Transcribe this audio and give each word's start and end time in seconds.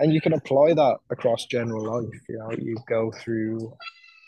and 0.00 0.14
you 0.14 0.20
can 0.20 0.32
apply 0.32 0.72
that 0.72 0.96
across 1.10 1.44
general 1.44 1.84
life. 1.84 2.20
You 2.28 2.38
know, 2.38 2.50
you 2.52 2.76
go 2.88 3.12
through 3.22 3.72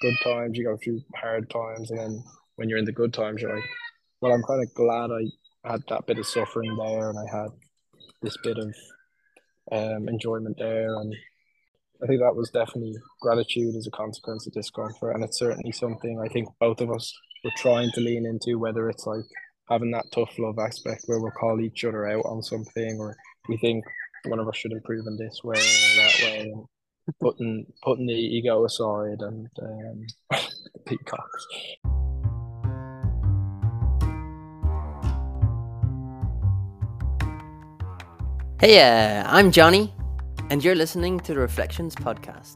good 0.02 0.14
times, 0.22 0.56
you 0.56 0.64
go 0.64 0.76
through 0.76 1.00
hard 1.16 1.48
times, 1.48 1.90
and 1.90 1.98
then 1.98 2.24
when 2.56 2.68
you're 2.68 2.78
in 2.78 2.84
the 2.84 2.92
good 2.92 3.14
times, 3.14 3.40
you're 3.40 3.54
like, 3.54 3.68
well, 4.20 4.32
I'm 4.32 4.42
kind 4.42 4.62
of 4.62 4.72
glad 4.74 5.10
I 5.10 5.70
had 5.70 5.82
that 5.88 6.06
bit 6.06 6.18
of 6.18 6.26
suffering 6.26 6.76
there, 6.76 7.08
and 7.08 7.18
I 7.18 7.36
had 7.36 7.48
this 8.20 8.36
bit 8.44 8.58
of 8.58 8.74
um, 9.72 10.08
enjoyment 10.08 10.56
there, 10.58 10.94
and 10.96 11.14
I 12.02 12.06
think 12.06 12.20
that 12.20 12.36
was 12.36 12.50
definitely 12.50 12.94
gratitude 13.22 13.74
as 13.74 13.86
a 13.86 13.90
consequence 13.92 14.46
of 14.46 14.52
discomfort, 14.52 15.14
and 15.14 15.24
it's 15.24 15.38
certainly 15.38 15.72
something 15.72 16.20
I 16.20 16.28
think 16.28 16.48
both 16.60 16.82
of 16.82 16.90
us 16.90 17.12
were 17.44 17.50
trying 17.56 17.90
to 17.92 18.00
lean 18.00 18.26
into, 18.26 18.58
whether 18.58 18.90
it's 18.90 19.06
like 19.06 19.24
having 19.70 19.92
that 19.92 20.12
tough 20.12 20.38
love 20.38 20.58
aspect 20.58 21.04
where 21.06 21.18
we'll 21.18 21.30
call 21.30 21.60
each 21.60 21.84
other 21.86 22.06
out 22.06 22.26
on 22.26 22.42
something, 22.42 22.98
or 22.98 23.16
we 23.48 23.56
think 23.56 23.84
one 24.26 24.38
of 24.38 24.48
us 24.48 24.56
should 24.56 24.72
improve 24.72 25.06
in 25.06 25.16
this 25.16 25.40
way 25.42 25.56
or 25.56 26.02
that 26.02 26.20
way, 26.22 26.40
and 26.40 26.66
putting 27.20 27.66
putting 27.82 28.06
the 28.06 28.14
ego 28.14 28.64
aside 28.64 29.20
and 29.20 29.48
um, 29.60 30.06
the 30.30 30.80
peacocks. 30.86 31.46
Hey, 38.60 38.80
uh, 38.80 39.24
I'm 39.26 39.50
Johnny, 39.50 39.92
and 40.50 40.62
you're 40.62 40.76
listening 40.76 41.18
to 41.20 41.34
the 41.34 41.40
Reflections 41.40 41.96
Podcast. 41.96 42.54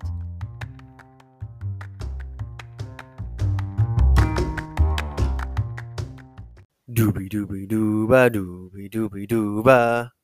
Dooby 6.88 7.28
dooby 7.28 7.68
dooba 7.68 8.30
dooby 8.30 8.88
dooby 8.88 9.26
dooba. 9.28 10.15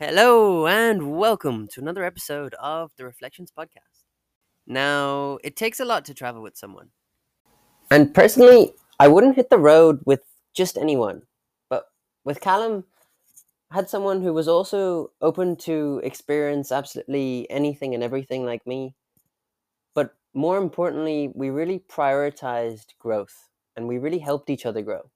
Hello, 0.00 0.68
and 0.68 1.18
welcome 1.18 1.66
to 1.72 1.80
another 1.80 2.04
episode 2.04 2.54
of 2.60 2.92
the 2.96 3.04
Reflections 3.04 3.50
Podcast. 3.50 4.04
Now, 4.64 5.40
it 5.42 5.56
takes 5.56 5.80
a 5.80 5.84
lot 5.84 6.04
to 6.04 6.14
travel 6.14 6.40
with 6.40 6.56
someone. 6.56 6.90
And 7.90 8.14
personally, 8.14 8.74
I 9.00 9.08
wouldn't 9.08 9.34
hit 9.34 9.50
the 9.50 9.58
road 9.58 9.98
with 10.06 10.20
just 10.54 10.78
anyone. 10.78 11.22
But 11.68 11.86
with 12.24 12.40
Callum, 12.40 12.84
I 13.72 13.74
had 13.74 13.90
someone 13.90 14.22
who 14.22 14.32
was 14.32 14.46
also 14.46 15.10
open 15.20 15.56
to 15.66 16.00
experience 16.04 16.70
absolutely 16.70 17.50
anything 17.50 17.92
and 17.92 18.04
everything 18.04 18.46
like 18.46 18.64
me. 18.68 18.94
But 19.96 20.14
more 20.32 20.58
importantly, 20.58 21.32
we 21.34 21.50
really 21.50 21.82
prioritized 21.90 22.96
growth 23.00 23.48
and 23.74 23.88
we 23.88 23.98
really 23.98 24.20
helped 24.20 24.48
each 24.48 24.64
other 24.64 24.80
grow. 24.80 25.10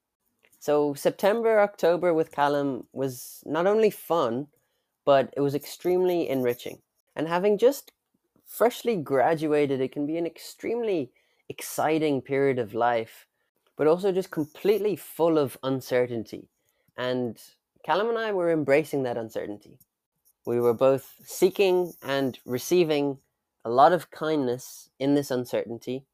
So, 0.58 0.94
September, 0.94 1.60
October 1.60 2.12
with 2.12 2.32
Callum 2.32 2.88
was 2.92 3.44
not 3.46 3.68
only 3.68 3.90
fun, 3.90 4.48
but 5.04 5.32
it 5.36 5.40
was 5.40 5.54
extremely 5.54 6.28
enriching. 6.28 6.78
And 7.14 7.28
having 7.28 7.58
just 7.58 7.92
freshly 8.46 8.96
graduated, 8.96 9.80
it 9.80 9.92
can 9.92 10.06
be 10.06 10.16
an 10.16 10.26
extremely 10.26 11.10
exciting 11.48 12.22
period 12.22 12.58
of 12.58 12.74
life, 12.74 13.26
but 13.76 13.86
also 13.86 14.12
just 14.12 14.30
completely 14.30 14.96
full 14.96 15.38
of 15.38 15.58
uncertainty. 15.62 16.48
And 16.96 17.38
Callum 17.84 18.08
and 18.08 18.18
I 18.18 18.32
were 18.32 18.50
embracing 18.50 19.02
that 19.02 19.16
uncertainty. 19.16 19.78
We 20.46 20.60
were 20.60 20.74
both 20.74 21.14
seeking 21.24 21.92
and 22.02 22.38
receiving 22.44 23.18
a 23.64 23.70
lot 23.70 23.92
of 23.92 24.10
kindness 24.10 24.90
in 24.98 25.14
this 25.14 25.30
uncertainty. 25.30 26.04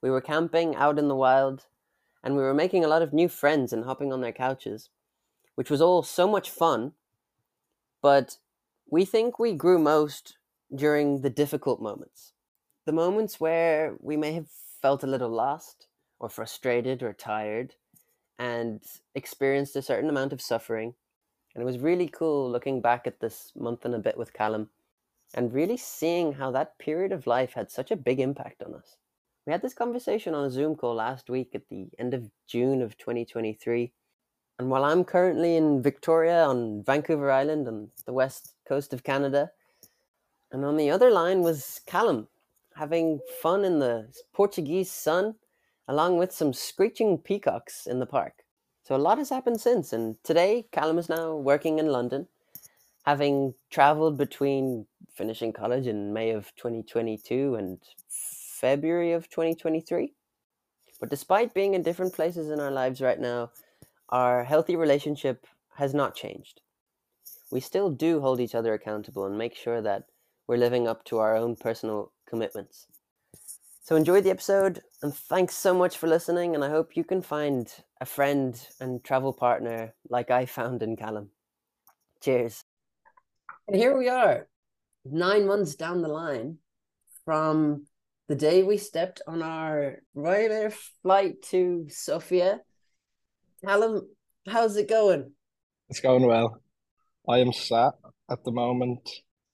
We 0.00 0.10
were 0.10 0.20
camping 0.20 0.76
out 0.76 0.98
in 0.98 1.08
the 1.08 1.16
wild, 1.16 1.66
and 2.22 2.36
we 2.36 2.42
were 2.42 2.54
making 2.54 2.84
a 2.84 2.88
lot 2.88 3.02
of 3.02 3.12
new 3.12 3.28
friends 3.28 3.72
and 3.72 3.84
hopping 3.84 4.12
on 4.12 4.20
their 4.20 4.32
couches, 4.32 4.90
which 5.54 5.70
was 5.70 5.80
all 5.80 6.02
so 6.02 6.28
much 6.28 6.50
fun 6.50 6.92
but 8.02 8.36
we 8.90 9.04
think 9.04 9.38
we 9.38 9.52
grew 9.52 9.78
most 9.78 10.36
during 10.74 11.20
the 11.20 11.30
difficult 11.30 11.80
moments. 11.80 12.32
The 12.86 12.92
moments 12.92 13.40
where 13.40 13.96
we 14.00 14.16
may 14.16 14.32
have 14.32 14.48
felt 14.80 15.02
a 15.02 15.08
little 15.08 15.30
lost, 15.30 15.86
or 16.18 16.28
frustrated, 16.28 17.02
or 17.02 17.12
tired, 17.12 17.74
and 18.38 18.82
experienced 19.14 19.76
a 19.76 19.82
certain 19.82 20.08
amount 20.08 20.32
of 20.32 20.40
suffering. 20.40 20.94
And 21.54 21.62
it 21.62 21.66
was 21.66 21.78
really 21.78 22.08
cool 22.08 22.50
looking 22.50 22.80
back 22.80 23.06
at 23.06 23.20
this 23.20 23.52
month 23.56 23.84
and 23.84 23.94
a 23.94 23.98
bit 23.98 24.16
with 24.16 24.32
Callum 24.32 24.70
and 25.34 25.52
really 25.52 25.76
seeing 25.76 26.34
how 26.34 26.50
that 26.52 26.78
period 26.78 27.12
of 27.12 27.26
life 27.26 27.52
had 27.52 27.70
such 27.70 27.90
a 27.90 27.96
big 27.96 28.20
impact 28.20 28.62
on 28.62 28.74
us. 28.74 28.96
We 29.46 29.52
had 29.52 29.62
this 29.62 29.74
conversation 29.74 30.34
on 30.34 30.44
a 30.44 30.50
Zoom 30.50 30.76
call 30.76 30.94
last 30.94 31.28
week 31.28 31.50
at 31.54 31.68
the 31.68 31.88
end 31.98 32.14
of 32.14 32.30
June 32.46 32.82
of 32.82 32.96
2023 32.96 33.92
and 34.58 34.70
while 34.70 34.84
I'm 34.84 35.04
currently 35.04 35.56
in 35.56 35.82
Victoria 35.82 36.44
on 36.44 36.82
Vancouver 36.82 37.30
Island 37.30 37.68
on 37.68 37.90
the 38.06 38.12
west 38.12 38.54
coast 38.66 38.92
of 38.92 39.04
Canada, 39.04 39.52
and 40.50 40.64
on 40.64 40.76
the 40.76 40.90
other 40.90 41.10
line 41.10 41.42
was 41.42 41.80
Callum, 41.86 42.28
having 42.74 43.20
fun 43.40 43.64
in 43.64 43.78
the 43.78 44.08
Portuguese 44.32 44.90
sun, 44.90 45.36
along 45.86 46.18
with 46.18 46.32
some 46.32 46.52
screeching 46.52 47.18
peacocks 47.18 47.86
in 47.86 48.00
the 48.00 48.06
park. 48.06 48.44
So 48.82 48.96
a 48.96 48.98
lot 48.98 49.18
has 49.18 49.30
happened 49.30 49.60
since, 49.60 49.92
and 49.92 50.16
today 50.24 50.66
Callum 50.72 50.98
is 50.98 51.08
now 51.08 51.36
working 51.36 51.78
in 51.78 51.86
London, 51.86 52.26
having 53.04 53.54
traveled 53.70 54.16
between 54.16 54.86
finishing 55.14 55.52
college 55.52 55.86
in 55.86 56.12
May 56.12 56.30
of 56.30 56.54
2022 56.56 57.54
and 57.54 57.78
February 58.08 59.12
of 59.12 59.28
2023. 59.28 60.14
But 61.00 61.10
despite 61.10 61.54
being 61.54 61.74
in 61.74 61.82
different 61.82 62.12
places 62.12 62.50
in 62.50 62.58
our 62.58 62.72
lives 62.72 63.00
right 63.00 63.20
now, 63.20 63.50
our 64.08 64.44
healthy 64.44 64.76
relationship 64.76 65.46
has 65.74 65.94
not 65.94 66.14
changed. 66.14 66.60
We 67.50 67.60
still 67.60 67.90
do 67.90 68.20
hold 68.20 68.40
each 68.40 68.54
other 68.54 68.74
accountable 68.74 69.26
and 69.26 69.38
make 69.38 69.54
sure 69.54 69.80
that 69.80 70.04
we're 70.46 70.56
living 70.56 70.88
up 70.88 71.04
to 71.04 71.18
our 71.18 71.36
own 71.36 71.56
personal 71.56 72.12
commitments. 72.26 72.86
So 73.82 73.96
enjoy 73.96 74.20
the 74.20 74.30
episode 74.30 74.82
and 75.02 75.14
thanks 75.14 75.54
so 75.54 75.72
much 75.72 75.96
for 75.96 76.08
listening. 76.08 76.54
And 76.54 76.62
I 76.62 76.68
hope 76.68 76.96
you 76.96 77.04
can 77.04 77.22
find 77.22 77.72
a 78.00 78.06
friend 78.06 78.58
and 78.80 79.02
travel 79.02 79.32
partner 79.32 79.94
like 80.10 80.30
I 80.30 80.44
found 80.46 80.82
in 80.82 80.96
Callum. 80.96 81.30
Cheers. 82.20 82.64
And 83.66 83.76
here 83.76 83.96
we 83.96 84.08
are, 84.08 84.48
nine 85.04 85.46
months 85.46 85.74
down 85.74 86.02
the 86.02 86.08
line 86.08 86.58
from 87.24 87.86
the 88.28 88.34
day 88.34 88.62
we 88.62 88.76
stepped 88.76 89.22
on 89.26 89.42
our 89.42 90.02
Ryanair 90.14 90.72
flight 91.02 91.40
to 91.50 91.86
Sofia 91.88 92.60
Callum, 93.64 94.08
how's 94.46 94.76
it 94.76 94.88
going? 94.88 95.32
It's 95.88 96.00
going 96.00 96.24
well. 96.24 96.62
I 97.28 97.38
am 97.38 97.52
sat 97.52 97.94
at 98.30 98.44
the 98.44 98.52
moment 98.52 99.00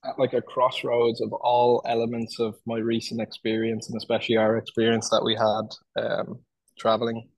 at 0.03 0.19
like 0.19 0.33
a 0.33 0.41
crossroads 0.41 1.21
of 1.21 1.33
all 1.33 1.81
elements 1.87 2.39
of 2.39 2.55
my 2.67 2.77
recent 2.77 3.19
experience 3.19 3.89
and 3.89 3.97
especially 3.97 4.37
our 4.37 4.57
experience 4.57 5.09
that 5.09 5.23
we 5.23 5.33
had 5.35 6.03
um, 6.05 6.39
traveling. 6.77 7.29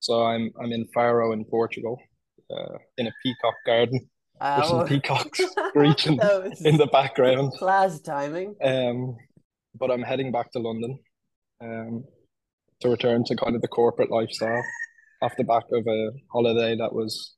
So 0.00 0.24
I'm 0.24 0.50
I'm 0.62 0.72
in 0.72 0.86
Faro 0.94 1.32
in 1.32 1.44
Portugal, 1.44 2.00
uh, 2.50 2.78
in 2.96 3.06
a 3.06 3.12
peacock 3.22 3.54
garden. 3.66 4.08
Oh. 4.40 4.56
There's 4.56 4.68
some 4.68 4.86
peacocks 4.88 5.40
screeching 5.68 6.20
in 6.64 6.78
the 6.78 6.88
background. 6.90 7.52
Class 7.58 8.00
timing. 8.00 8.54
Um, 8.62 9.16
but 9.74 9.90
I'm 9.90 10.02
heading 10.02 10.32
back 10.32 10.52
to 10.52 10.58
London, 10.58 10.98
um, 11.60 12.04
to 12.80 12.88
return 12.88 13.24
to 13.24 13.36
kind 13.36 13.54
of 13.54 13.60
the 13.60 13.68
corporate 13.68 14.10
lifestyle 14.10 14.62
off 15.22 15.36
the 15.36 15.44
back 15.44 15.64
of 15.72 15.86
a 15.86 16.10
holiday 16.32 16.76
that 16.76 16.92
was 16.92 17.34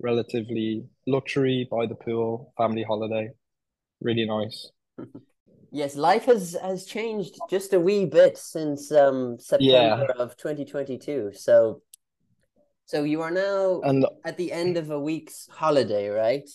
relatively 0.00 0.86
luxury 1.06 1.68
by 1.70 1.86
the 1.86 1.94
pool, 1.94 2.52
family 2.56 2.82
holiday. 2.82 3.30
Really 4.00 4.26
nice. 4.26 4.70
Yes, 5.74 5.96
life 5.96 6.26
has 6.26 6.56
has 6.62 6.86
changed 6.86 7.36
just 7.50 7.72
a 7.72 7.80
wee 7.80 8.04
bit 8.06 8.38
since 8.38 8.92
um 8.92 9.40
September 9.40 10.06
yeah. 10.16 10.22
of 10.22 10.36
2022. 10.36 11.32
So 11.34 11.82
so 12.84 13.02
you 13.02 13.22
are 13.22 13.32
now 13.32 13.80
and, 13.80 14.06
at 14.24 14.36
the 14.36 14.52
end 14.52 14.76
of 14.76 14.92
a 14.92 15.00
week's 15.00 15.48
holiday, 15.50 16.06
right? 16.10 16.48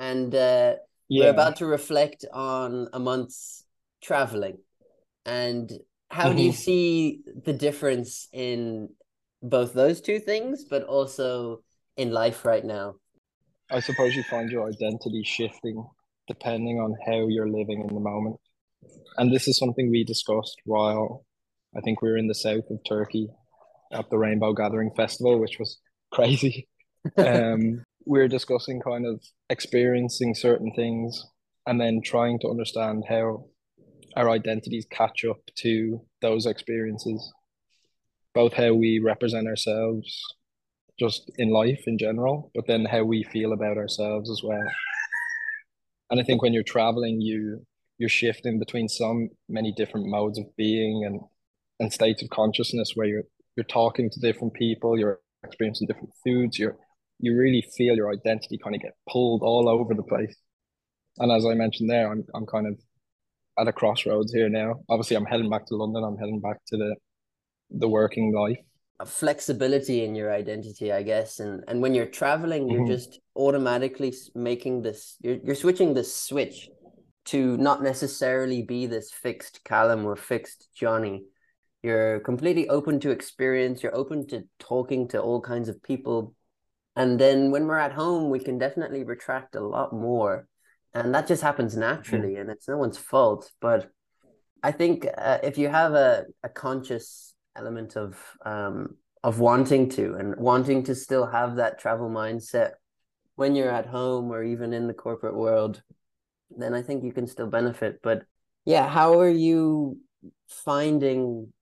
And 0.00 0.34
uh 0.34 0.74
yeah. 1.08 1.26
we're 1.26 1.30
about 1.30 1.54
to 1.58 1.66
reflect 1.66 2.24
on 2.32 2.88
a 2.92 2.98
month's 2.98 3.64
traveling. 4.02 4.58
And 5.24 5.70
how 6.10 6.30
mm-hmm. 6.30 6.36
do 6.36 6.42
you 6.42 6.50
mm-hmm. 6.50 6.56
see 6.56 7.20
the 7.44 7.52
difference 7.52 8.26
in 8.32 8.88
both 9.44 9.74
those 9.74 10.00
two 10.00 10.18
things, 10.18 10.64
but 10.64 10.82
also 10.84 11.62
in 11.96 12.10
life 12.10 12.44
right 12.44 12.64
now? 12.64 12.96
I 13.70 13.80
suppose 13.80 14.16
you 14.16 14.22
find 14.24 14.50
your 14.50 14.68
identity 14.68 15.22
shifting 15.24 15.86
depending 16.26 16.78
on 16.78 16.94
how 17.06 17.28
you're 17.28 17.48
living 17.48 17.84
in 17.86 17.94
the 17.94 18.00
moment. 18.00 18.36
And 19.18 19.32
this 19.32 19.46
is 19.46 19.58
something 19.58 19.90
we 19.90 20.04
discussed 20.04 20.56
while 20.64 21.24
I 21.76 21.80
think 21.80 22.00
we 22.00 22.10
were 22.10 22.16
in 22.16 22.28
the 22.28 22.34
south 22.34 22.64
of 22.70 22.78
Turkey 22.88 23.28
at 23.92 24.08
the 24.08 24.16
Rainbow 24.16 24.54
Gathering 24.54 24.90
Festival, 24.96 25.38
which 25.38 25.58
was 25.58 25.78
crazy. 26.10 26.68
um, 27.18 27.84
we 28.06 28.18
were 28.18 28.28
discussing 28.28 28.80
kind 28.80 29.06
of 29.06 29.22
experiencing 29.50 30.34
certain 30.34 30.72
things 30.74 31.22
and 31.66 31.78
then 31.78 32.00
trying 32.02 32.38
to 32.40 32.48
understand 32.48 33.04
how 33.08 33.44
our 34.16 34.30
identities 34.30 34.86
catch 34.90 35.24
up 35.24 35.40
to 35.56 36.00
those 36.22 36.46
experiences 36.46 37.32
both 38.34 38.52
how 38.52 38.72
we 38.74 38.98
represent 38.98 39.46
ourselves 39.46 40.22
just 40.98 41.30
in 41.38 41.50
life 41.50 41.82
in 41.86 41.98
general, 41.98 42.50
but 42.54 42.66
then 42.66 42.84
how 42.84 43.02
we 43.02 43.24
feel 43.24 43.52
about 43.52 43.76
ourselves 43.76 44.30
as 44.30 44.42
well. 44.42 44.66
And 46.10 46.20
I 46.20 46.24
think 46.24 46.42
when 46.42 46.52
you're 46.52 46.62
traveling, 46.62 47.20
you 47.20 47.64
you're 47.98 48.08
shifting 48.08 48.58
between 48.58 48.88
so 48.88 49.28
many 49.48 49.72
different 49.72 50.06
modes 50.06 50.38
of 50.38 50.46
being 50.56 51.04
and 51.04 51.20
and 51.80 51.92
states 51.92 52.22
of 52.22 52.30
consciousness 52.30 52.92
where 52.94 53.06
you're 53.06 53.24
you're 53.56 53.64
talking 53.64 54.10
to 54.10 54.20
different 54.20 54.54
people, 54.54 54.98
you're 54.98 55.20
experiencing 55.44 55.86
different 55.86 56.10
foods, 56.22 56.58
you're 56.58 56.76
you 57.20 57.36
really 57.36 57.64
feel 57.76 57.96
your 57.96 58.12
identity 58.12 58.58
kind 58.58 58.74
of 58.74 58.82
get 58.82 58.96
pulled 59.08 59.42
all 59.42 59.68
over 59.68 59.94
the 59.94 60.02
place. 60.02 60.36
And 61.18 61.30
as 61.30 61.46
I 61.46 61.54
mentioned 61.54 61.90
there, 61.90 62.10
I'm 62.10 62.24
I'm 62.34 62.46
kind 62.46 62.66
of 62.66 62.78
at 63.58 63.68
a 63.68 63.72
crossroads 63.72 64.32
here 64.32 64.48
now. 64.48 64.80
Obviously, 64.88 65.16
I'm 65.16 65.24
heading 65.24 65.50
back 65.50 65.66
to 65.66 65.76
London. 65.76 66.04
I'm 66.04 66.18
heading 66.18 66.40
back 66.40 66.58
to 66.68 66.76
the 66.76 66.96
the 67.78 67.88
working 67.88 68.32
life. 68.32 68.58
A 69.00 69.06
flexibility 69.06 70.04
in 70.04 70.14
your 70.14 70.32
identity, 70.32 70.92
I 70.92 71.02
guess, 71.02 71.40
and 71.40 71.64
and 71.66 71.82
when 71.82 71.94
you're 71.94 72.06
traveling, 72.06 72.68
you're 72.70 72.82
mm-hmm. 72.82 72.92
just 72.92 73.20
automatically 73.34 74.14
making 74.34 74.82
this. 74.82 75.16
You're 75.20 75.38
you're 75.44 75.56
switching 75.56 75.94
this 75.94 76.14
switch 76.14 76.70
to 77.26 77.56
not 77.56 77.82
necessarily 77.82 78.62
be 78.62 78.86
this 78.86 79.10
fixed 79.10 79.64
Callum 79.64 80.04
or 80.04 80.16
fixed 80.16 80.68
Johnny. 80.74 81.24
You're 81.82 82.20
completely 82.20 82.68
open 82.68 83.00
to 83.00 83.10
experience. 83.10 83.82
You're 83.82 83.96
open 83.96 84.26
to 84.28 84.44
talking 84.58 85.08
to 85.08 85.20
all 85.20 85.40
kinds 85.40 85.68
of 85.68 85.82
people. 85.82 86.34
And 86.96 87.18
then 87.18 87.50
when 87.50 87.66
we're 87.66 87.78
at 87.78 87.92
home, 87.92 88.30
we 88.30 88.38
can 88.38 88.58
definitely 88.58 89.04
retract 89.04 89.56
a 89.56 89.60
lot 89.60 89.92
more. 89.92 90.46
And 90.94 91.12
that 91.14 91.26
just 91.26 91.42
happens 91.42 91.76
naturally, 91.76 92.34
mm. 92.34 92.40
and 92.40 92.50
it's 92.50 92.68
no 92.68 92.78
one's 92.78 92.96
fault. 92.96 93.50
But 93.60 93.90
I 94.62 94.70
think 94.70 95.06
uh, 95.18 95.38
if 95.42 95.58
you 95.58 95.68
have 95.68 95.94
a, 95.94 96.24
a 96.42 96.48
conscious 96.48 97.33
element 97.56 97.96
of 97.96 98.18
um, 98.44 98.96
of 99.22 99.40
wanting 99.40 99.88
to 99.88 100.14
and 100.14 100.36
wanting 100.36 100.82
to 100.84 100.94
still 100.94 101.26
have 101.26 101.56
that 101.56 101.78
travel 101.78 102.10
mindset 102.10 102.72
when 103.36 103.54
you're 103.54 103.70
at 103.70 103.86
home 103.86 104.30
or 104.30 104.42
even 104.42 104.72
in 104.72 104.86
the 104.86 104.94
corporate 104.94 105.34
world, 105.34 105.82
then 106.56 106.74
I 106.74 106.82
think 106.82 107.04
you 107.04 107.12
can 107.12 107.26
still 107.26 107.48
benefit. 107.48 108.00
But 108.02 108.24
yeah, 108.64 108.88
how 108.88 109.18
are 109.20 109.28
you 109.28 109.98
finding 110.48 111.52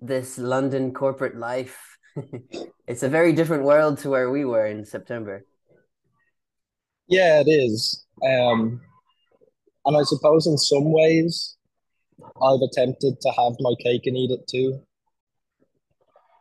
this 0.00 0.38
London 0.38 0.92
corporate 0.92 1.36
life? 1.36 1.98
it's 2.86 3.02
a 3.02 3.08
very 3.08 3.32
different 3.32 3.64
world 3.64 3.98
to 3.98 4.10
where 4.10 4.30
we 4.30 4.44
were 4.44 4.66
in 4.66 4.84
September. 4.84 5.44
Yeah, 7.08 7.40
it 7.40 7.48
is. 7.48 8.04
Um, 8.22 8.80
and 9.84 9.96
I 9.96 10.02
suppose 10.02 10.46
in 10.46 10.58
some 10.58 10.92
ways, 10.92 11.56
I've 12.42 12.60
attempted 12.60 13.20
to 13.20 13.30
have 13.30 13.52
my 13.60 13.74
cake 13.82 14.06
and 14.06 14.16
eat 14.16 14.30
it 14.30 14.46
too. 14.48 14.80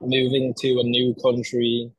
Moving 0.05 0.53
to 0.59 0.79
a 0.79 0.83
new 0.83 1.15
country, 1.23 1.91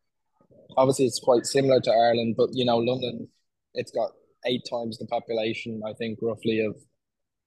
obviously 0.77 1.07
it's 1.07 1.21
quite 1.21 1.47
similar 1.47 1.81
to 1.81 1.91
Ireland, 1.91 2.35
but 2.37 2.51
you 2.53 2.65
know, 2.65 2.77
London, 2.79 3.29
it's 3.75 3.91
got 3.91 4.13
eight 4.47 4.63
times 4.71 4.99
the 4.99 5.07
population, 5.07 5.83
I 5.87 5.93
think, 5.95 6.19
roughly 6.23 6.61
of 6.61 6.77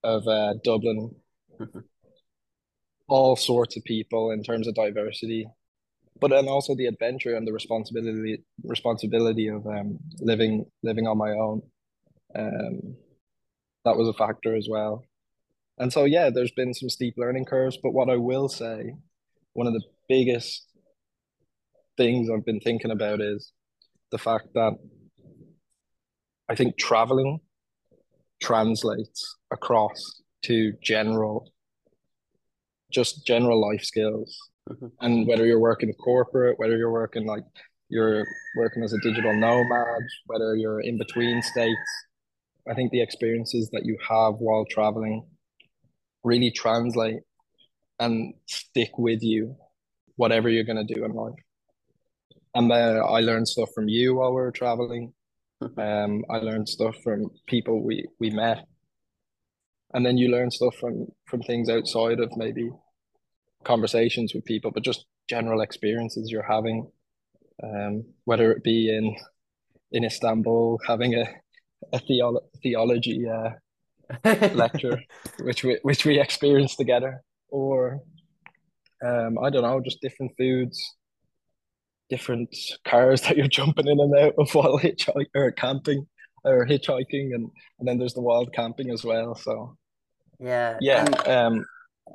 of 0.04 0.28
uh, 0.28 0.56
Dublin. 0.64 1.16
All 3.08 3.36
sorts 3.36 3.76
of 3.76 3.84
people 3.86 4.32
in 4.32 4.44
terms 4.44 4.68
of 4.68 4.76
diversity, 4.76 5.48
but 6.20 6.32
and 6.32 6.48
also 6.48 6.76
the 6.76 6.86
adventure 6.86 7.36
and 7.36 7.48
the 7.48 7.54
responsibility 7.54 8.44
responsibility 8.64 9.48
of 9.48 9.66
um, 9.66 9.98
living 10.20 10.66
living 10.84 11.08
on 11.08 11.18
my 11.18 11.32
own. 11.32 11.62
Um, 12.36 12.96
that 13.86 13.98
was 13.98 14.08
a 14.08 14.14
factor 14.14 14.56
as 14.56 14.68
well. 14.70 15.06
And 15.80 15.92
so 15.92 16.04
yeah, 16.04 16.30
there's 16.30 16.52
been 16.52 16.74
some 16.74 16.90
steep 16.90 17.16
learning 17.18 17.46
curves, 17.46 17.78
but 17.82 17.94
what 17.94 18.10
I 18.10 18.18
will 18.18 18.50
say, 18.50 18.94
one 19.60 19.68
of 19.68 19.74
the 19.74 19.84
biggest 20.08 20.66
things 21.98 22.30
I've 22.30 22.46
been 22.46 22.62
thinking 22.62 22.92
about 22.92 23.20
is 23.20 23.52
the 24.10 24.18
fact 24.18 24.48
that 24.54 24.72
I 26.48 26.56
think 26.56 26.78
traveling 26.78 27.42
translates 28.42 29.36
across 29.52 30.22
to 30.44 30.72
general, 30.82 31.52
just 32.90 33.28
general 33.28 33.60
life 33.60 33.84
skills. 33.84 34.34
Mm-hmm. 34.70 34.88
And 35.02 35.28
whether 35.28 35.46
you're 35.46 35.60
working 35.60 35.92
corporate, 35.92 36.58
whether 36.58 36.78
you're 36.78 36.98
working 37.04 37.26
like 37.26 37.44
you're 37.90 38.26
working 38.56 38.82
as 38.82 38.94
a 38.94 39.00
digital 39.00 39.34
nomad, 39.34 40.04
whether 40.28 40.56
you're 40.56 40.80
in 40.80 40.98
between 40.98 41.42
states, 41.42 41.90
I 42.66 42.76
think 42.76 42.92
the 42.92 43.02
experiences 43.02 43.70
that 43.74 43.86
you 43.86 43.98
have 44.08 44.36
while 44.36 44.64
traveling 44.70 45.28
really 46.24 46.50
translate 46.50 47.24
and 48.00 48.34
stick 48.46 48.98
with 48.98 49.22
you, 49.22 49.56
whatever 50.16 50.50
you're 50.50 50.64
going 50.64 50.88
to 50.88 50.94
do 50.94 51.04
in 51.04 51.12
life. 51.12 51.34
And 52.56 52.72
uh, 52.72 53.06
I 53.06 53.20
learned 53.20 53.48
stuff 53.48 53.70
from 53.76 53.88
you 53.88 54.16
while 54.16 54.30
we 54.30 54.42
were 54.42 54.52
traveling. 54.52 55.14
Um, 55.78 56.24
I 56.30 56.38
learned 56.38 56.70
stuff 56.70 56.96
from 57.04 57.30
people 57.48 57.84
we 57.84 58.06
we 58.20 58.30
met, 58.30 58.66
and 59.94 60.06
then 60.06 60.18
you 60.18 60.30
learn 60.30 60.52
stuff 60.52 60.76
from 60.76 61.08
from 61.26 61.42
things 61.42 61.70
outside 61.70 62.20
of 62.20 62.36
maybe 62.38 62.72
conversations 63.66 64.34
with 64.34 64.46
people, 64.46 64.72
but 64.72 64.84
just 64.84 65.06
general 65.30 65.62
experiences 65.62 66.32
you're 66.32 66.50
having, 66.50 66.90
um, 67.62 68.06
whether 68.24 68.52
it 68.54 68.64
be 68.64 68.96
in 68.96 69.16
in 69.92 70.06
Istanbul 70.06 70.80
having 70.88 71.14
a 71.16 71.26
a 71.94 72.00
theolo- 72.00 72.48
theology 72.62 73.28
uh, 73.28 73.52
lecture, 74.54 75.02
which 75.42 75.64
we 75.64 75.78
which 75.84 76.06
we 76.06 76.20
experienced 76.20 76.78
together, 76.78 77.22
or 77.52 78.02
um, 79.04 79.38
I 79.40 79.50
don't 79.50 79.64
know, 79.64 79.80
just 79.82 80.02
different 80.02 80.34
foods, 80.38 80.96
different 82.10 82.56
cars 82.86 83.22
that 83.24 83.38
you're 83.38 83.48
jumping 83.48 83.88
in 83.88 84.00
and 84.00 84.16
out 84.16 84.34
of 84.38 84.52
while 84.54 84.80
hitchhiking 84.80 85.28
or 85.36 85.52
camping 85.52 86.06
or 86.44 86.66
hitchhiking 86.66 87.34
and, 87.36 87.50
and 87.80 87.88
then 87.88 87.98
there's 87.98 88.14
the 88.14 88.22
wild 88.22 88.54
camping 88.54 88.92
as 88.92 89.04
well 89.04 89.36
so. 89.36 89.78
Yeah 90.40 90.78
yeah 90.80 91.04
um 91.26 91.66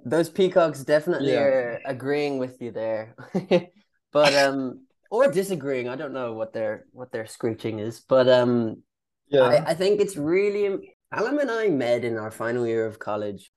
those 0.06 0.30
peacocks 0.30 0.82
definitely 0.82 1.32
yeah. 1.32 1.40
are 1.40 1.80
agreeing 1.84 2.38
with 2.38 2.60
you 2.60 2.70
there. 2.70 3.14
But 4.12 4.32
um 4.34 4.86
or 5.10 5.28
disagreeing 5.30 5.88
i 5.88 5.96
don't 5.96 6.12
know 6.12 6.34
what 6.34 6.52
their 6.52 6.84
what 6.92 7.10
their 7.10 7.26
screeching 7.26 7.80
is 7.80 7.98
but 7.98 8.28
um 8.28 8.82
yeah. 9.28 9.42
I, 9.42 9.70
I 9.70 9.74
think 9.74 10.00
it's 10.00 10.16
really 10.16 10.94
Callum 11.12 11.38
and 11.38 11.50
I 11.50 11.68
met 11.68 12.04
in 12.04 12.16
our 12.16 12.30
final 12.30 12.66
year 12.66 12.86
of 12.86 12.98
college 12.98 13.50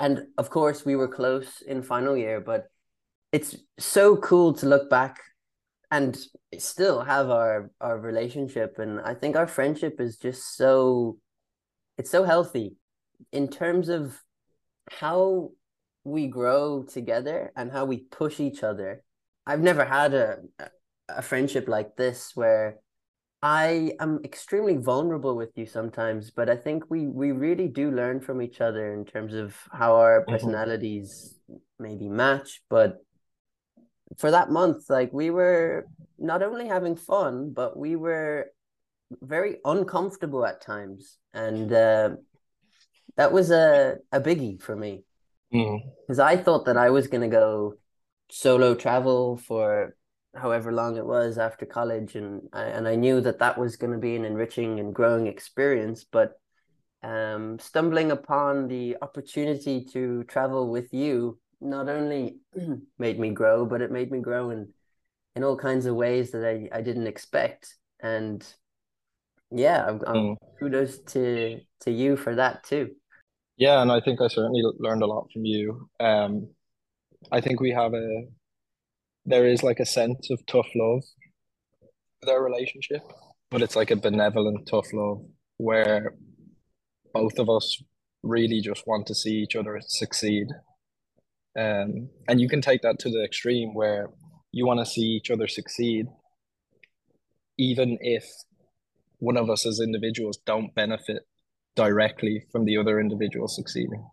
and 0.00 0.26
of 0.38 0.50
course 0.50 0.84
we 0.84 0.96
were 0.96 1.06
close 1.06 1.62
in 1.62 1.82
final 1.82 2.16
year 2.16 2.40
but 2.40 2.66
it's 3.32 3.56
so 3.78 4.16
cool 4.16 4.52
to 4.52 4.66
look 4.66 4.90
back 4.90 5.20
and 5.90 6.18
still 6.58 7.02
have 7.02 7.30
our 7.30 7.70
our 7.80 7.98
relationship. 7.98 8.78
And 8.78 9.00
i 9.00 9.14
think 9.14 9.36
our 9.36 9.46
friendship 9.46 10.00
is 10.00 10.16
just 10.16 10.56
so 10.56 11.18
it's 11.98 12.10
so 12.10 12.24
healthy 12.24 12.76
in 13.32 13.48
terms 13.48 13.88
of 13.88 14.18
how 14.90 15.50
we 16.04 16.26
grow 16.28 16.82
together 16.82 17.52
and 17.56 17.70
how 17.70 17.84
we 17.84 17.98
push 17.98 18.40
each 18.40 18.62
other. 18.62 19.04
I've 19.46 19.60
never 19.60 19.84
had 19.84 20.14
a 20.14 20.38
a 21.08 21.22
friendship 21.22 21.68
like 21.68 21.96
this 21.96 22.32
where 22.34 22.78
i 23.42 23.92
am 24.00 24.20
extremely 24.24 24.76
vulnerable 24.76 25.36
with 25.36 25.50
you 25.56 25.66
sometimes 25.66 26.30
but 26.30 26.50
i 26.50 26.56
think 26.56 26.84
we 26.90 27.06
we 27.06 27.32
really 27.32 27.68
do 27.68 27.90
learn 27.90 28.20
from 28.20 28.42
each 28.42 28.60
other 28.60 28.92
in 28.92 29.04
terms 29.04 29.34
of 29.34 29.56
how 29.72 29.94
our 29.94 30.20
mm-hmm. 30.20 30.32
personalities 30.32 31.38
mm-hmm. 31.50 31.58
maybe 31.82 32.08
match 32.08 32.62
but 32.68 32.98
for 34.16 34.30
that 34.30 34.50
month, 34.50 34.88
like 34.88 35.12
we 35.12 35.30
were 35.30 35.86
not 36.18 36.42
only 36.42 36.66
having 36.66 36.96
fun, 36.96 37.52
but 37.52 37.76
we 37.76 37.96
were 37.96 38.50
very 39.22 39.56
uncomfortable 39.64 40.44
at 40.44 40.60
times, 40.60 41.18
and 41.32 41.72
uh, 41.72 42.10
that 43.16 43.32
was 43.32 43.50
a 43.50 43.96
a 44.12 44.20
biggie 44.20 44.60
for 44.60 44.76
me 44.76 45.04
because 45.50 46.18
mm. 46.18 46.24
I 46.24 46.36
thought 46.36 46.66
that 46.66 46.76
I 46.76 46.90
was 46.90 47.08
gonna 47.08 47.28
go 47.28 47.74
solo 48.30 48.74
travel 48.74 49.36
for 49.36 49.96
however 50.34 50.72
long 50.72 50.96
it 50.96 51.06
was 51.06 51.38
after 51.38 51.66
college, 51.66 52.14
and 52.14 52.48
I, 52.52 52.64
and 52.64 52.86
I 52.86 52.94
knew 52.94 53.20
that 53.20 53.38
that 53.38 53.58
was 53.58 53.76
going 53.76 53.92
to 53.92 53.98
be 53.98 54.16
an 54.16 54.24
enriching 54.24 54.80
and 54.80 54.94
growing 54.94 55.26
experience, 55.26 56.04
but 56.04 56.40
um, 57.02 57.58
stumbling 57.58 58.10
upon 58.10 58.68
the 58.68 58.96
opportunity 59.02 59.84
to 59.92 60.24
travel 60.24 60.70
with 60.70 60.92
you 60.92 61.38
not 61.60 61.88
only 61.88 62.38
made 62.98 63.18
me 63.18 63.30
grow, 63.30 63.66
but 63.66 63.82
it 63.82 63.90
made 63.90 64.10
me 64.10 64.20
grow 64.20 64.50
in 64.50 64.68
in 65.36 65.44
all 65.44 65.56
kinds 65.56 65.86
of 65.86 65.94
ways 65.94 66.32
that 66.32 66.44
I, 66.44 66.68
I 66.76 66.80
didn't 66.80 67.06
expect. 67.06 67.76
And 68.00 68.44
yeah, 69.50 69.86
I'm, 69.86 70.00
I'm 70.06 70.16
mm. 70.16 70.36
kudos 70.58 70.98
to 71.12 71.60
to 71.80 71.90
you 71.90 72.16
for 72.16 72.34
that 72.34 72.64
too. 72.64 72.90
Yeah, 73.56 73.82
and 73.82 73.92
I 73.92 74.00
think 74.00 74.20
I 74.20 74.28
certainly 74.28 74.62
learned 74.78 75.02
a 75.02 75.06
lot 75.06 75.30
from 75.32 75.44
you. 75.44 75.88
Um, 76.00 76.48
I 77.30 77.40
think 77.40 77.60
we 77.60 77.70
have 77.72 77.92
a 77.92 78.24
there 79.24 79.46
is 79.46 79.62
like 79.62 79.80
a 79.80 79.86
sense 79.86 80.30
of 80.30 80.44
tough 80.46 80.68
love 80.74 81.02
for 82.20 82.26
their 82.26 82.42
relationship, 82.42 83.02
but 83.50 83.62
it's 83.62 83.76
like 83.76 83.90
a 83.90 83.96
benevolent 83.96 84.66
tough 84.68 84.92
love 84.92 85.22
where 85.58 86.14
both 87.12 87.38
of 87.38 87.48
us 87.48 87.82
really 88.22 88.60
just 88.60 88.86
want 88.86 89.06
to 89.06 89.14
see 89.14 89.36
each 89.36 89.56
other 89.56 89.80
succeed 89.86 90.48
um, 91.58 92.08
and 92.28 92.40
you 92.40 92.48
can 92.48 92.60
take 92.60 92.82
that 92.82 92.98
to 93.00 93.10
the 93.10 93.24
extreme 93.24 93.74
where 93.74 94.10
you 94.52 94.66
want 94.66 94.80
to 94.80 94.86
see 94.86 95.02
each 95.02 95.30
other 95.30 95.48
succeed, 95.48 96.06
even 97.58 97.98
if 98.00 98.24
one 99.18 99.36
of 99.36 99.50
us 99.50 99.66
as 99.66 99.80
individuals 99.80 100.38
don't 100.46 100.74
benefit 100.74 101.22
directly 101.76 102.46
from 102.52 102.64
the 102.64 102.76
other 102.76 103.00
individual 103.00 103.48
succeeding. 103.48 104.04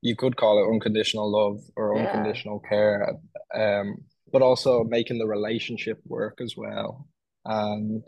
You 0.00 0.14
could 0.16 0.36
call 0.36 0.62
it 0.62 0.72
unconditional 0.72 1.30
love 1.30 1.60
or 1.76 1.94
Yeah. 1.96 2.02
unconditional 2.02 2.60
care, 2.60 3.18
um, 3.54 4.04
but 4.32 4.42
also 4.42 4.84
making 4.84 5.18
the 5.18 5.26
relationship 5.26 6.00
work 6.06 6.40
as 6.40 6.56
well 6.56 7.08
and 7.44 8.06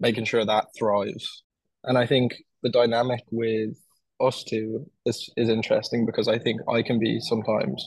making 0.00 0.24
sure 0.24 0.44
that 0.44 0.66
thrives. 0.76 1.44
And 1.84 1.98
I 1.98 2.06
think 2.06 2.34
the 2.62 2.70
dynamic 2.70 3.22
with 3.30 3.76
us 4.20 4.44
two 4.44 4.90
is 5.04 5.28
is 5.36 5.48
interesting 5.48 6.06
because 6.06 6.28
I 6.28 6.38
think 6.38 6.60
I 6.68 6.82
can 6.82 6.98
be 6.98 7.20
sometimes 7.20 7.84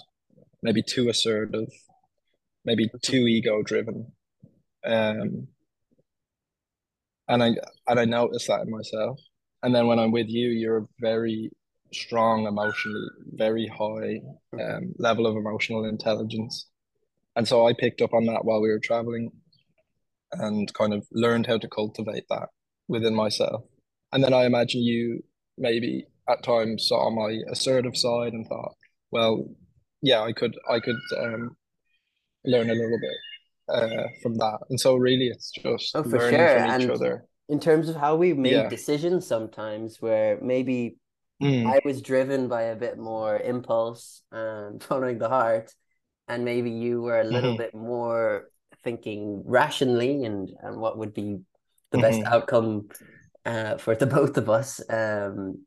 maybe 0.61 0.81
too 0.83 1.09
assertive, 1.09 1.69
maybe 2.65 2.89
too 3.01 3.25
ego 3.27 3.61
driven. 3.63 4.11
Um 4.83 5.47
and 7.27 7.41
I 7.43 7.55
and 7.87 7.99
I 7.99 8.05
notice 8.05 8.47
that 8.47 8.61
in 8.61 8.69
myself. 8.69 9.19
And 9.63 9.73
then 9.73 9.87
when 9.87 9.97
I'm 9.99 10.11
with 10.11 10.27
you, 10.29 10.49
you're 10.49 10.87
very 10.99 11.51
strong 11.93 12.47
emotionally, 12.47 13.07
very 13.33 13.67
high 13.67 14.21
um, 14.61 14.93
level 14.97 15.27
of 15.27 15.35
emotional 15.35 15.85
intelligence. 15.85 16.67
And 17.35 17.47
so 17.47 17.67
I 17.67 17.73
picked 17.73 18.01
up 18.01 18.13
on 18.13 18.25
that 18.25 18.45
while 18.45 18.61
we 18.61 18.69
were 18.69 18.79
traveling 18.79 19.31
and 20.33 20.73
kind 20.73 20.93
of 20.93 21.05
learned 21.11 21.47
how 21.47 21.57
to 21.57 21.67
cultivate 21.67 22.25
that 22.29 22.49
within 22.87 23.15
myself. 23.15 23.63
And 24.11 24.23
then 24.23 24.33
I 24.33 24.45
imagine 24.45 24.81
you 24.81 25.23
maybe 25.57 26.05
at 26.29 26.43
times 26.43 26.87
saw 26.87 27.09
my 27.09 27.37
assertive 27.51 27.95
side 27.95 28.33
and 28.33 28.45
thought, 28.47 28.75
well, 29.11 29.45
yeah, 30.01 30.21
I 30.21 30.33
could 30.33 30.55
I 30.69 30.79
could 30.79 30.99
um, 31.17 31.55
learn 32.45 32.69
a 32.69 32.73
little 32.73 32.99
bit 32.99 33.75
uh, 33.75 34.07
from 34.21 34.35
that. 34.37 34.59
And 34.69 34.79
so 34.79 34.95
really 34.95 35.27
it's 35.27 35.51
just 35.51 35.95
Oh, 35.95 36.03
for 36.03 36.17
learning 36.17 36.37
sure. 36.37 36.47
from 36.47 36.81
each 36.81 36.89
And 36.89 36.91
other. 36.91 37.25
in 37.49 37.59
terms 37.59 37.89
of 37.89 37.95
how 37.95 38.15
we 38.15 38.33
make 38.33 38.51
Yeah. 38.53 38.69
decisions 38.69 39.25
sometimes 39.27 40.01
where 40.01 40.39
maybe 40.41 40.97
Mm, 41.41 41.73
I 41.73 41.79
was 41.83 42.01
driven 42.01 42.47
by 42.47 42.63
a 42.63 42.75
bit 42.75 42.97
more 42.97 43.37
impulse 43.37 44.21
and 44.31 44.81
following 44.83 45.17
the 45.17 45.29
heart, 45.29 45.73
and 46.27 46.45
maybe 46.45 46.71
you 46.71 47.01
were 47.01 47.19
a 47.19 47.23
little 47.25 47.53
mhm, 47.53 47.55
bit 47.55 47.73
more 47.75 48.49
thinking 48.83 49.43
rationally 49.45 50.23
and, 50.25 50.49
and 50.61 50.79
what 50.79 50.97
would 50.97 51.13
be 51.13 51.39
the 51.91 51.97
best 51.97 52.21
mhm, 52.21 52.25
outcome 52.25 52.89
uh, 53.45 53.77
for 53.77 53.95
the 53.95 54.05
both 54.17 54.37
of 54.37 54.49
us, 54.49 54.81
um, 54.89 55.65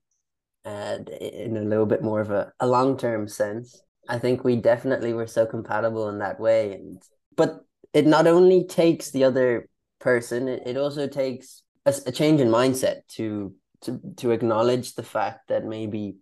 and 0.64 1.08
in 1.08 1.56
a 1.56 1.62
little 1.62 1.86
bit 1.86 2.02
more 2.02 2.20
of 2.20 2.30
a, 2.30 2.52
a 2.60 2.66
long-term 2.66 3.28
sense. 3.28 3.82
I 4.08 4.18
think 4.18 4.44
we 4.44 4.56
definitely 4.56 5.12
were 5.12 5.26
so 5.26 5.46
compatible 5.46 6.08
in 6.08 6.18
that 6.18 6.40
way, 6.40 6.72
and 6.74 7.02
but 7.36 7.64
it 7.92 8.06
not 8.06 8.26
only 8.26 8.64
takes 8.64 9.10
the 9.10 9.24
other 9.24 9.68
person, 10.00 10.48
it, 10.48 10.62
it 10.66 10.76
also 10.76 11.06
takes 11.06 11.62
a 11.86 12.12
change 12.12 12.40
in 12.40 12.48
mindset 12.48 13.06
to 13.08 13.54
to 13.82 14.00
to 14.16 14.30
acknowledge 14.30 14.94
the 14.94 15.02
fact 15.02 15.48
that 15.48 15.64
maybe 15.64 16.16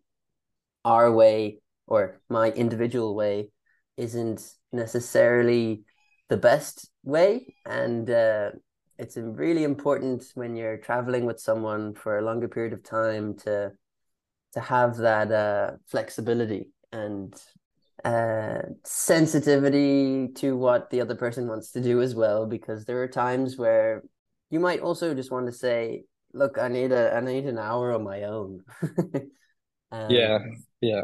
our 0.85 1.13
way 1.13 1.61
or 1.87 2.21
my 2.29 2.51
individual 2.51 3.15
way 3.15 3.51
isn't 3.97 4.43
necessarily 4.73 5.85
the 6.29 6.37
best 6.37 6.91
way. 7.03 7.55
And 7.65 8.09
uh, 8.11 8.51
it's 8.99 9.17
really 9.17 9.65
important 9.65 10.25
when 10.35 10.57
you're 10.57 10.79
traveling 10.79 11.25
with 11.25 11.41
someone 11.41 11.95
for 11.95 12.19
a 12.19 12.23
longer 12.23 12.49
period 12.49 12.73
of 12.73 12.83
time 12.83 13.37
to 13.39 13.73
to 14.53 14.61
have 14.61 14.97
that 14.97 15.31
uh, 15.31 15.73
flexibility 15.87 16.71
and 16.93 17.35
uh, 18.05 18.63
sensitivity 18.85 20.29
to 20.29 20.57
what 20.57 20.89
the 20.91 21.01
other 21.01 21.15
person 21.15 21.47
wants 21.47 21.73
to 21.73 21.81
do 21.81 22.01
as 22.01 22.15
well 22.15 22.47
because 22.47 22.85
there 22.85 23.03
are 23.03 23.09
times 23.09 23.59
where 23.59 24.03
you 24.49 24.61
might 24.61 24.81
also 24.81 25.13
just 25.15 25.31
want 25.31 25.45
to 25.47 25.53
say 25.53 26.05
look 26.37 26.59
i 26.59 26.69
need 26.69 26.93
a 26.93 27.15
i 27.15 27.21
need 27.21 27.47
an 27.47 27.59
hour 27.59 27.93
on 27.93 28.05
my 28.05 28.25
own 28.25 28.61
um 29.93 30.11
yeah, 30.11 30.39
yeah. 30.81 31.03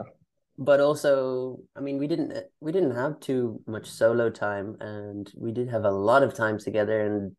but 0.58 0.80
also 0.80 1.58
i 1.76 1.80
mean 1.80 1.98
we 1.98 2.06
didn't 2.06 2.32
we 2.60 2.72
didn't 2.72 2.94
have 2.94 3.18
too 3.20 3.60
much 3.66 3.86
solo 3.86 4.28
time 4.30 4.76
and 4.80 5.32
we 5.36 5.52
did 5.52 5.68
have 5.68 5.84
a 5.84 5.90
lot 5.90 6.22
of 6.22 6.34
time 6.34 6.58
together 6.58 7.00
and 7.06 7.32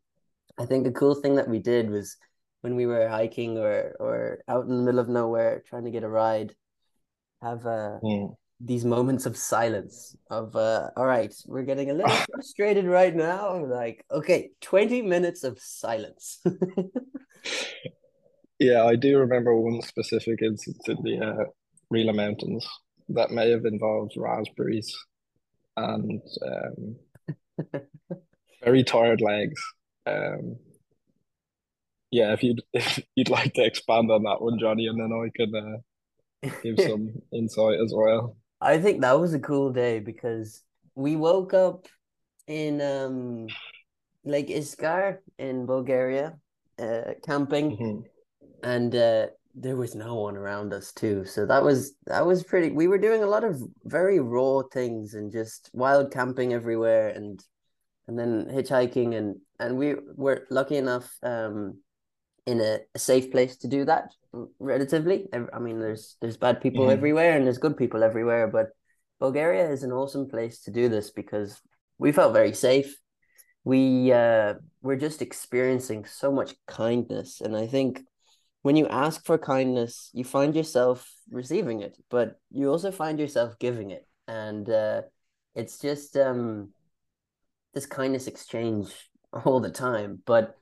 i 0.58 0.66
think 0.66 0.88
a 0.88 0.92
cool 0.92 1.16
thing 1.16 1.36
that 1.36 1.48
we 1.48 1.60
did 1.60 1.90
was 1.90 2.18
when 2.62 2.76
we 2.76 2.86
were 2.86 3.08
hiking 3.08 3.58
or 3.58 3.96
or 4.00 4.40
out 4.48 4.66
in 4.66 4.76
the 4.78 4.84
middle 4.84 5.00
of 5.00 5.10
nowhere 5.10 5.64
trying 5.68 5.86
to 5.86 5.92
get 5.92 6.04
a 6.04 6.10
ride 6.10 6.54
have 7.42 7.66
uh 7.66 8.00
Mm. 8.04 8.36
these 8.60 8.86
moments 8.86 9.26
of 9.26 9.36
silence 9.38 10.16
of 10.30 10.56
uh 10.56 10.90
all 10.96 11.06
right 11.06 11.34
we're 11.48 11.64
getting 11.64 11.90
a 11.90 11.94
little 11.94 12.16
frustrated 12.32 12.86
right 12.86 13.16
now 13.16 13.64
like 13.66 14.06
okay 14.12 14.52
20 14.62 15.02
minutes 15.02 15.44
of 15.44 15.60
silence 15.60 16.42
Yeah, 18.60 18.86
I 18.86 18.96
do 18.96 19.18
remember 19.18 19.56
one 19.56 19.82
specific 19.82 20.42
instance 20.42 20.80
in 20.88 20.98
the 21.04 21.20
uh, 21.20 21.44
Rila 21.94 22.16
Mountains 22.16 22.68
that 23.10 23.32
may 23.32 23.50
have 23.50 23.66
involved 23.66 24.14
raspberries 24.16 24.96
and 25.76 26.22
um, 26.46 26.96
very 28.64 28.84
tired 28.84 29.22
legs. 29.22 29.62
Um, 30.06 30.58
yeah, 32.12 32.34
if 32.34 32.44
you'd 32.44 32.62
if 32.74 33.00
you'd 33.16 33.30
like 33.30 33.54
to 33.56 33.66
expand 33.66 34.12
on 34.12 34.24
that 34.24 34.42
one, 34.42 34.60
Johnny, 34.60 34.88
and 34.88 35.00
then 35.00 35.12
I 35.12 35.30
can 35.36 35.56
uh, 35.56 36.50
give 36.62 36.80
some 36.90 37.14
insight 37.34 37.80
as 37.84 37.94
well. 37.96 38.38
I 38.62 38.78
think 38.78 39.02
that 39.02 39.20
was 39.20 39.34
a 39.34 39.40
cool 39.40 39.72
day 39.72 40.00
because 40.00 40.62
we 40.96 41.16
woke 41.16 41.54
up 41.54 41.88
in 42.48 42.82
um 42.82 43.48
Lake 44.24 44.50
Iskar 44.50 45.18
in 45.38 45.66
Bulgaria, 45.66 46.38
uh, 46.80 47.14
camping, 47.26 47.72
Mhm. 47.72 48.04
and 48.64 48.96
uh, 48.96 49.28
there 49.56 49.76
was 49.76 49.96
no 49.96 50.16
one 50.16 50.38
around 50.38 50.74
us 50.74 50.92
too. 50.92 51.26
So 51.26 51.46
that 51.46 51.64
was 51.64 51.94
that 52.06 52.26
was 52.26 52.44
pretty. 52.44 52.72
We 52.72 52.88
were 52.88 52.98
doing 52.98 53.24
a 53.24 53.28
lot 53.28 53.44
of 53.44 53.62
very 53.86 54.20
raw 54.20 54.64
things 54.72 55.14
and 55.14 55.32
just 55.32 55.70
wild 55.74 56.12
camping 56.12 56.54
everywhere, 56.54 57.10
and 57.10 57.44
and 58.08 58.18
then 58.18 58.48
hitchhiking, 58.50 59.16
and 59.16 59.38
and 59.60 59.78
we 59.78 59.96
were 60.16 60.46
lucky 60.50 60.78
enough 60.78 61.12
um 61.24 61.78
in 62.46 62.60
a, 62.60 62.80
a 62.94 63.00
safe 63.00 63.32
place 63.32 63.58
to 63.58 63.68
do 63.68 63.86
that 63.86 64.12
relatively. 64.60 65.28
I 65.32 65.60
mean, 65.60 65.80
there's 65.80 66.18
there's 66.20 66.38
bad 66.38 66.62
people 66.62 66.86
Mhm. 66.86 66.94
everywhere 66.94 67.38
and 67.38 67.46
there's 67.46 67.58
good 67.58 67.78
people 67.78 68.04
everywhere, 68.04 68.48
but 68.48 68.70
Bulgaria 69.20 69.70
is 69.70 69.84
an 69.84 69.92
awesome 69.94 70.28
place 70.28 70.60
to 70.64 70.72
do 70.72 70.90
this 70.90 71.12
because 71.12 71.62
we 71.98 72.12
felt 72.12 72.34
very 72.34 72.54
safe. 72.54 72.98
We 73.64 74.12
uh 74.12 74.56
we're 74.84 74.98
just 74.98 75.22
experiencing 75.22 76.06
so 76.06 76.32
much 76.32 76.54
kindness, 76.68 77.42
and 77.42 77.58
I 77.58 77.66
think 77.68 78.02
when 78.62 78.76
you 78.76 78.88
ask 78.88 79.26
for 79.26 79.38
kindness, 79.38 80.12
you 80.14 80.24
find 80.24 80.56
yourself 80.56 81.12
receiving 81.32 81.82
it, 81.82 81.98
but 82.10 82.40
you 82.52 82.70
also 82.70 82.92
find 82.92 83.20
yourself 83.20 83.58
giving 83.60 83.90
it, 83.90 84.08
and 84.28 84.70
uh, 84.70 85.02
it's 85.56 85.80
just 85.80 86.16
um 86.18 86.70
this 87.74 87.86
kindness 87.86 88.28
exchange 88.28 88.94
all 89.46 89.60
the 89.60 89.72
time. 89.72 90.22
But 90.26 90.56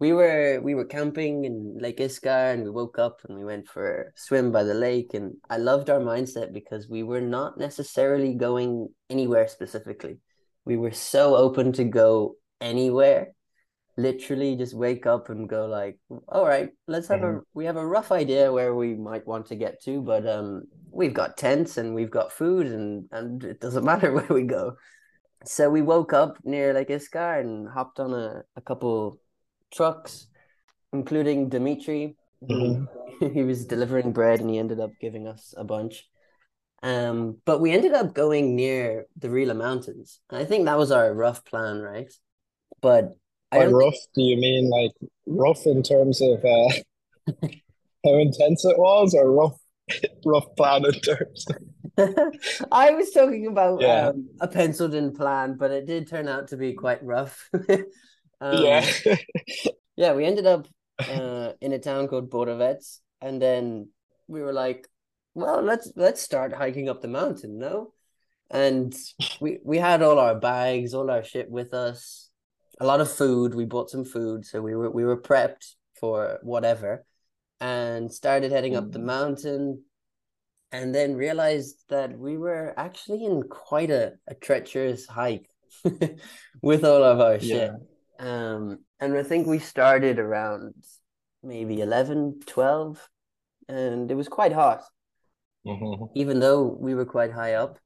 we 0.00 0.12
were 0.12 0.60
we 0.62 0.74
were 0.74 0.84
camping 0.84 1.44
in 1.44 1.78
Lake 1.78 1.98
Iskar 1.98 2.52
and 2.52 2.64
we 2.64 2.70
woke 2.70 2.98
up 2.98 3.20
and 3.28 3.38
we 3.38 3.44
went 3.44 3.68
for 3.68 4.02
a 4.02 4.04
swim 4.16 4.50
by 4.50 4.64
the 4.64 4.74
lake 4.74 5.14
and 5.14 5.36
I 5.48 5.56
loved 5.58 5.88
our 5.88 6.00
mindset 6.00 6.52
because 6.52 6.88
we 6.88 7.02
were 7.02 7.20
not 7.20 7.58
necessarily 7.58 8.34
going 8.34 8.88
anywhere 9.08 9.46
specifically. 9.48 10.18
We 10.64 10.76
were 10.76 10.92
so 10.92 11.36
open 11.36 11.72
to 11.74 11.84
go 11.84 12.36
anywhere. 12.60 13.34
Literally 13.96 14.56
just 14.56 14.74
wake 14.74 15.06
up 15.06 15.30
and 15.30 15.48
go 15.48 15.66
like, 15.66 15.98
all 16.28 16.44
right, 16.44 16.70
let's 16.88 17.08
have 17.08 17.22
a 17.22 17.40
we 17.54 17.64
have 17.64 17.76
a 17.76 17.86
rough 17.86 18.10
idea 18.10 18.52
where 18.52 18.74
we 18.74 18.94
might 18.94 19.26
want 19.26 19.46
to 19.46 19.56
get 19.56 19.82
to, 19.84 20.02
but 20.02 20.26
um 20.26 20.64
we've 20.90 21.14
got 21.14 21.36
tents 21.36 21.76
and 21.78 21.94
we've 21.94 22.10
got 22.10 22.32
food 22.32 22.66
and 22.66 23.06
and 23.12 23.44
it 23.44 23.60
doesn't 23.60 23.84
matter 23.92 24.12
where 24.12 24.26
we 24.28 24.42
go. 24.42 24.76
So 25.44 25.70
we 25.70 25.82
woke 25.82 26.12
up 26.12 26.38
near 26.44 26.72
like 26.72 26.88
Iskar 26.88 27.40
and 27.40 27.68
hopped 27.68 28.00
on 28.00 28.12
a, 28.14 28.42
a 28.56 28.60
couple 28.60 29.20
trucks, 29.72 30.26
including 30.92 31.48
Dimitri, 31.48 32.16
who 32.48 32.88
he 33.32 33.42
was 33.42 33.66
delivering 33.66 34.12
bread 34.12 34.40
and 34.40 34.50
he 34.50 34.58
ended 34.58 34.80
up 34.80 34.90
giving 35.00 35.28
us 35.28 35.54
a 35.56 35.64
bunch. 35.64 36.08
Um, 36.82 37.38
but 37.46 37.60
we 37.60 37.72
ended 37.72 37.94
up 37.94 38.14
going 38.14 38.56
near 38.56 39.06
the 39.16 39.28
Rila 39.28 39.56
Mountains. 39.56 40.20
And 40.30 40.38
I 40.38 40.44
think 40.44 40.66
that 40.66 40.76
was 40.76 40.90
our 40.90 41.14
rough 41.14 41.44
plan, 41.44 41.80
right? 41.80 42.12
But 42.82 43.14
By 43.58 43.66
rough, 43.66 43.96
do 44.14 44.22
you 44.22 44.36
mean 44.36 44.70
like 44.70 44.92
rough 45.26 45.66
in 45.66 45.82
terms 45.82 46.20
of 46.20 46.44
uh, 46.44 46.68
how 48.04 48.14
intense 48.18 48.64
it 48.64 48.78
was, 48.78 49.14
or 49.14 49.30
rough 49.30 49.56
rough 50.24 50.46
plan 50.56 50.84
in 50.84 50.92
terms? 51.00 51.46
I 52.72 52.90
was 52.90 53.10
talking 53.10 53.46
about 53.46 53.80
Yeah. 53.80 54.08
um, 54.08 54.28
a 54.40 54.48
penciled 54.48 54.94
in 54.94 55.12
plan, 55.14 55.56
but 55.56 55.70
it 55.70 55.86
did 55.86 56.08
turn 56.08 56.28
out 56.28 56.48
to 56.48 56.56
be 56.56 56.72
quite 56.72 57.02
rough. 57.04 57.48
um, 58.40 58.64
yeah. 58.64 58.84
yeah, 59.96 60.12
we 60.14 60.24
ended 60.24 60.46
up 60.46 60.66
uh, 60.98 61.52
in 61.60 61.72
a 61.72 61.78
town 61.78 62.08
called 62.08 62.30
Borovets, 62.30 62.98
and 63.20 63.40
then 63.40 63.88
we 64.26 64.42
were 64.42 64.52
like, 64.52 64.88
"Well, 65.34 65.62
let's 65.62 65.92
let's 65.96 66.20
start 66.20 66.52
hiking 66.52 66.88
up 66.88 67.00
the 67.00 67.08
mountain, 67.08 67.58
no?" 67.58 67.92
And 68.50 68.94
we 69.40 69.58
we 69.64 69.78
had 69.78 70.02
all 70.02 70.18
our 70.18 70.34
bags, 70.34 70.94
all 70.94 71.10
our 71.10 71.24
shit 71.24 71.50
with 71.50 71.74
us, 71.74 72.23
a 72.80 72.86
lot 72.86 73.00
of 73.00 73.10
food. 73.10 73.54
We 73.54 73.64
bought 73.64 73.90
some 73.90 74.04
food, 74.04 74.44
so 74.44 74.60
we 74.62 74.74
were 74.74 74.90
we 74.90 75.04
were 75.04 75.20
prepped 75.20 75.74
for 76.00 76.38
whatever. 76.42 77.04
and 77.60 78.12
started 78.12 78.50
heading 78.52 78.74
up 78.76 78.90
the 78.90 78.98
Mm. 78.98 79.04
mountain 79.16 79.84
and 80.72 80.92
then 80.94 81.14
realized 81.16 81.76
that 81.88 82.18
we 82.18 82.36
were 82.36 82.74
actually 82.76 83.24
in 83.24 83.44
quite 83.44 83.90
a, 83.90 84.14
a 84.26 84.34
treacherous 84.34 85.06
hike 85.06 85.48
with 86.62 86.84
all 86.84 87.02
of 87.04 87.20
our 87.20 87.38
shit. 87.38 87.70
Yeah. 87.70 87.76
Um, 88.18 88.80
and 89.00 89.16
I 89.16 89.22
think 89.22 89.46
we 89.46 89.60
started 89.60 90.18
around 90.18 90.74
maybe 91.42 91.80
11, 91.80 92.40
12, 92.44 93.08
and 93.68 94.10
it 94.10 94.14
was 94.16 94.28
quite 94.28 94.52
hot, 94.52 94.82
Mhm. 95.64 96.10
even 96.14 96.40
though 96.40 96.62
we 96.64 96.94
were 96.94 97.06
quite 97.06 97.32
high 97.32 97.54
up. 97.54 97.78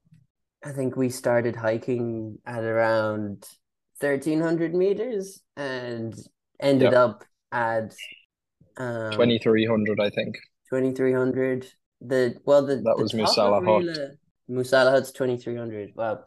I 0.65 0.71
think 0.73 0.97
we 0.97 1.09
started 1.09 1.55
hiking 1.55 2.39
at 2.45 2.63
around 2.63 3.47
1300 4.01 4.73
meters 4.73 5.41
and 5.57 6.13
ended 6.59 6.91
Yep. 6.91 6.93
up 6.93 7.23
at 7.51 7.93
um, 8.77 9.11
2300, 9.11 9.99
I 9.99 10.09
think. 10.09 10.35
2300. 10.69 11.67
The 12.01 12.35
well, 12.45 12.65
the 12.65 12.77
That 12.77 12.95
the 12.97 13.03
was 13.03 13.13
Musala 13.13 13.63
Hut. 13.65 14.11
Musala 14.49 14.91
Hut's 14.91 15.11
2300. 15.11 15.91
Wow. 15.95 16.23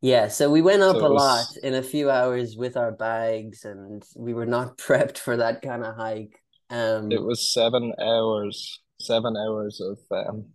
Yeah, 0.00 0.28
so 0.28 0.50
we 0.50 0.62
went 0.62 0.80
up 0.80 0.96
So 0.96 1.06
a 1.06 1.12
was- 1.12 1.22
lot 1.22 1.46
in 1.62 1.74
a 1.74 1.82
few 1.82 2.10
hours 2.10 2.56
with 2.56 2.76
our 2.78 2.90
bags, 2.92 3.64
and 3.66 4.02
we 4.16 4.32
were 4.32 4.46
not 4.46 4.78
prepped 4.84 5.18
for 5.18 5.36
that 5.36 5.60
kind 5.60 5.84
of 5.84 5.94
hike. 5.96 6.40
Um, 6.70 7.10
It 7.12 7.22
was 7.22 7.52
seven 7.52 7.92
hours, 8.00 8.80
seven 9.00 9.36
hours 9.36 9.80
of 9.82 9.98
um, 10.10 10.46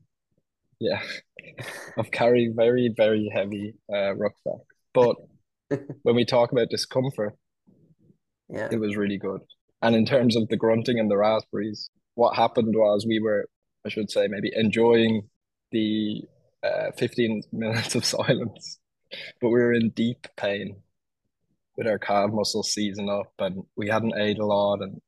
yeah, 0.79 1.01
of 1.97 2.09
carrying 2.09 2.55
very, 2.55 2.91
very 2.95 3.29
heavy 3.31 3.75
uh 3.93 4.15
rucksack. 4.15 4.61
But 4.93 5.15
when 6.03 6.15
we 6.15 6.25
talk 6.25 6.51
about 6.51 6.69
discomfort, 6.69 7.35
yeah, 8.49 8.67
it 8.71 8.79
was 8.79 8.95
really 8.95 9.17
good. 9.17 9.41
And 9.81 9.95
in 9.95 10.05
terms 10.05 10.35
of 10.35 10.47
the 10.49 10.57
grunting 10.57 10.99
and 10.99 11.09
the 11.11 11.17
raspberries, 11.17 11.89
what 12.15 12.35
happened 12.35 12.75
was 12.75 13.05
we 13.07 13.19
were, 13.19 13.47
I 13.85 13.89
should 13.89 14.09
say, 14.11 14.27
maybe 14.27 14.51
enjoying 14.55 15.29
the 15.71 16.23
uh 16.63 16.91
15 16.97 17.43
minutes 17.51 17.95
of 17.95 18.05
silence, 18.05 18.79
but 19.41 19.49
we 19.49 19.59
were 19.61 19.73
in 19.73 19.89
deep 19.91 20.27
pain 20.37 20.77
with 21.77 21.87
our 21.87 21.99
calf 21.99 22.31
muscles 22.31 22.71
seizing 22.73 23.09
up, 23.09 23.33
and 23.39 23.63
we 23.75 23.89
hadn't 23.89 24.15
ate 24.17 24.39
a 24.39 24.45
lot, 24.45 24.81
and 24.81 25.01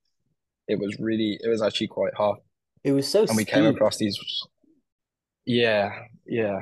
it 0.67 0.79
was 0.79 0.97
really, 0.99 1.39
it 1.41 1.49
was 1.49 1.61
actually 1.61 1.87
quite 1.87 2.13
hot. 2.15 2.37
it 2.83 2.91
was 2.93 3.07
so 3.07 3.25
and 3.27 3.37
we 3.37 3.45
came 3.45 3.65
across 3.65 3.97
these 3.97 4.17
yeah 5.45 5.91
yeah 6.25 6.59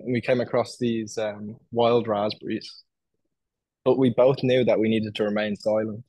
and 0.00 0.12
we 0.12 0.20
came 0.20 0.40
across 0.40 0.78
these 0.78 1.18
um 1.18 1.56
wild 1.72 2.08
raspberries 2.08 2.83
but 3.84 3.98
we 3.98 4.10
both 4.10 4.42
knew 4.42 4.64
that 4.64 4.78
we 4.78 4.88
needed 4.88 5.14
to 5.16 5.24
remain 5.24 5.56
silent 5.56 6.04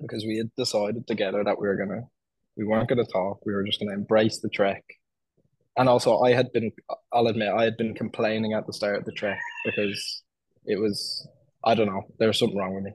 because 0.00 0.24
we 0.24 0.36
had 0.38 0.50
decided 0.56 1.06
together 1.06 1.42
that 1.44 1.58
we 1.60 1.66
were 1.68 1.76
gonna 1.76 2.02
we 2.56 2.64
weren't 2.64 2.88
gonna 2.88 3.04
talk. 3.04 3.44
We 3.44 3.52
were 3.54 3.64
just 3.64 3.80
gonna 3.80 3.92
embrace 3.94 4.38
the 4.40 4.48
trek. 4.48 4.84
And 5.76 5.88
also 5.88 6.20
I 6.20 6.32
had 6.32 6.52
been 6.52 6.70
I'll 7.12 7.26
admit 7.26 7.48
I 7.52 7.64
had 7.64 7.76
been 7.76 7.94
complaining 7.94 8.52
at 8.52 8.66
the 8.66 8.72
start 8.72 8.96
of 8.98 9.04
the 9.04 9.12
trek 9.12 9.38
because 9.64 10.22
it 10.66 10.78
was 10.80 11.26
I 11.64 11.74
don't 11.74 11.86
know 11.86 12.02
there 12.18 12.28
was 12.28 12.38
something 12.38 12.56
wrong 12.58 12.74
with 12.74 12.84
me. 12.84 12.92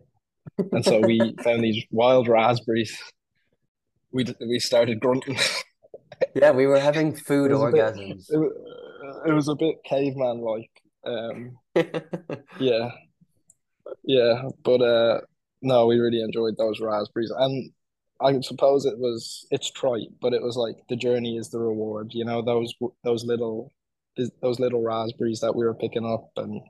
And 0.72 0.84
so 0.84 1.00
we 1.02 1.36
found 1.44 1.64
these 1.64 1.84
wild 1.92 2.28
raspberries. 2.28 2.98
We 4.12 4.26
we 4.40 4.60
started 4.60 5.00
grunting. 5.00 5.38
Yeah, 6.36 6.52
we 6.52 6.68
were 6.68 6.80
having 6.80 7.16
food 7.16 7.52
It 7.52 7.56
a 7.56 7.58
bit- 7.72 7.76
orgasms. 7.76 8.26
it, 8.30 8.52
it 9.28 9.32
was 9.34 9.48
a 9.48 9.56
bit 9.56 9.76
caveman 9.86 10.40
like. 10.42 10.70
Um, 11.06 11.58
yeah, 12.60 12.90
yeah, 14.04 14.44
but 14.64 14.82
uh, 14.82 15.22
no, 15.62 15.88
we 15.88 16.00
really 16.00 16.22
enjoyed 16.22 16.58
those 16.58 16.80
raspberries, 16.80 17.32
and 17.32 17.72
I 18.22 18.40
suppose 18.42 18.86
it 18.86 18.98
was 18.98 19.46
it's 19.52 19.72
trite, 19.72 20.10
but 20.22 20.34
it 20.34 20.42
was 20.42 20.58
like 20.58 20.78
the 20.90 20.96
journey 20.96 21.38
is 21.38 21.50
the 21.50 21.60
reward. 21.60 22.12
You 22.14 22.26
know 22.26 22.42
those 22.42 22.74
those 23.04 23.26
little 23.26 23.72
those 24.42 24.60
little 24.60 24.82
raspberries 24.84 25.40
that 25.42 25.56
we 25.56 25.66
were 25.66 25.74
picking 25.76 26.06
up, 26.06 26.30
and 26.38 26.62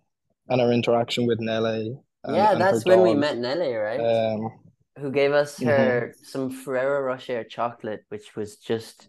and 0.49 0.62
our 0.62 0.71
interaction 0.71 1.27
with 1.27 1.39
Nelly. 1.39 1.97
And, 2.23 2.36
Yeah, 2.36 2.51
and 2.51 2.62
that's 2.62 2.86
when 2.86 3.01
we 3.01 3.13
met 3.15 3.38
Nelly, 3.38 3.73
right? 3.73 3.99
Um, 4.01 4.51
Who 4.97 5.12
gave 5.12 5.32
us 5.32 5.62
her 5.62 6.13
some 6.23 6.49
Ferrero 6.49 7.01
Rocher 7.01 7.43
chocolate, 7.43 8.05
which 8.10 8.36
was 8.36 8.58
just, 8.58 9.08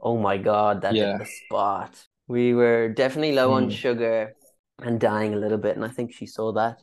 oh 0.00 0.18
my 0.18 0.38
God, 0.38 0.82
that 0.82 0.96
hit 0.96 1.00
Yeah. 1.00 1.18
the 1.18 1.26
spot. 1.26 2.06
We 2.28 2.54
were 2.54 2.88
definitely 2.88 3.32
low 3.32 3.52
on 3.52 3.68
Mm. 3.68 3.70
sugar 3.70 4.36
and 4.78 5.00
dying 5.00 5.34
a 5.34 5.38
little 5.38 5.58
bit, 5.58 5.76
and 5.76 5.84
I 5.84 5.88
think 5.88 6.12
she 6.12 6.26
saw 6.26 6.52
that. 6.52 6.82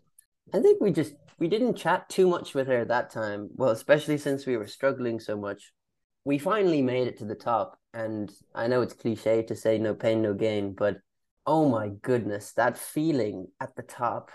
I 0.53 0.59
think 0.59 0.81
we 0.81 0.91
just 0.91 1.13
we 1.39 1.47
didn't 1.47 1.75
chat 1.75 2.07
too 2.09 2.27
much 2.27 2.53
with 2.53 2.67
her 2.67 2.85
that 2.85 3.09
time. 3.09 3.49
Well, 3.55 3.69
especially 3.71 4.17
since 4.17 4.45
we 4.45 4.57
were 4.57 4.67
struggling 4.67 5.19
so 5.19 5.37
much. 5.37 5.73
We 6.23 6.37
finally 6.37 6.83
made 6.83 7.07
it 7.07 7.17
to 7.17 7.25
the 7.25 7.35
top, 7.35 7.79
and 7.93 8.31
I 8.53 8.67
know 8.67 8.81
it's 8.81 8.93
cliche 8.93 9.41
to 9.43 9.55
say 9.55 9.79
no 9.79 9.95
pain, 9.95 10.21
no 10.21 10.35
gain, 10.35 10.73
but 10.73 10.97
oh 11.47 11.67
my 11.67 11.89
goodness, 11.89 12.53
that 12.53 12.77
feeling 12.77 13.47
at 13.59 13.75
the 13.75 13.81
top 13.81 14.29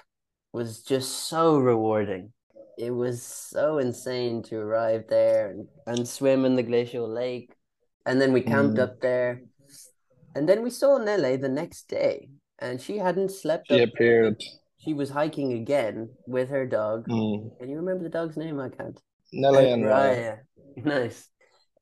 was 0.53 0.83
just 0.83 1.29
so 1.29 1.59
rewarding. 1.59 2.33
It 2.77 2.91
was 2.91 3.23
so 3.23 3.79
insane 3.79 4.43
to 4.45 4.57
arrive 4.57 5.05
there 5.09 5.51
and, 5.51 5.69
and 5.87 6.09
swim 6.09 6.45
in 6.45 6.57
the 6.57 6.63
glacial 6.65 7.09
lake. 7.09 7.55
And 8.05 8.21
then 8.21 8.33
we 8.33 8.41
camped 8.41 8.79
Mm. 8.79 8.83
up 8.83 9.01
there. 9.01 9.43
And 10.35 10.49
then 10.49 10.63
we 10.63 10.71
saw 10.71 10.99
Nele 10.99 11.39
the 11.39 11.49
next 11.49 11.89
day, 11.89 12.29
and 12.59 12.81
she 12.81 12.99
hadn't 12.99 13.31
slept 13.31 13.69
she 13.71 13.83
appeared. 13.83 14.43
She 14.79 14.95
was 14.95 15.11
hiking 15.11 15.53
again 15.53 16.11
with 16.27 16.49
her 16.51 16.67
dog. 16.67 17.09
Mm. 17.09 17.59
Can 17.59 17.69
you 17.69 17.77
remember 17.77 18.05
the 18.05 18.11
dog's 18.11 18.37
name? 18.37 18.61
I 18.61 18.69
can't. 18.69 19.01
Nele 19.33 19.73
and 19.73 19.85
Raya. 19.85 20.39
Raya. 20.77 20.85
Nice. 20.85 21.29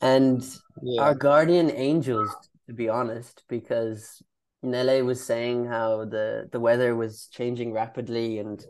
And 0.01 0.45
Yeah. 0.83 1.03
our 1.03 1.15
guardian 1.15 1.71
angels, 1.71 2.35
to 2.69 2.75
be 2.75 2.89
honest, 2.89 3.43
because 3.49 4.23
Nele 4.63 5.05
was 5.05 5.23
saying 5.23 5.67
how 5.67 6.05
the, 6.05 6.49
the 6.53 6.61
weather 6.61 6.95
was 6.97 7.29
changing 7.33 7.73
rapidly 7.73 8.39
and 8.39 8.65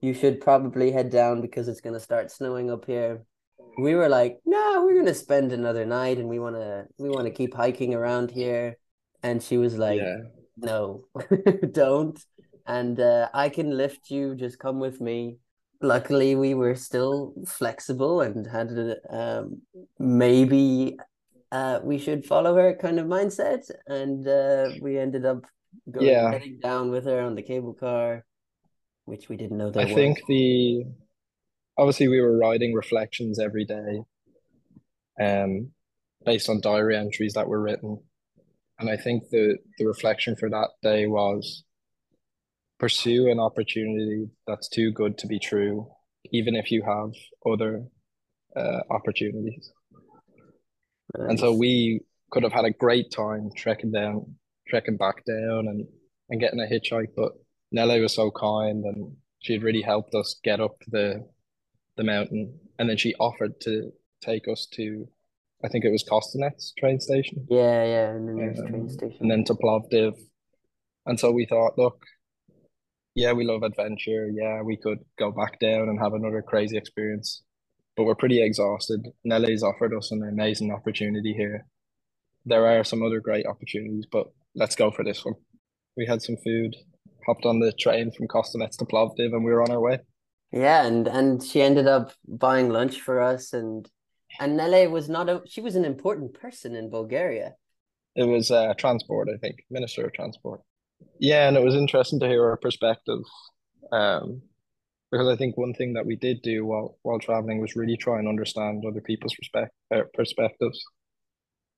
you 0.00 0.14
should 0.14 0.40
probably 0.40 0.90
head 0.90 1.10
down 1.10 1.40
because 1.40 1.68
it's 1.68 1.80
going 1.80 1.94
to 1.94 2.00
start 2.00 2.30
snowing 2.30 2.70
up 2.70 2.84
here. 2.86 3.24
We 3.78 3.94
were 3.94 4.08
like, 4.08 4.38
no, 4.44 4.82
we're 4.84 4.94
going 4.94 5.06
to 5.06 5.14
spend 5.14 5.52
another 5.52 5.84
night 5.84 6.18
and 6.18 6.28
we 6.28 6.38
want 6.38 6.56
to 6.56 6.86
we 6.98 7.10
want 7.10 7.26
to 7.26 7.30
keep 7.30 7.54
hiking 7.54 7.94
around 7.94 8.30
here. 8.30 8.78
And 9.22 9.42
she 9.42 9.58
was 9.58 9.76
like, 9.76 10.00
yeah. 10.00 10.16
no, 10.56 11.04
don't. 11.72 12.18
And 12.66 12.98
uh, 13.00 13.28
I 13.32 13.48
can 13.48 13.76
lift 13.76 14.10
you, 14.10 14.34
just 14.34 14.58
come 14.58 14.80
with 14.80 15.00
me. 15.00 15.38
Luckily, 15.80 16.34
we 16.34 16.54
were 16.54 16.74
still 16.74 17.34
flexible 17.46 18.22
and 18.22 18.46
had 18.46 18.70
a, 18.72 18.96
um, 19.14 19.62
maybe 19.98 20.98
uh, 21.52 21.80
we 21.82 21.98
should 21.98 22.24
follow 22.26 22.54
her 22.56 22.74
kind 22.74 22.98
of 22.98 23.06
mindset. 23.06 23.70
And 23.86 24.26
uh, 24.26 24.70
we 24.80 24.98
ended 24.98 25.24
up 25.26 25.44
going 25.90 26.06
Yeah. 26.06 26.32
heading 26.32 26.58
down 26.60 26.90
with 26.90 27.04
her 27.04 27.20
on 27.20 27.34
the 27.34 27.42
cable 27.42 27.74
car, 27.74 28.24
which 29.04 29.28
we 29.28 29.36
didn't 29.36 29.58
know 29.58 29.70
there 29.70 29.82
I 29.82 29.86
was. 29.86 29.94
think 29.94 30.26
the 30.26 30.84
obviously 31.78 32.08
we 32.08 32.20
were 32.20 32.36
writing 32.36 32.74
reflections 32.74 33.38
every 33.38 33.64
day, 33.64 34.02
um, 35.20 35.70
based 36.24 36.48
on 36.48 36.60
diary 36.60 36.96
entries 36.96 37.34
that 37.34 37.48
were 37.48 37.60
written, 37.60 37.98
and 38.78 38.90
I 38.90 38.96
think 38.96 39.28
the 39.30 39.58
the 39.78 39.86
reflection 39.86 40.36
for 40.36 40.48
that 40.50 40.70
day 40.82 41.06
was 41.06 41.64
pursue 42.78 43.30
an 43.30 43.40
opportunity 43.40 44.28
that's 44.46 44.68
too 44.68 44.90
good 44.92 45.18
to 45.18 45.26
be 45.26 45.38
true, 45.38 45.88
even 46.32 46.54
if 46.54 46.70
you 46.70 46.82
have 46.82 47.10
other 47.50 47.84
uh, 48.56 48.80
opportunities. 48.90 49.70
And 51.14 51.38
so 51.38 51.52
we 51.52 52.00
could 52.30 52.42
have 52.42 52.52
had 52.52 52.64
a 52.64 52.70
great 52.70 53.10
time 53.10 53.50
trekking 53.56 53.92
down, 53.92 54.34
trekking 54.68 54.96
back 54.96 55.24
down, 55.24 55.68
and 55.68 55.86
and 56.28 56.40
getting 56.40 56.60
a 56.60 56.64
hitchhike. 56.66 57.12
But 57.16 57.32
Nelly 57.72 58.00
was 58.00 58.14
so 58.14 58.30
kind, 58.30 58.84
and 58.84 59.16
she 59.40 59.52
had 59.54 59.62
really 59.62 59.82
helped 59.82 60.14
us 60.14 60.38
get 60.42 60.60
up 60.60 60.76
the 60.88 61.24
the 61.96 62.04
mountain. 62.04 62.58
And 62.78 62.90
then 62.90 62.96
she 62.98 63.14
offered 63.14 63.58
to 63.62 63.90
take 64.20 64.48
us 64.48 64.66
to, 64.74 65.06
I 65.64 65.68
think 65.68 65.84
it 65.86 65.90
was 65.90 66.04
Kostenets 66.04 66.72
train 66.78 67.00
station, 67.00 67.46
Yeah, 67.48 67.84
yeah, 67.84 68.10
and 68.10 68.28
then 68.28 68.54
um, 68.58 68.66
train 68.68 68.88
station. 68.90 69.16
and 69.20 69.30
then 69.30 69.44
to 69.44 69.54
Plovdiv. 69.54 70.14
And 71.06 71.18
so 71.18 71.30
we 71.30 71.46
thought, 71.46 71.78
look, 71.78 71.98
yeah, 73.16 73.32
we 73.32 73.44
love 73.44 73.62
adventure. 73.62 74.28
Yeah, 74.30 74.60
we 74.60 74.76
could 74.76 74.98
go 75.18 75.32
back 75.32 75.58
down 75.58 75.88
and 75.88 75.98
have 75.98 76.12
another 76.12 76.42
crazy 76.42 76.76
experience, 76.76 77.42
but 77.96 78.04
we're 78.04 78.14
pretty 78.14 78.42
exhausted. 78.42 79.08
Nelly's 79.24 79.62
offered 79.62 79.94
us 79.96 80.12
an 80.12 80.22
amazing 80.22 80.70
opportunity 80.70 81.32
here. 81.32 81.66
There 82.44 82.66
are 82.66 82.84
some 82.84 83.02
other 83.02 83.20
great 83.20 83.46
opportunities, 83.46 84.04
but 84.12 84.26
let's 84.54 84.76
go 84.76 84.90
for 84.90 85.02
this 85.02 85.24
one. 85.24 85.34
We 85.96 86.04
had 86.04 86.20
some 86.20 86.36
food, 86.44 86.76
hopped 87.26 87.46
on 87.46 87.58
the 87.58 87.72
train 87.72 88.12
from 88.12 88.28
Kostenets 88.28 88.76
to 88.78 88.84
Plovdiv, 88.84 89.32
and 89.32 89.42
we 89.42 89.50
were 89.50 89.62
on 89.62 89.70
our 89.70 89.80
way. 89.80 90.00
Yeah, 90.52 90.84
and 90.86 91.08
and 91.08 91.42
she 91.42 91.62
ended 91.62 91.86
up 91.86 92.12
buying 92.28 92.68
lunch 92.68 93.00
for 93.00 93.22
us, 93.22 93.54
and 93.54 93.88
and 94.38 94.58
Nele 94.58 94.90
was 94.90 95.08
not 95.08 95.30
a 95.30 95.40
she 95.46 95.62
was 95.62 95.74
an 95.74 95.86
important 95.86 96.34
person 96.34 96.76
in 96.76 96.90
Bulgaria. 96.90 97.54
It 98.14 98.24
was 98.24 98.50
uh, 98.50 98.74
transport, 98.74 99.28
I 99.34 99.38
think, 99.38 99.56
Minister 99.70 100.04
of 100.04 100.12
Transport. 100.12 100.60
Yeah, 101.18 101.48
and 101.48 101.56
it 101.56 101.62
was 101.62 101.74
interesting 101.74 102.20
to 102.20 102.28
hear 102.28 102.42
her 102.42 102.56
perspective, 102.56 103.20
um, 103.92 104.42
because 105.10 105.28
I 105.28 105.36
think 105.36 105.56
one 105.56 105.74
thing 105.74 105.94
that 105.94 106.06
we 106.06 106.16
did 106.16 106.42
do 106.42 106.64
while 106.66 106.98
while 107.02 107.18
traveling 107.18 107.60
was 107.60 107.76
really 107.76 107.96
try 107.96 108.18
and 108.18 108.28
understand 108.28 108.84
other 108.84 109.00
people's 109.00 109.36
respect 109.38 109.72
uh, 109.94 110.02
perspectives. 110.14 110.78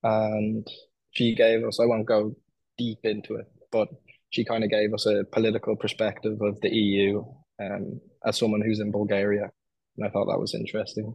and 0.03 0.67
she 1.13 1.35
gave 1.35 1.65
us. 1.65 1.81
I 1.81 1.87
won't 1.87 2.07
go 2.07 2.35
deep 2.77 2.99
into 3.05 3.37
it, 3.37 3.47
but 3.71 3.89
she 4.31 4.45
kind 4.45 4.65
of 4.65 4.71
gave 4.71 4.93
us 4.93 5.07
a 5.07 5.25
political 5.33 5.77
perspective 5.77 6.41
of 6.43 6.61
the 6.61 6.71
EU 6.71 7.25
um, 7.61 8.01
as 8.25 8.39
someone 8.39 8.61
who's 8.61 8.81
in 8.81 8.91
Bulgaria, 8.91 9.51
and 9.97 10.07
I 10.07 10.11
thought 10.11 10.27
that 10.27 10.39
was 10.39 10.55
interesting. 10.55 11.15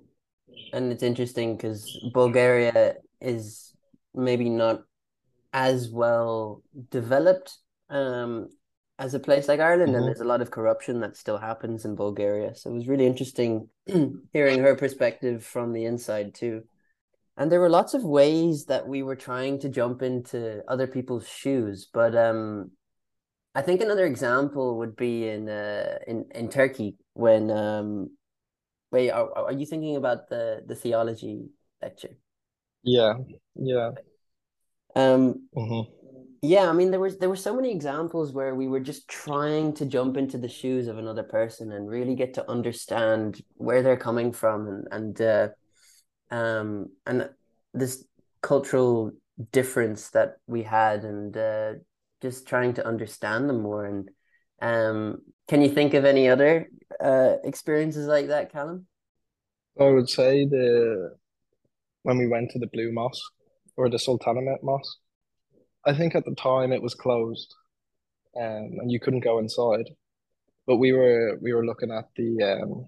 And 0.73 0.91
it's 0.91 1.03
interesting 1.03 1.55
because 1.55 1.83
Bulgaria 2.13 2.95
is 3.21 3.73
maybe 4.13 4.49
not 4.49 4.83
as 5.53 5.89
well 5.89 6.63
developed 6.89 7.57
um, 7.93 8.49
as 8.99 9.13
a 9.13 9.19
place 9.19 9.47
like 9.47 9.59
Ireland, 9.59 9.89
mm-hmm. 9.89 9.97
and 9.97 10.07
there's 10.07 10.19
a 10.19 10.25
lot 10.25 10.41
of 10.41 10.51
corruption 10.51 10.99
that 10.99 11.15
still 11.15 11.37
happens 11.37 11.85
in 11.85 11.95
Bulgaria. 11.95 12.55
So 12.55 12.69
it 12.69 12.73
was 12.73 12.87
really 12.87 13.05
interesting 13.05 13.69
hearing 14.33 14.59
her 14.59 14.75
perspective 14.75 15.45
from 15.45 15.73
the 15.73 15.85
inside 15.85 16.33
too. 16.33 16.63
And 17.37 17.51
there 17.51 17.59
were 17.59 17.69
lots 17.69 17.93
of 17.93 18.03
ways 18.03 18.65
that 18.65 18.87
we 18.87 19.01
were 19.01 19.15
trying 19.15 19.59
to 19.59 19.69
jump 19.69 20.01
into 20.01 20.63
other 20.67 20.85
people's 20.87 21.27
shoes, 21.27 21.87
but 21.91 22.15
um, 22.15 22.71
I 23.55 23.61
think 23.61 23.81
another 23.81 24.05
example 24.05 24.77
would 24.79 24.95
be 24.95 25.27
in 25.27 25.49
uh, 25.49 25.99
in 26.07 26.25
in 26.33 26.49
Turkey 26.49 26.97
when 27.13 27.49
um, 27.49 28.11
wait, 28.91 29.09
are, 29.09 29.31
are 29.35 29.51
you 29.51 29.65
thinking 29.65 29.95
about 29.95 30.29
the 30.29 30.63
the 30.65 30.75
theology 30.75 31.49
lecture? 31.81 32.15
Yeah, 32.83 33.13
yeah. 33.55 33.91
Um, 34.95 35.47
mm-hmm. 35.55 36.02
Yeah, 36.45 36.69
I 36.69 36.73
mean 36.73 36.91
there 36.91 36.99
was 36.99 37.17
there 37.19 37.29
were 37.29 37.37
so 37.37 37.55
many 37.55 37.71
examples 37.71 38.33
where 38.33 38.53
we 38.53 38.67
were 38.67 38.81
just 38.81 39.07
trying 39.07 39.73
to 39.75 39.85
jump 39.85 40.17
into 40.17 40.37
the 40.37 40.49
shoes 40.49 40.89
of 40.89 40.97
another 40.97 41.23
person 41.23 41.71
and 41.71 41.89
really 41.89 42.15
get 42.15 42.33
to 42.33 42.51
understand 42.51 43.41
where 43.53 43.81
they're 43.81 43.95
coming 43.95 44.33
from 44.33 44.67
and 44.67 44.87
and 44.91 45.21
uh, 45.21 45.47
um 46.35 46.89
and 47.05 47.29
this 47.73 48.05
cultural 48.41 49.13
difference 49.53 50.09
that 50.09 50.33
we 50.45 50.63
had 50.63 51.05
and 51.05 51.37
uh, 51.37 51.75
just 52.21 52.45
trying 52.45 52.73
to 52.73 52.85
understand 52.85 53.47
them 53.47 53.61
more 53.61 53.85
and 53.85 54.11
um 54.61 55.19
can 55.47 55.61
you 55.61 55.69
think 55.69 55.93
of 55.93 56.03
any 56.03 56.27
other 56.27 56.67
uh 56.99 57.35
experiences 57.45 58.05
like 58.05 58.27
that, 58.27 58.51
Callum? 58.51 58.85
I 59.79 59.85
would 59.85 60.09
say 60.09 60.45
the 60.45 61.15
when 62.01 62.17
we 62.17 62.27
went 62.27 62.51
to 62.51 62.59
the 62.59 62.67
Blue 62.67 62.91
Mosque 62.91 63.31
or 63.77 63.87
the 63.87 63.95
Sultanahmet 63.95 64.61
Mosque 64.61 64.99
I 65.85 65.93
think 65.93 66.15
at 66.15 66.25
the 66.25 66.35
time 66.35 66.71
it 66.71 66.81
was 66.81 66.93
closed, 66.93 67.53
um, 68.39 68.79
and 68.79 68.91
you 68.91 68.99
couldn't 68.99 69.23
go 69.23 69.39
inside. 69.39 69.89
But 70.65 70.77
we 70.77 70.93
were 70.93 71.37
we 71.41 71.53
were 71.53 71.65
looking 71.65 71.91
at 71.91 72.05
the 72.15 72.61
um, 72.61 72.85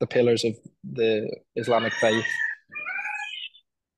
the 0.00 0.06
pillars 0.06 0.44
of 0.44 0.54
the 0.84 1.28
Islamic 1.56 1.92
faith 1.94 2.26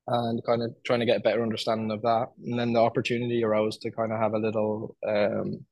and 0.07 0.43
kind 0.43 0.63
of 0.63 0.75
trying 0.83 0.99
to 1.01 1.05
get 1.05 1.17
a 1.17 1.21
better 1.21 1.43
understanding 1.43 1.91
of 1.91 2.01
that. 2.01 2.29
And 2.43 2.59
then 2.59 2.73
the 2.73 2.79
opportunity 2.79 3.43
arose 3.43 3.77
to 3.79 3.91
kind 3.91 4.11
of 4.11 4.19
have 4.19 4.33
a 4.33 4.39
little 4.39 4.95
um, 5.07 5.65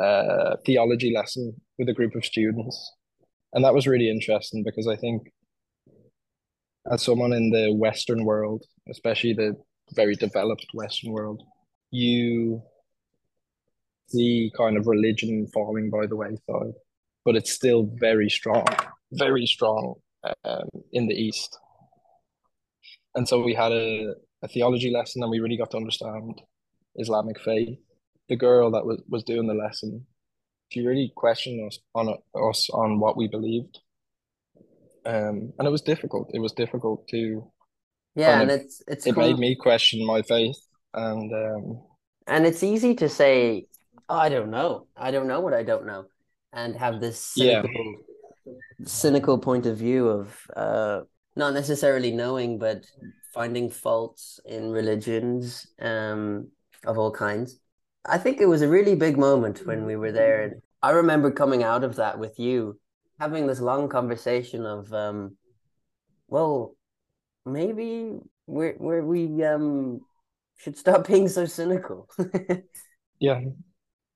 uh, 0.00 0.56
theology 0.64 1.12
lesson 1.14 1.60
with 1.78 1.88
a 1.88 1.92
group 1.92 2.14
of 2.14 2.24
students. 2.24 2.92
And 3.52 3.64
that 3.64 3.74
was 3.74 3.86
really 3.86 4.10
interesting 4.10 4.62
because 4.64 4.86
I 4.88 4.96
think 4.96 5.30
as 6.90 7.02
someone 7.02 7.32
in 7.32 7.50
the 7.50 7.74
Western 7.74 8.24
world, 8.24 8.64
especially 8.88 9.34
the 9.34 9.56
very 9.92 10.14
developed 10.14 10.66
Western 10.74 11.12
world, 11.12 11.42
you 11.90 12.62
see 14.08 14.52
kind 14.56 14.76
of 14.76 14.86
religion 14.86 15.46
falling 15.52 15.90
by 15.90 16.06
the 16.06 16.16
wayside, 16.16 16.74
but 17.24 17.36
it's 17.36 17.52
still 17.52 17.88
very 17.94 18.28
strong, 18.28 18.66
very 19.12 19.46
strong 19.46 19.94
um, 20.44 20.68
in 20.92 21.06
the 21.06 21.14
East. 21.14 21.58
And 23.14 23.28
so 23.28 23.42
we 23.42 23.54
had 23.54 23.72
a, 23.72 24.14
a 24.42 24.48
theology 24.48 24.90
lesson 24.90 25.22
and 25.22 25.30
we 25.30 25.40
really 25.40 25.56
got 25.56 25.70
to 25.72 25.76
understand 25.76 26.40
Islamic 26.96 27.40
faith. 27.40 27.78
The 28.28 28.36
girl 28.36 28.70
that 28.72 28.84
was, 28.84 29.02
was 29.08 29.24
doing 29.24 29.46
the 29.46 29.54
lesson, 29.54 30.06
she 30.68 30.84
really 30.84 31.12
questioned 31.14 31.66
us 31.66 31.78
on 31.94 32.08
us 32.34 32.68
on 32.70 32.98
what 32.98 33.16
we 33.16 33.28
believed. 33.28 33.78
Um, 35.04 35.52
and 35.58 35.68
it 35.68 35.70
was 35.70 35.82
difficult. 35.82 36.30
It 36.34 36.40
was 36.40 36.52
difficult 36.52 37.06
to 37.08 37.50
yeah, 38.16 38.40
and 38.40 38.50
it's 38.50 38.82
it's 38.88 39.06
it 39.06 39.14
cool. 39.14 39.24
made 39.24 39.38
me 39.38 39.54
question 39.54 40.04
my 40.04 40.22
faith, 40.22 40.58
and 40.94 41.32
um, 41.32 41.82
and 42.26 42.46
it's 42.46 42.62
easy 42.62 42.94
to 42.96 43.08
say, 43.08 43.66
oh, 44.08 44.16
I 44.16 44.28
don't 44.28 44.50
know, 44.50 44.86
I 44.96 45.10
don't 45.10 45.28
know 45.28 45.40
what 45.40 45.54
I 45.54 45.62
don't 45.62 45.86
know, 45.86 46.06
and 46.52 46.74
have 46.76 47.00
this 47.00 47.20
cynical, 47.20 47.70
yeah. 48.44 48.54
cynical 48.84 49.38
point 49.38 49.66
of 49.66 49.76
view 49.76 50.08
of 50.08 50.36
uh, 50.56 51.00
not 51.36 51.54
necessarily 51.54 52.10
knowing, 52.10 52.58
but 52.58 52.84
finding 53.34 53.68
faults 53.68 54.40
in 54.46 54.70
religions 54.70 55.66
um, 55.78 56.48
of 56.86 56.96
all 56.96 57.10
kinds. 57.10 57.60
I 58.06 58.18
think 58.18 58.40
it 58.40 58.46
was 58.46 58.62
a 58.62 58.68
really 58.68 58.94
big 58.94 59.18
moment 59.18 59.66
when 59.66 59.84
we 59.84 59.96
were 59.96 60.12
there. 60.12 60.42
And 60.44 60.62
I 60.82 60.90
remember 60.90 61.30
coming 61.30 61.62
out 61.62 61.84
of 61.84 61.96
that 61.96 62.18
with 62.18 62.38
you, 62.38 62.80
having 63.20 63.46
this 63.46 63.60
long 63.60 63.88
conversation 63.88 64.64
of, 64.64 64.90
um, 64.92 65.36
well, 66.28 66.75
maybe 67.46 68.18
where 68.46 68.74
where 68.74 69.02
we 69.02 69.42
um 69.44 70.00
should 70.58 70.76
stop 70.76 71.06
being 71.08 71.28
so 71.28 71.46
cynical. 71.46 72.08
yeah, 73.20 73.40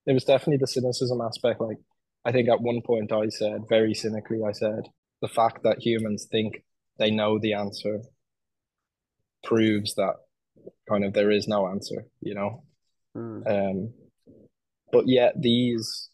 it 0.07 0.12
was 0.12 0.25
definitely 0.25 0.59
the 0.59 0.66
cynicism 0.66 1.21
aspect. 1.21 1.61
Like, 1.61 1.79
I 2.25 2.33
think 2.33 2.49
at 2.49 2.61
one 2.61 2.83
point 2.83 3.12
I 3.12 3.29
said 3.29 3.62
very 3.69 3.95
cynically, 3.95 4.40
I 4.47 4.53
said 4.53 4.88
the 5.23 5.29
fact 5.29 5.62
that 5.64 5.81
humans 5.81 6.27
think 6.31 6.62
they 6.99 7.11
know 7.11 7.38
the 7.38 7.55
answer 7.55 8.01
proves 9.45 9.95
that 9.95 10.16
kind 10.88 11.05
of 11.05 11.12
there 11.12 11.31
is 11.31 11.49
no 11.49 11.69
answer, 11.69 12.05
you 12.21 12.35
know. 12.35 12.62
Mm. 13.16 13.47
Um, 13.47 13.93
but 14.93 15.09
yet 15.09 15.40
these 15.40 16.09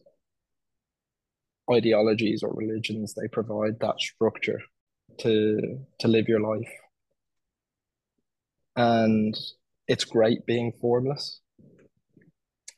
ideologies 1.70 2.42
or 2.44 2.54
religions 2.54 3.12
they 3.14 3.26
provide 3.26 3.80
that 3.80 4.00
structure 4.00 4.60
to 5.18 5.80
to 5.98 6.06
live 6.06 6.28
your 6.28 6.38
life 6.38 6.70
and 8.76 9.36
it's 9.88 10.04
great 10.04 10.44
being 10.46 10.72
formless 10.80 11.40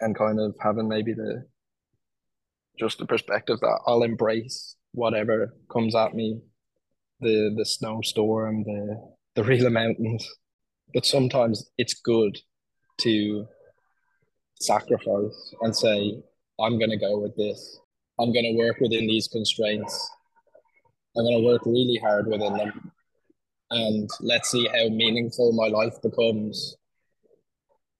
and 0.00 0.16
kind 0.16 0.38
of 0.40 0.54
having 0.62 0.88
maybe 0.88 1.12
the 1.12 1.44
just 2.78 2.98
the 2.98 3.06
perspective 3.06 3.58
that 3.60 3.80
I'll 3.86 4.04
embrace 4.04 4.76
whatever 4.92 5.54
comes 5.72 5.96
at 5.96 6.14
me, 6.14 6.40
the 7.20 7.52
the 7.56 7.64
snowstorm, 7.64 8.62
the 8.64 9.10
the 9.34 9.42
Rila 9.42 9.72
Mountains. 9.72 10.28
But 10.94 11.04
sometimes 11.04 11.70
it's 11.76 11.94
good 11.94 12.38
to 12.98 13.46
sacrifice 14.60 15.54
and 15.60 15.76
say, 15.76 16.22
I'm 16.60 16.78
gonna 16.78 16.98
go 16.98 17.18
with 17.18 17.36
this. 17.36 17.80
I'm 18.20 18.32
gonna 18.32 18.54
work 18.54 18.78
within 18.80 19.06
these 19.06 19.28
constraints. 19.28 20.10
I'm 21.16 21.24
gonna 21.24 21.44
work 21.44 21.66
really 21.66 21.98
hard 22.00 22.28
within 22.28 22.56
them 22.56 22.92
and 23.70 24.08
let's 24.20 24.50
see 24.50 24.66
how 24.66 24.88
meaningful 24.88 25.52
my 25.52 25.68
life 25.68 26.00
becomes 26.02 26.76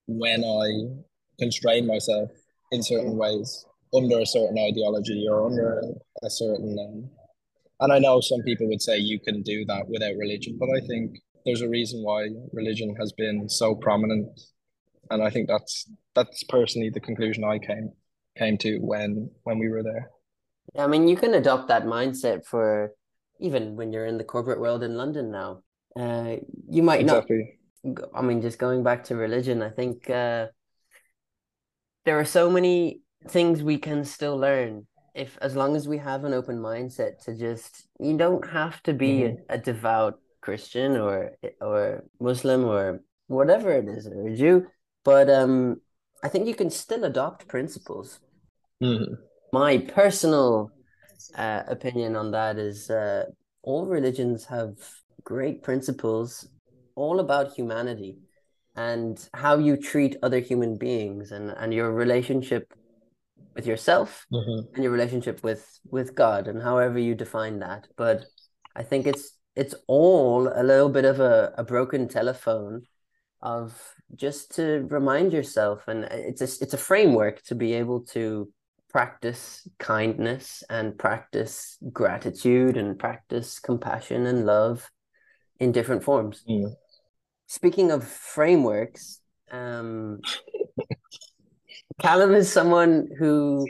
when 0.07 0.43
I 0.43 0.95
constrain 1.39 1.85
myself 1.85 2.29
in 2.71 2.83
certain 2.83 3.15
ways 3.17 3.65
under 3.93 4.19
a 4.19 4.25
certain 4.25 4.57
ideology 4.57 5.25
or 5.29 5.45
under 5.45 5.79
a, 5.79 6.25
a 6.25 6.29
certain 6.29 6.77
um, 6.79 7.09
and 7.81 7.93
I 7.93 7.99
know 7.99 8.19
some 8.19 8.41
people 8.41 8.67
would 8.67 8.81
say 8.81 8.97
you 8.97 9.19
can 9.19 9.41
do 9.41 9.63
that 9.65 9.87
without 9.87 10.15
religion, 10.17 10.57
but 10.59 10.69
I 10.69 10.85
think 10.85 11.17
there's 11.45 11.61
a 11.61 11.69
reason 11.69 12.03
why 12.03 12.27
religion 12.51 12.93
has 12.99 13.13
been 13.13 13.47
so 13.47 13.73
prominent, 13.73 14.27
and 15.09 15.23
I 15.23 15.29
think 15.29 15.47
that's 15.47 15.89
that's 16.13 16.43
personally 16.43 16.89
the 16.89 16.99
conclusion 16.99 17.43
I 17.43 17.57
came 17.59 17.91
came 18.37 18.57
to 18.59 18.77
when 18.79 19.29
when 19.43 19.59
we 19.59 19.69
were 19.69 19.83
there. 19.83 20.09
I 20.77 20.87
mean, 20.87 21.07
you 21.07 21.15
can 21.15 21.33
adopt 21.33 21.69
that 21.69 21.85
mindset 21.85 22.45
for 22.45 22.93
even 23.39 23.75
when 23.75 23.91
you're 23.91 24.05
in 24.05 24.17
the 24.17 24.23
corporate 24.23 24.59
world 24.59 24.83
in 24.83 24.95
London 24.95 25.31
now, 25.31 25.63
uh, 25.97 26.35
you 26.69 26.83
might 26.83 27.01
exactly. 27.01 27.57
not. 27.83 28.09
I 28.13 28.21
mean, 28.21 28.41
just 28.41 28.59
going 28.59 28.83
back 28.83 29.05
to 29.05 29.15
religion, 29.15 29.61
I 29.61 29.69
think 29.69 30.09
uh, 30.09 30.47
there 32.05 32.19
are 32.19 32.25
so 32.25 32.49
many 32.49 33.01
things 33.27 33.63
we 33.63 33.77
can 33.77 34.03
still 34.03 34.37
learn 34.37 34.85
if 35.13 35.37
as 35.41 35.55
long 35.55 35.75
as 35.75 35.87
we 35.87 35.97
have 35.97 36.23
an 36.23 36.33
open 36.33 36.57
mindset 36.57 37.23
to 37.25 37.35
just 37.35 37.87
you 37.99 38.17
don't 38.17 38.47
have 38.49 38.81
to 38.83 38.93
be 38.93 39.19
mm-hmm. 39.19 39.41
a, 39.49 39.55
a, 39.55 39.57
devout 39.57 40.19
christian 40.41 40.95
or 40.95 41.31
or 41.59 42.03
muslim 42.19 42.65
or 42.65 43.01
whatever 43.27 43.71
it 43.71 43.87
is 43.87 44.07
or 44.07 44.27
a 44.27 44.35
jew 44.35 44.65
but 45.03 45.29
um 45.29 45.81
i 46.23 46.27
think 46.29 46.47
you 46.47 46.55
can 46.55 46.69
still 46.69 47.03
adopt 47.03 47.47
principles 47.47 48.19
mm-hmm. 48.81 49.13
my 49.51 49.77
personal 49.77 50.71
uh, 51.35 51.63
opinion 51.67 52.15
on 52.15 52.31
that 52.31 52.57
is 52.57 52.89
uh, 52.89 53.25
all 53.63 53.85
religions 53.85 54.45
have 54.45 54.75
great 55.23 55.63
principles 55.63 56.47
all 56.95 57.19
about 57.19 57.53
humanity 57.53 58.17
and 58.75 59.29
how 59.33 59.57
you 59.57 59.75
treat 59.75 60.15
other 60.23 60.39
human 60.39 60.77
beings 60.77 61.31
and, 61.31 61.51
and 61.51 61.73
your 61.73 61.91
relationship 61.91 62.73
with 63.55 63.65
yourself 63.65 64.25
mm-hmm. 64.31 64.73
and 64.73 64.83
your 64.83 64.91
relationship 64.91 65.43
with 65.43 65.79
with 65.89 66.15
God 66.15 66.47
and 66.47 66.61
however 66.61 66.99
you 66.99 67.15
define 67.15 67.59
that. 67.59 67.87
But 67.97 68.25
I 68.75 68.83
think 68.83 69.07
it's 69.07 69.37
it's 69.55 69.75
all 69.87 70.47
a 70.47 70.63
little 70.63 70.89
bit 70.89 71.05
of 71.05 71.19
a, 71.19 71.53
a 71.57 71.63
broken 71.63 72.07
telephone 72.07 72.83
of 73.41 73.81
just 74.15 74.55
to 74.55 74.85
remind 74.89 75.33
yourself 75.33 75.87
and 75.87 76.05
it's 76.05 76.41
a, 76.41 76.63
it's 76.63 76.73
a 76.73 76.77
framework 76.77 77.41
to 77.43 77.55
be 77.55 77.73
able 77.73 78.01
to 78.01 78.51
practice 78.89 79.67
kindness 79.77 80.63
and 80.69 80.97
practice 80.97 81.77
gratitude 81.93 82.75
and 82.75 82.97
practice 82.97 83.59
compassion 83.59 84.25
and 84.25 84.45
love 84.45 84.89
in 85.59 85.71
different 85.71 86.03
forms. 86.03 86.43
Mm. 86.49 86.73
Speaking 87.47 87.91
of 87.91 88.03
frameworks, 88.07 89.21
um, 89.51 90.19
Callum 91.99 92.33
is 92.33 92.51
someone 92.51 93.09
who, 93.17 93.67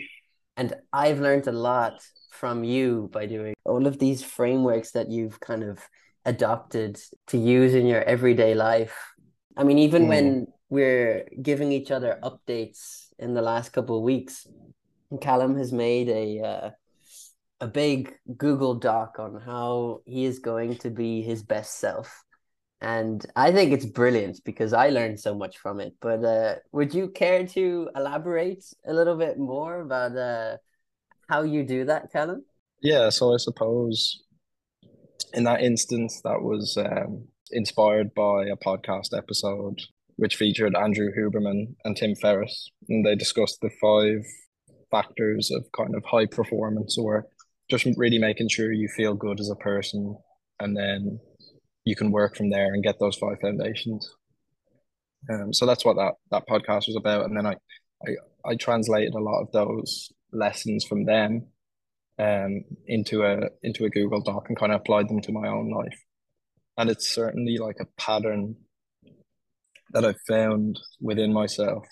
and 0.55 0.73
I've 0.93 1.19
learned 1.19 1.47
a 1.47 1.51
lot 1.51 2.01
from 2.31 2.63
you 2.63 3.09
by 3.11 3.25
doing 3.25 3.55
all 3.65 3.87
of 3.87 3.99
these 3.99 4.23
frameworks 4.23 4.91
that 4.91 5.09
you've 5.09 5.39
kind 5.39 5.63
of 5.63 5.79
adopted 6.25 6.99
to 7.27 7.37
use 7.37 7.73
in 7.73 7.85
your 7.85 8.03
everyday 8.03 8.53
life. 8.53 8.95
I 9.57 9.63
mean, 9.63 9.79
even 9.79 10.05
mm. 10.05 10.09
when 10.09 10.47
we're 10.69 11.27
giving 11.41 11.71
each 11.71 11.89
other 11.91 12.19
updates 12.23 13.07
in 13.17 13.33
the 13.33 13.41
last 13.41 13.73
couple 13.73 13.97
of 13.97 14.03
weeks, 14.03 14.47
Callum 15.17 15.57
has 15.57 15.73
made 15.73 16.09
a 16.09 16.39
uh, 16.41 16.69
a 17.61 17.67
big 17.67 18.13
Google 18.37 18.75
Doc 18.75 19.17
on 19.19 19.41
how 19.41 20.01
he 20.05 20.25
is 20.25 20.39
going 20.39 20.75
to 20.77 20.89
be 20.89 21.21
his 21.21 21.43
best 21.43 21.79
self. 21.79 22.23
And 22.81 23.25
I 23.35 23.51
think 23.51 23.73
it's 23.73 23.85
brilliant 23.85 24.39
because 24.45 24.71
I 24.71 24.89
learned 24.89 25.19
so 25.19 25.35
much 25.35 25.57
from 25.57 25.81
it. 25.81 25.95
But 25.99 26.23
uh, 26.23 26.55
would 26.71 26.93
you 26.93 27.09
care 27.09 27.45
to 27.47 27.89
elaborate 27.95 28.63
a 28.87 28.93
little 28.93 29.17
bit 29.17 29.37
more 29.37 29.81
about 29.81 30.15
uh, 30.15 30.57
how 31.27 31.41
you 31.41 31.63
do 31.63 31.85
that, 31.85 32.11
Callum? 32.13 32.45
Yeah, 32.81 33.09
so 33.09 33.33
I 33.33 33.37
suppose 33.37 34.23
in 35.33 35.43
that 35.43 35.61
instance, 35.61 36.21
that 36.23 36.41
was 36.41 36.77
um, 36.77 37.27
inspired 37.51 38.13
by 38.13 38.45
a 38.45 38.55
podcast 38.55 39.17
episode 39.17 39.81
which 40.15 40.35
featured 40.35 40.75
Andrew 40.75 41.09
Huberman 41.17 41.75
and 41.85 41.95
Tim 41.95 42.13
Ferriss. 42.15 42.71
And 42.89 43.05
they 43.05 43.15
discussed 43.15 43.59
the 43.61 43.69
five 43.81 44.25
factors 44.91 45.51
of 45.51 45.65
kind 45.75 45.95
of 45.95 46.03
high 46.05 46.25
performance 46.25 46.97
or 46.97 47.27
just 47.69 47.85
really 47.97 48.17
making 48.17 48.49
sure 48.49 48.71
you 48.71 48.87
feel 48.87 49.13
good 49.13 49.39
as 49.39 49.49
a 49.49 49.55
person 49.55 50.17
and 50.59 50.75
then 50.75 51.19
you 51.85 51.95
can 51.95 52.11
work 52.11 52.35
from 52.35 52.49
there 52.49 52.73
and 52.73 52.83
get 52.83 52.99
those 52.99 53.15
five 53.15 53.39
foundations. 53.41 54.13
Um, 55.29 55.53
so 55.53 55.65
that's 55.65 55.85
what 55.85 55.95
that 55.95 56.13
that 56.31 56.47
podcast 56.47 56.87
was 56.87 56.95
about. 56.95 57.25
And 57.25 57.37
then 57.37 57.45
I, 57.45 57.55
I 58.05 58.15
i 58.45 58.55
translated 58.55 59.13
a 59.13 59.19
lot 59.19 59.41
of 59.41 59.51
those 59.51 60.11
lessons 60.31 60.85
from 60.85 61.05
them 61.05 61.47
um 62.19 62.63
into 62.87 63.23
a 63.23 63.49
into 63.63 63.85
a 63.85 63.89
google 63.89 64.21
doc 64.21 64.45
and 64.47 64.57
kind 64.57 64.71
of 64.71 64.79
applied 64.79 65.09
them 65.09 65.21
to 65.21 65.31
my 65.31 65.47
own 65.47 65.69
life. 65.71 65.99
And 66.77 66.89
it's 66.89 67.09
certainly 67.09 67.57
like 67.57 67.77
a 67.81 67.87
pattern 67.97 68.55
that 69.91 70.05
i've 70.05 70.21
found 70.27 70.79
within 71.01 71.33
myself 71.33 71.83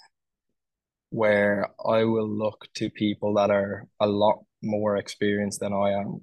where 1.09 1.69
I 1.85 2.03
will 2.03 2.29
look 2.29 2.67
to 2.75 2.89
people 2.89 3.33
that 3.35 3.49
are 3.49 3.87
a 3.99 4.07
lot 4.07 4.43
more 4.61 4.97
experienced 4.97 5.59
than 5.59 5.73
I 5.73 5.91
am 5.91 6.21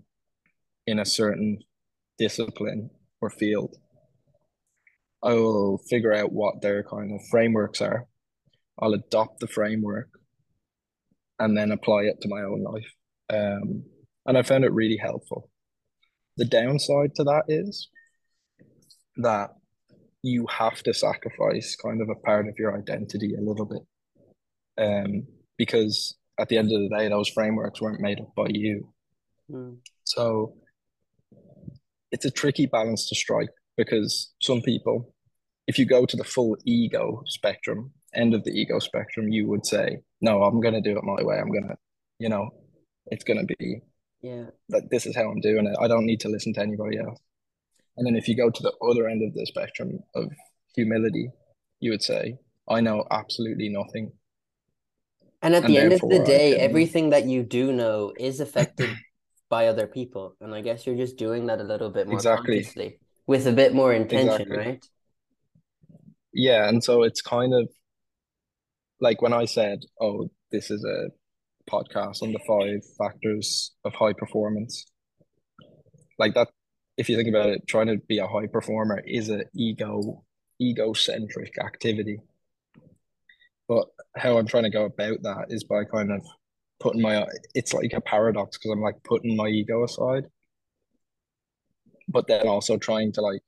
in 0.87 0.99
a 0.99 1.07
certain 1.07 1.61
discipline 2.19 2.91
or 3.21 3.31
field. 3.31 3.77
I 5.23 5.33
will 5.35 5.79
figure 5.89 6.13
out 6.13 6.33
what 6.33 6.61
their 6.61 6.83
kind 6.83 7.13
of 7.15 7.27
frameworks 7.31 7.81
are. 7.81 8.07
I'll 8.79 8.93
adopt 8.93 9.41
the 9.41 9.47
framework 9.47 10.09
and 11.39 11.57
then 11.57 11.73
apply 11.73 12.03
it 12.03 12.21
to 12.21 12.29
my 12.29 12.43
own 12.43 12.63
life. 12.63 12.93
Um, 13.31 13.85
and 14.27 14.37
I 14.37 14.43
found 14.43 14.65
it 14.65 14.73
really 14.73 14.99
helpful. 14.99 15.51
The 16.37 16.45
downside 16.45 17.15
to 17.17 17.25
that 17.25 17.45
is 17.49 17.89
that 19.17 19.51
you 20.23 20.47
have 20.51 20.83
to 20.83 20.93
sacrifice 20.93 21.77
kind 21.77 22.03
of 22.03 22.09
a 22.09 22.21
part 22.21 22.49
of 22.49 22.59
your 22.59 22.77
identity 22.77 23.35
a 23.35 23.43
little 23.43 23.67
bit 23.67 23.83
um, 24.79 25.27
because 25.59 26.17
at 26.39 26.49
the 26.49 26.59
end 26.59 26.73
of 26.73 26.81
the 26.81 26.89
day, 26.89 27.09
those 27.09 27.29
frameworks 27.29 27.81
weren't 27.81 28.01
made 28.01 28.21
up 28.21 28.35
by 28.35 28.47
you. 28.51 28.93
Mm. 29.51 29.77
So 30.05 30.55
it's 32.11 32.25
a 32.25 32.31
tricky 32.31 32.67
balance 32.67 33.09
to 33.09 33.15
strike 33.15 33.51
because 33.77 34.33
some 34.41 34.63
people, 34.63 35.13
if 35.67 35.79
you 35.79 35.87
go 35.87 36.07
to 36.07 36.17
the 36.17 36.25
full 36.25 36.57
ego 36.65 37.23
spectrum, 37.27 37.93
end 38.15 38.35
of 38.35 38.45
the 38.45 38.51
ego 38.51 38.79
spectrum, 38.79 39.29
you 39.29 39.49
would 39.49 39.67
say, 39.67 39.99
no, 40.21 40.43
I'm 40.43 40.61
going 40.61 40.75
to 40.75 40.81
do 40.81 40.97
it 40.97 41.05
my 41.05 41.23
way. 41.23 41.39
I'm 41.39 41.51
going 41.51 41.69
to, 41.69 41.77
you 42.19 42.29
know, 42.29 42.51
it's 43.07 43.25
going 43.25 43.47
to 43.47 43.55
be, 43.59 43.81
yeah, 44.23 44.45
that 44.71 44.91
this 44.91 45.07
is 45.07 45.17
how 45.17 45.31
I'm 45.31 45.41
doing 45.41 45.67
it. 45.67 45.77
I 45.81 45.89
don't 45.89 46.07
need 46.07 46.21
to 46.21 46.29
listen 46.29 46.55
to 46.55 46.61
anybody 46.61 46.99
else. 46.99 47.19
And 47.97 48.07
then 48.07 48.17
if 48.17 48.29
you 48.29 48.37
go 48.37 48.51
to 48.51 48.63
the 48.63 48.73
other 48.83 49.09
end 49.09 49.23
of 49.23 49.35
the 49.35 49.47
spectrum 49.47 50.01
of 50.15 50.31
humility, 50.75 51.31
you 51.81 51.91
would 51.91 52.03
say, 52.03 52.39
I 52.69 52.81
know 52.81 53.05
absolutely 53.11 53.69
nothing. 53.69 54.13
And 55.45 55.55
at 55.55 55.65
and 55.65 55.73
the 55.73 55.79
end 55.79 55.93
of 55.93 56.01
the 56.01 56.25
day, 56.25 56.57
everything 56.57 57.11
that 57.11 57.27
you 57.27 57.43
do 57.43 57.71
know 57.71 58.13
is 58.19 58.41
affected 58.41 58.89
by 59.51 59.69
other 59.69 59.87
people. 59.87 60.35
And 60.41 60.55
I 60.55 60.63
guess 60.63 60.87
you're 60.87 60.97
just 60.97 61.19
doing 61.19 61.47
that 61.47 61.61
a 61.61 61.65
little 61.65 61.91
bit 61.91 62.07
more 62.07 62.17
exactly. 62.17 62.57
consciously 62.57 62.99
with 63.27 63.47
a 63.47 63.53
bit 63.53 63.75
more 63.75 63.93
intention, 63.93 64.41
exactly. 64.41 64.57
right? 64.57 64.85
Yeah. 66.33 66.67
And 66.67 66.83
so 66.83 67.03
it's 67.03 67.21
kind 67.21 67.53
of 67.53 67.69
like 69.01 69.21
when 69.21 69.35
I 69.35 69.45
said, 69.45 69.81
oh, 70.01 70.31
this 70.51 70.71
is 70.71 70.83
a 70.83 71.11
podcast 71.71 72.23
on 72.23 72.33
the 72.33 72.41
five 72.49 72.81
factors 72.97 73.73
of 73.85 73.95
high 73.95 74.15
performance. 74.15 74.87
Like 76.19 76.35
that, 76.35 76.49
if 76.97 77.11
you 77.11 77.17
think 77.17 77.29
about 77.29 77.51
it, 77.51 77.67
trying 77.67 77.89
to 77.89 77.99
be 78.09 78.19
a 78.19 78.27
high 78.27 78.47
performer 78.47 79.03
is 79.07 79.29
an 79.29 79.45
ego 79.55 80.25
egocentric 80.61 81.59
activity. 81.59 82.19
But 83.69 83.87
how 84.17 84.39
I'm 84.39 84.47
trying 84.47 84.65
to 84.65 84.71
go 84.71 84.85
about 84.85 85.23
that 85.23 85.47
is 85.49 85.65
by 85.65 85.85
kind 85.85 86.13
of 86.13 86.23
putting 86.81 87.03
my 87.03 87.27
it's 87.55 87.73
like 87.73 87.93
a 87.95 88.01
paradox 88.01 88.59
because 88.59 88.73
I'm 88.73 88.83
like 88.83 89.03
putting 89.05 89.37
my 89.37 89.49
ego 89.49 89.85
aside, 89.85 90.25
but 92.09 92.27
then 92.27 92.47
also 92.49 92.77
trying 92.77 93.13
to 93.13 93.21
like 93.23 93.43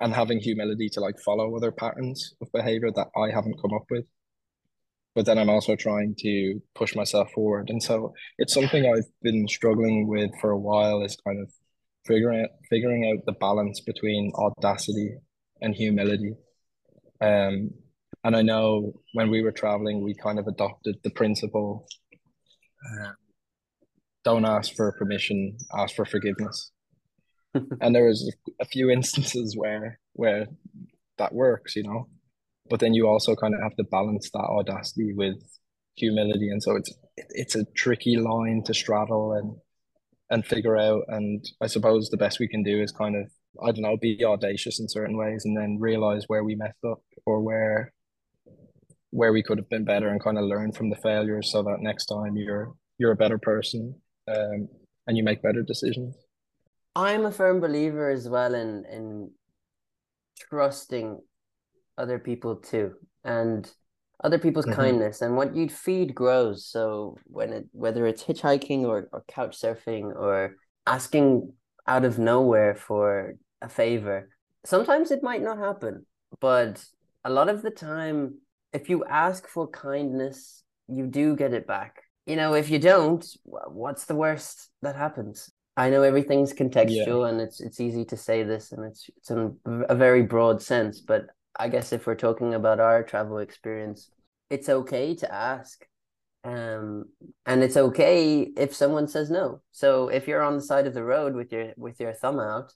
and 0.00 0.14
having 0.14 0.38
humility 0.40 0.88
to 0.90 1.00
like 1.00 1.18
follow 1.20 1.56
other 1.56 1.72
patterns 1.72 2.34
of 2.42 2.52
behavior 2.52 2.90
that 2.94 3.08
I 3.16 3.30
haven't 3.30 3.60
come 3.60 3.72
up 3.74 3.84
with. 3.90 4.04
But 5.14 5.24
then 5.24 5.38
I'm 5.38 5.48
also 5.48 5.74
trying 5.76 6.14
to 6.18 6.60
push 6.74 6.94
myself 6.94 7.30
forward. 7.32 7.70
And 7.70 7.82
so 7.82 8.12
it's 8.38 8.52
something 8.52 8.84
I've 8.86 9.10
been 9.22 9.48
struggling 9.48 10.06
with 10.08 10.30
for 10.40 10.50
a 10.50 10.58
while 10.58 11.02
is 11.02 11.16
kind 11.26 11.40
of 11.40 11.50
figuring 12.06 12.42
out 12.42 12.50
figuring 12.70 13.10
out 13.10 13.24
the 13.26 13.32
balance 13.32 13.80
between 13.80 14.32
audacity 14.36 15.16
and 15.62 15.74
humility. 15.74 16.34
Um 17.20 17.70
and 18.26 18.34
I 18.34 18.42
know 18.42 18.92
when 19.12 19.30
we 19.30 19.40
were 19.40 19.52
traveling, 19.52 20.02
we 20.02 20.12
kind 20.12 20.40
of 20.40 20.48
adopted 20.48 20.96
the 21.04 21.10
principle 21.10 21.86
uh, 22.84 23.12
don't 24.24 24.44
ask 24.44 24.74
for 24.74 24.90
permission, 24.98 25.56
ask 25.78 25.94
for 25.94 26.04
forgiveness. 26.04 26.72
and 27.54 27.94
there 27.94 28.06
was 28.06 28.34
a 28.60 28.64
few 28.64 28.90
instances 28.90 29.56
where 29.56 30.00
where 30.14 30.48
that 31.18 31.32
works, 31.32 31.76
you 31.76 31.84
know. 31.84 32.08
But 32.68 32.80
then 32.80 32.94
you 32.94 33.06
also 33.06 33.36
kind 33.36 33.54
of 33.54 33.60
have 33.62 33.76
to 33.76 33.84
balance 33.84 34.28
that 34.32 34.40
audacity 34.40 35.12
with 35.14 35.36
humility, 35.94 36.48
and 36.48 36.60
so 36.60 36.74
it's 36.74 36.92
it's 37.16 37.54
a 37.54 37.64
tricky 37.76 38.16
line 38.16 38.64
to 38.64 38.74
straddle 38.74 39.34
and 39.34 39.54
and 40.30 40.44
figure 40.44 40.76
out. 40.76 41.04
And 41.06 41.44
I 41.60 41.68
suppose 41.68 42.10
the 42.10 42.16
best 42.16 42.40
we 42.40 42.48
can 42.48 42.64
do 42.64 42.82
is 42.82 42.90
kind 42.90 43.14
of 43.14 43.30
I 43.62 43.70
don't 43.70 43.82
know, 43.82 43.96
be 43.96 44.24
audacious 44.24 44.80
in 44.80 44.88
certain 44.88 45.16
ways, 45.16 45.44
and 45.44 45.56
then 45.56 45.78
realize 45.78 46.24
where 46.26 46.42
we 46.42 46.56
messed 46.56 46.84
up 46.84 47.02
or 47.24 47.40
where 47.40 47.92
where 49.16 49.32
we 49.32 49.42
could 49.42 49.56
have 49.56 49.68
been 49.70 49.84
better 49.84 50.08
and 50.08 50.22
kind 50.22 50.36
of 50.36 50.44
learn 50.44 50.70
from 50.72 50.90
the 50.90 50.96
failures 50.96 51.50
so 51.50 51.62
that 51.62 51.80
next 51.80 52.04
time 52.04 52.36
you're 52.36 52.74
you're 52.98 53.12
a 53.12 53.22
better 53.24 53.38
person 53.38 53.94
um, 54.28 54.68
and 55.06 55.16
you 55.16 55.24
make 55.24 55.42
better 55.42 55.62
decisions. 55.62 56.14
I'm 56.94 57.24
a 57.24 57.32
firm 57.32 57.60
believer 57.60 58.10
as 58.10 58.28
well 58.28 58.54
in 58.54 58.84
in 58.84 59.30
trusting 60.50 61.18
other 61.96 62.18
people 62.18 62.56
too 62.56 62.92
and 63.24 63.70
other 64.22 64.38
people's 64.38 64.66
mm-hmm. 64.66 64.82
kindness 64.82 65.22
and 65.22 65.34
what 65.34 65.56
you 65.56 65.66
feed 65.68 66.14
grows 66.14 66.66
so 66.66 67.16
when 67.24 67.54
it 67.54 67.64
whether 67.72 68.06
it's 68.06 68.22
hitchhiking 68.22 68.82
or, 68.82 69.08
or 69.12 69.24
couch 69.28 69.56
surfing 69.58 70.14
or 70.14 70.56
asking 70.86 71.52
out 71.86 72.04
of 72.04 72.18
nowhere 72.18 72.74
for 72.74 73.34
a 73.62 73.68
favor 73.68 74.28
sometimes 74.66 75.10
it 75.10 75.22
might 75.22 75.42
not 75.42 75.58
happen 75.58 76.04
but 76.38 76.84
a 77.24 77.30
lot 77.30 77.48
of 77.48 77.62
the 77.62 77.70
time 77.70 78.34
if 78.76 78.88
you 78.90 79.04
ask 79.04 79.48
for 79.48 79.66
kindness, 79.68 80.62
you 80.88 81.06
do 81.06 81.34
get 81.34 81.52
it 81.52 81.66
back. 81.66 82.02
You 82.26 82.36
know, 82.36 82.54
if 82.54 82.70
you 82.70 82.78
don't, 82.78 83.24
what's 83.44 84.04
the 84.04 84.14
worst 84.14 84.70
that 84.82 84.96
happens? 84.96 85.50
I 85.76 85.90
know 85.90 86.02
everything's 86.02 86.52
contextual 86.52 87.22
yeah. 87.22 87.28
and 87.28 87.40
it's 87.40 87.60
it's 87.60 87.80
easy 87.80 88.04
to 88.06 88.16
say 88.16 88.42
this 88.42 88.72
and 88.72 88.84
it's 88.84 89.02
it's 89.16 89.30
in 89.30 89.56
a 89.64 89.94
very 89.94 90.22
broad 90.22 90.62
sense, 90.62 91.00
but 91.00 91.22
I 91.58 91.68
guess 91.68 91.92
if 91.92 92.06
we're 92.06 92.14
talking 92.26 92.54
about 92.54 92.80
our 92.80 93.02
travel 93.02 93.38
experience, 93.38 94.10
it's 94.50 94.68
okay 94.68 95.14
to 95.16 95.26
ask. 95.32 95.86
Um, 96.44 97.06
and 97.44 97.62
it's 97.64 97.76
okay 97.76 98.48
if 98.56 98.74
someone 98.74 99.08
says 99.08 99.30
no. 99.30 99.60
So 99.72 100.08
if 100.08 100.28
you're 100.28 100.42
on 100.42 100.56
the 100.56 100.62
side 100.70 100.86
of 100.86 100.94
the 100.94 101.04
road 101.04 101.34
with 101.34 101.52
your 101.52 101.72
with 101.76 102.00
your 102.00 102.12
thumb 102.12 102.40
out 102.40 102.72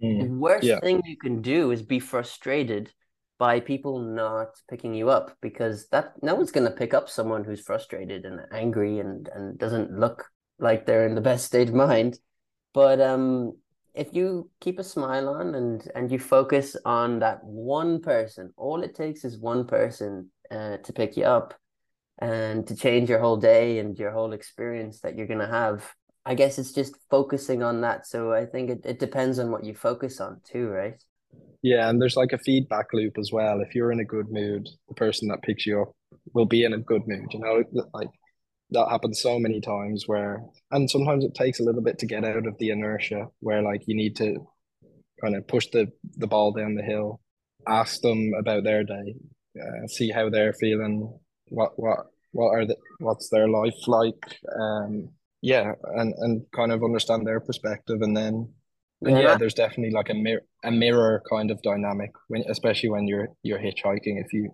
the 0.00 0.26
Mm. 0.26 0.38
worst 0.38 0.68
Yeah. 0.68 0.80
thing 0.80 1.02
you 1.04 1.16
can 1.16 1.42
do 1.42 1.72
is 1.72 1.82
be 1.82 2.00
frustrated 2.00 2.92
by 3.38 3.60
people 3.60 4.00
not 4.00 4.48
picking 4.68 4.94
you 4.94 5.10
up 5.10 5.36
because 5.40 5.88
that 5.88 6.14
no 6.22 6.34
one's 6.34 6.50
going 6.50 6.66
to 6.66 6.76
pick 6.76 6.92
up 6.92 7.08
someone 7.08 7.44
who's 7.44 7.60
frustrated 7.60 8.24
and 8.24 8.40
angry 8.52 8.98
and 8.98 9.28
and 9.34 9.58
doesn't 9.58 9.98
look 9.98 10.26
like 10.58 10.84
they're 10.84 11.06
in 11.06 11.14
the 11.14 11.20
best 11.20 11.44
state 11.44 11.68
of 11.68 11.74
mind. 11.74 12.18
But 12.74 13.00
um, 13.00 13.56
if 13.94 14.12
you 14.12 14.50
keep 14.60 14.78
a 14.78 14.84
smile 14.84 15.28
on 15.28 15.54
and 15.54 15.88
and 15.94 16.10
you 16.10 16.18
focus 16.18 16.76
on 16.84 17.20
that 17.20 17.42
one 17.44 18.00
person, 18.00 18.52
all 18.56 18.82
it 18.82 18.94
takes 18.94 19.24
is 19.24 19.38
one 19.38 19.66
person 19.66 20.30
uh, 20.50 20.78
to 20.78 20.92
pick 20.92 21.16
you 21.16 21.24
up 21.24 21.54
and 22.18 22.66
to 22.66 22.74
change 22.74 23.08
your 23.08 23.20
whole 23.20 23.36
day 23.36 23.78
and 23.78 23.98
your 23.98 24.10
whole 24.10 24.32
experience 24.32 25.00
that 25.00 25.16
you're 25.16 25.26
going 25.26 25.38
to 25.38 25.46
have. 25.46 25.94
I 26.26 26.34
guess 26.34 26.58
it's 26.58 26.72
just 26.72 26.96
focusing 27.08 27.62
on 27.62 27.80
that. 27.82 28.06
So 28.06 28.32
I 28.32 28.44
think 28.44 28.70
it, 28.70 28.80
it 28.84 28.98
depends 28.98 29.38
on 29.38 29.50
what 29.50 29.64
you 29.64 29.74
focus 29.74 30.20
on 30.20 30.40
too, 30.44 30.68
right? 30.68 31.02
Yeah, 31.62 31.88
and 31.88 32.00
there's 32.00 32.16
like 32.16 32.32
a 32.32 32.38
feedback 32.38 32.86
loop 32.92 33.18
as 33.18 33.30
well. 33.32 33.60
If 33.60 33.74
you're 33.74 33.90
in 33.92 34.00
a 34.00 34.04
good 34.04 34.30
mood, 34.30 34.68
the 34.88 34.94
person 34.94 35.28
that 35.28 35.42
picks 35.42 35.66
you 35.66 35.82
up 35.82 35.92
will 36.32 36.46
be 36.46 36.64
in 36.64 36.72
a 36.72 36.78
good 36.78 37.02
mood. 37.06 37.32
You 37.32 37.40
know, 37.40 37.64
like 37.92 38.08
that 38.70 38.88
happens 38.90 39.20
so 39.22 39.38
many 39.38 39.60
times 39.60 40.04
where, 40.06 40.42
and 40.70 40.90
sometimes 40.90 41.24
it 41.24 41.34
takes 41.34 41.60
a 41.60 41.64
little 41.64 41.82
bit 41.82 41.98
to 42.00 42.06
get 42.06 42.24
out 42.24 42.46
of 42.46 42.56
the 42.58 42.70
inertia 42.70 43.28
where 43.40 43.62
like 43.62 43.82
you 43.86 43.96
need 43.96 44.16
to 44.16 44.46
kind 45.22 45.36
of 45.36 45.46
push 45.48 45.68
the 45.72 45.88
the 46.16 46.26
ball 46.28 46.52
down 46.52 46.74
the 46.74 46.82
hill, 46.82 47.20
ask 47.66 48.00
them 48.02 48.32
about 48.38 48.64
their 48.64 48.84
day, 48.84 49.16
uh, 49.60 49.86
see 49.88 50.10
how 50.10 50.30
they're 50.30 50.54
feeling, 50.54 51.18
what 51.48 51.72
what 51.78 51.98
what 52.32 52.50
are 52.50 52.66
the 52.66 52.76
what's 53.00 53.30
their 53.30 53.48
life 53.48 53.88
like, 53.88 54.38
um, 54.60 55.10
yeah, 55.42 55.72
and 55.96 56.14
and 56.18 56.46
kind 56.54 56.72
of 56.72 56.84
understand 56.84 57.26
their 57.26 57.40
perspective, 57.40 58.02
and 58.02 58.16
then 58.16 58.52
Yeah, 59.00 59.20
yeah, 59.20 59.36
there's 59.36 59.54
definitely 59.54 59.92
like 59.92 60.10
a 60.10 60.14
mirror 60.14 60.42
a 60.64 60.70
mirror 60.70 61.22
kind 61.30 61.50
of 61.50 61.62
dynamic 61.62 62.10
when 62.28 62.44
especially 62.48 62.90
when 62.90 63.06
you're 63.08 63.28
you're 63.42 63.58
hitchhiking. 63.58 64.20
If 64.24 64.32
you 64.32 64.50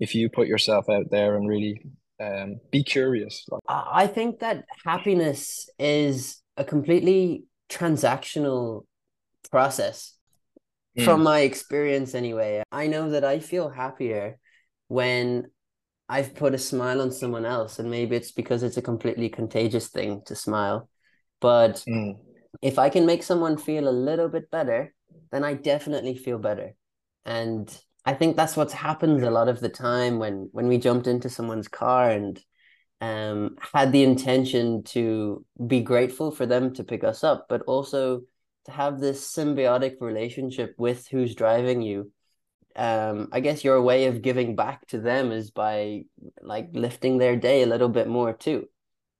if 0.00 0.14
you 0.14 0.30
put 0.30 0.48
yourself 0.48 0.88
out 0.90 1.10
there 1.10 1.36
and 1.36 1.48
really 1.48 1.82
um 2.20 2.60
be 2.70 2.82
curious, 2.84 3.46
I 3.68 4.06
think 4.06 4.40
that 4.40 4.64
happiness 4.84 5.68
is 5.78 6.42
a 6.56 6.64
completely 6.64 7.44
transactional 7.68 8.84
process. 9.50 10.14
From 10.98 11.20
Mm. 11.20 11.24
my 11.24 11.40
experience, 11.40 12.14
anyway, 12.14 12.62
I 12.72 12.86
know 12.88 13.10
that 13.10 13.24
I 13.24 13.40
feel 13.40 13.70
happier 13.70 14.38
when 14.88 15.50
I've 16.08 16.34
put 16.34 16.54
a 16.54 16.58
smile 16.58 17.02
on 17.02 17.12
someone 17.12 17.46
else, 17.46 17.78
and 17.78 17.90
maybe 17.90 18.16
it's 18.16 18.32
because 18.32 18.62
it's 18.62 18.78
a 18.78 18.82
completely 18.82 19.28
contagious 19.30 19.88
thing 19.88 20.22
to 20.26 20.36
smile. 20.36 20.88
But 21.40 21.86
mm, 21.86 22.16
if 22.62 22.78
I 22.78 22.90
can 22.90 23.06
make 23.06 23.22
someone 23.22 23.56
feel 23.58 23.88
a 23.88 23.90
little 23.90 24.28
bit 24.28 24.50
better, 24.50 24.94
then 25.32 25.44
I 25.44 25.54
definitely 25.54 26.16
feel 26.16 26.38
better. 26.38 26.74
And 27.24 27.68
I 28.04 28.14
think 28.14 28.36
that's 28.36 28.56
what's 28.56 28.72
happened 28.72 29.22
a 29.22 29.30
lot 29.30 29.48
of 29.48 29.60
the 29.60 29.68
time 29.68 30.18
when 30.18 30.48
when 30.52 30.68
we 30.68 30.78
jumped 30.78 31.06
into 31.06 31.28
someone's 31.28 31.68
car 31.68 32.10
and 32.10 32.42
um 33.00 33.56
had 33.72 33.92
the 33.92 34.02
intention 34.02 34.82
to 34.84 35.44
be 35.66 35.80
grateful 35.80 36.30
for 36.30 36.46
them 36.46 36.74
to 36.74 36.84
pick 36.84 37.04
us 37.04 37.24
up, 37.24 37.46
but 37.48 37.62
also 37.62 38.22
to 38.66 38.70
have 38.72 39.00
this 39.00 39.26
symbiotic 39.26 39.96
relationship 40.00 40.74
with 40.78 41.06
who's 41.08 41.34
driving 41.34 41.82
you. 41.82 42.12
Um, 42.76 43.28
I 43.32 43.40
guess 43.40 43.64
your 43.64 43.82
way 43.82 44.06
of 44.06 44.22
giving 44.22 44.54
back 44.54 44.86
to 44.88 45.00
them 45.00 45.32
is 45.32 45.50
by 45.50 46.04
like 46.40 46.68
lifting 46.72 47.18
their 47.18 47.36
day 47.36 47.62
a 47.62 47.66
little 47.66 47.88
bit 47.88 48.06
more 48.08 48.32
too. 48.32 48.68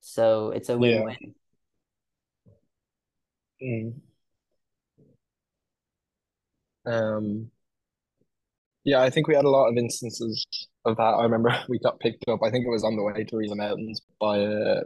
So 0.00 0.50
it's 0.50 0.68
a 0.68 0.72
yeah. 0.72 0.78
win-win. 0.78 1.34
Mm. 3.62 4.09
Um, 6.86 7.50
yeah, 8.84 9.02
I 9.02 9.10
think 9.10 9.28
we 9.28 9.34
had 9.34 9.44
a 9.44 9.50
lot 9.50 9.68
of 9.68 9.76
instances 9.76 10.46
of 10.84 10.96
that. 10.96 11.02
I 11.02 11.22
remember 11.24 11.56
we 11.68 11.78
got 11.78 12.00
picked 12.00 12.28
up. 12.28 12.40
I 12.42 12.50
think 12.50 12.66
it 12.66 12.70
was 12.70 12.84
on 12.84 12.96
the 12.96 13.02
way 13.02 13.24
to 13.24 13.36
Rila 13.36 13.56
Mountains 13.56 14.00
by 14.20 14.38
a 14.38 14.82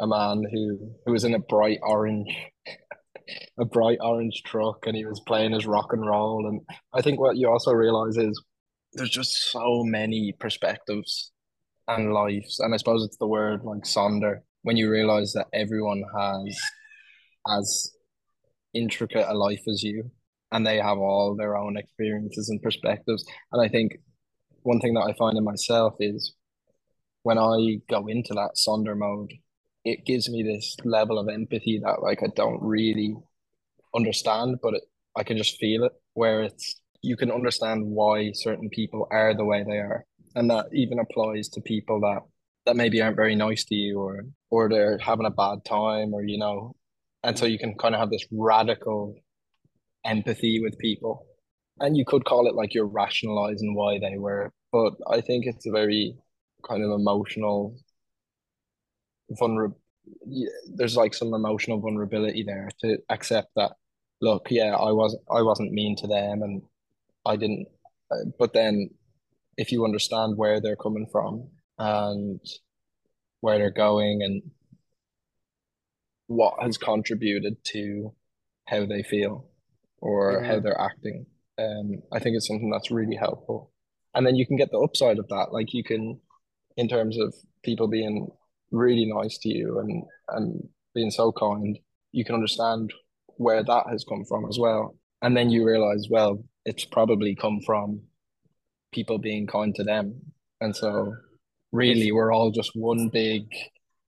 a 0.00 0.06
man 0.06 0.42
who 0.52 0.90
who 1.06 1.12
was 1.12 1.24
in 1.24 1.34
a 1.34 1.38
bright 1.38 1.78
orange 1.82 2.34
a 3.58 3.64
bright 3.64 3.98
orange 4.00 4.42
truck 4.44 4.86
and 4.86 4.96
he 4.96 5.04
was 5.04 5.20
playing 5.20 5.52
his 5.52 5.66
rock 5.66 5.92
and 5.92 6.06
roll. 6.06 6.46
And 6.46 6.60
I 6.92 7.02
think 7.02 7.20
what 7.20 7.36
you 7.36 7.48
also 7.48 7.72
realize 7.72 8.16
is 8.16 8.42
there's 8.94 9.10
just 9.10 9.50
so 9.50 9.84
many 9.84 10.34
perspectives 10.38 11.30
and 11.88 12.12
lives. 12.12 12.60
And 12.60 12.74
I 12.74 12.76
suppose 12.78 13.04
it's 13.04 13.16
the 13.18 13.26
word 13.26 13.62
like 13.64 13.82
sonder 13.82 14.40
when 14.62 14.76
you 14.76 14.90
realize 14.90 15.32
that 15.34 15.48
everyone 15.52 16.02
has 16.18 16.60
as 17.48 17.92
intricate 18.74 19.26
a 19.28 19.34
life 19.34 19.62
as 19.68 19.82
you 19.82 20.10
and 20.52 20.66
they 20.66 20.76
have 20.76 20.98
all 20.98 21.34
their 21.34 21.56
own 21.56 21.76
experiences 21.76 22.50
and 22.50 22.62
perspectives. 22.62 23.24
And 23.50 23.64
I 23.64 23.68
think 23.68 23.98
one 24.62 24.80
thing 24.80 24.94
that 24.94 25.00
I 25.00 25.14
find 25.14 25.36
in 25.36 25.44
myself 25.44 25.94
is 25.98 26.34
when 27.22 27.38
I 27.38 27.78
go 27.88 28.06
into 28.06 28.34
that 28.34 28.56
sonder 28.56 28.96
mode, 28.96 29.32
it 29.84 30.04
gives 30.04 30.28
me 30.28 30.42
this 30.42 30.76
level 30.84 31.18
of 31.18 31.28
empathy 31.28 31.80
that 31.82 32.02
like 32.02 32.22
I 32.22 32.28
don't 32.36 32.62
really 32.62 33.16
understand, 33.94 34.58
but 34.62 34.74
it, 34.74 34.82
I 35.16 35.24
can 35.24 35.36
just 35.36 35.58
feel 35.58 35.84
it 35.84 35.92
where 36.14 36.42
it's 36.42 36.80
you 37.00 37.16
can 37.16 37.32
understand 37.32 37.84
why 37.84 38.30
certain 38.32 38.68
people 38.68 39.08
are 39.10 39.34
the 39.34 39.44
way 39.44 39.64
they 39.64 39.78
are. 39.78 40.04
And 40.34 40.48
that 40.50 40.66
even 40.72 40.98
applies 40.98 41.48
to 41.50 41.60
people 41.60 42.00
that 42.00 42.20
that 42.64 42.76
maybe 42.76 43.02
aren't 43.02 43.16
very 43.16 43.34
nice 43.34 43.64
to 43.64 43.74
you 43.74 43.98
or 44.00 44.24
or 44.50 44.68
they're 44.68 44.98
having 44.98 45.26
a 45.26 45.30
bad 45.30 45.64
time 45.64 46.12
or 46.14 46.22
you 46.22 46.38
know. 46.38 46.76
And 47.24 47.38
so 47.38 47.46
you 47.46 47.58
can 47.58 47.76
kind 47.76 47.94
of 47.94 48.00
have 48.00 48.10
this 48.10 48.26
radical 48.30 49.14
empathy 50.04 50.60
with 50.60 50.78
people. 50.78 51.26
And 51.80 51.96
you 51.96 52.04
could 52.04 52.24
call 52.24 52.46
it 52.46 52.54
like 52.54 52.74
you're 52.74 52.86
rationalizing 52.86 53.74
why 53.74 53.98
they 53.98 54.18
were, 54.18 54.52
but 54.72 54.94
I 55.10 55.20
think 55.20 55.46
it's 55.46 55.66
a 55.66 55.70
very 55.70 56.16
kind 56.66 56.82
of 56.82 56.92
emotional 56.92 57.76
vulnerable 59.30 59.78
there's 60.74 60.96
like 60.96 61.14
some 61.14 61.32
emotional 61.32 61.80
vulnerability 61.80 62.42
there 62.42 62.68
to 62.80 62.98
accept 63.08 63.48
that 63.54 63.72
look 64.20 64.48
yeah 64.50 64.74
I 64.74 64.90
wasn't. 64.90 65.22
I 65.30 65.42
wasn't 65.42 65.72
mean 65.72 65.96
to 65.96 66.06
them 66.06 66.42
and 66.42 66.62
I 67.24 67.36
didn't 67.36 67.66
uh, 68.10 68.24
but 68.38 68.52
then 68.52 68.90
if 69.56 69.70
you 69.70 69.84
understand 69.84 70.36
where 70.36 70.60
they're 70.60 70.76
coming 70.76 71.06
from 71.10 71.48
and 71.78 72.40
where 73.40 73.58
they're 73.58 73.70
going 73.70 74.22
and 74.22 74.42
what 76.26 76.54
has 76.62 76.78
contributed 76.78 77.56
to 77.64 78.12
how 78.66 78.86
they 78.86 79.02
feel 79.02 79.46
or 80.02 80.42
how 80.42 80.60
they're 80.60 80.80
acting 80.80 81.24
um 81.58 82.02
I 82.12 82.18
think 82.18 82.36
it's 82.36 82.48
something 82.48 82.70
that's 82.70 82.90
really 82.90 83.16
helpful 83.16 83.70
and 84.14 84.26
then 84.26 84.36
you 84.36 84.46
can 84.46 84.56
get 84.56 84.70
the 84.70 84.78
upside 84.78 85.18
of 85.18 85.28
that 85.28 85.52
like 85.52 85.72
you 85.72 85.84
can 85.84 86.20
in 86.76 86.88
terms 86.88 87.18
of 87.18 87.34
people 87.62 87.88
being 87.88 88.28
really 88.70 89.06
nice 89.06 89.38
to 89.38 89.48
you 89.48 89.78
and 89.78 90.02
and 90.28 90.68
being 90.94 91.10
so 91.10 91.32
kind, 91.32 91.78
you 92.12 92.24
can 92.24 92.34
understand 92.34 92.92
where 93.36 93.62
that 93.62 93.84
has 93.90 94.04
come 94.08 94.24
from 94.24 94.46
as 94.48 94.58
well. 94.58 94.96
And 95.22 95.36
then 95.36 95.50
you 95.50 95.64
realize, 95.64 96.06
well, 96.10 96.44
it's 96.64 96.84
probably 96.84 97.34
come 97.34 97.60
from 97.64 98.02
people 98.92 99.18
being 99.18 99.46
kind 99.46 99.74
to 99.76 99.84
them. 99.84 100.20
And 100.60 100.74
so 100.76 101.14
really 101.72 102.12
we're 102.12 102.32
all 102.32 102.50
just 102.50 102.72
one 102.74 103.08
big 103.08 103.44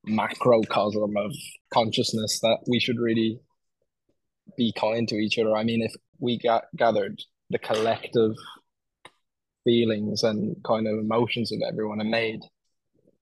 macrocosm 0.06 1.16
of 1.16 1.32
consciousness 1.72 2.40
that 2.40 2.58
we 2.68 2.78
should 2.78 2.98
really 2.98 3.40
be 4.56 4.72
kind 4.72 5.08
to 5.08 5.16
each 5.16 5.38
other. 5.38 5.56
I 5.56 5.64
mean, 5.64 5.82
if 5.82 5.92
we 6.18 6.38
got 6.38 6.64
gathered 6.76 7.20
the 7.50 7.58
collective 7.58 8.34
feelings 9.64 10.22
and 10.22 10.56
kind 10.64 10.86
of 10.86 10.98
emotions 10.98 11.50
of 11.50 11.60
everyone 11.66 12.00
and 12.00 12.10
made 12.10 12.40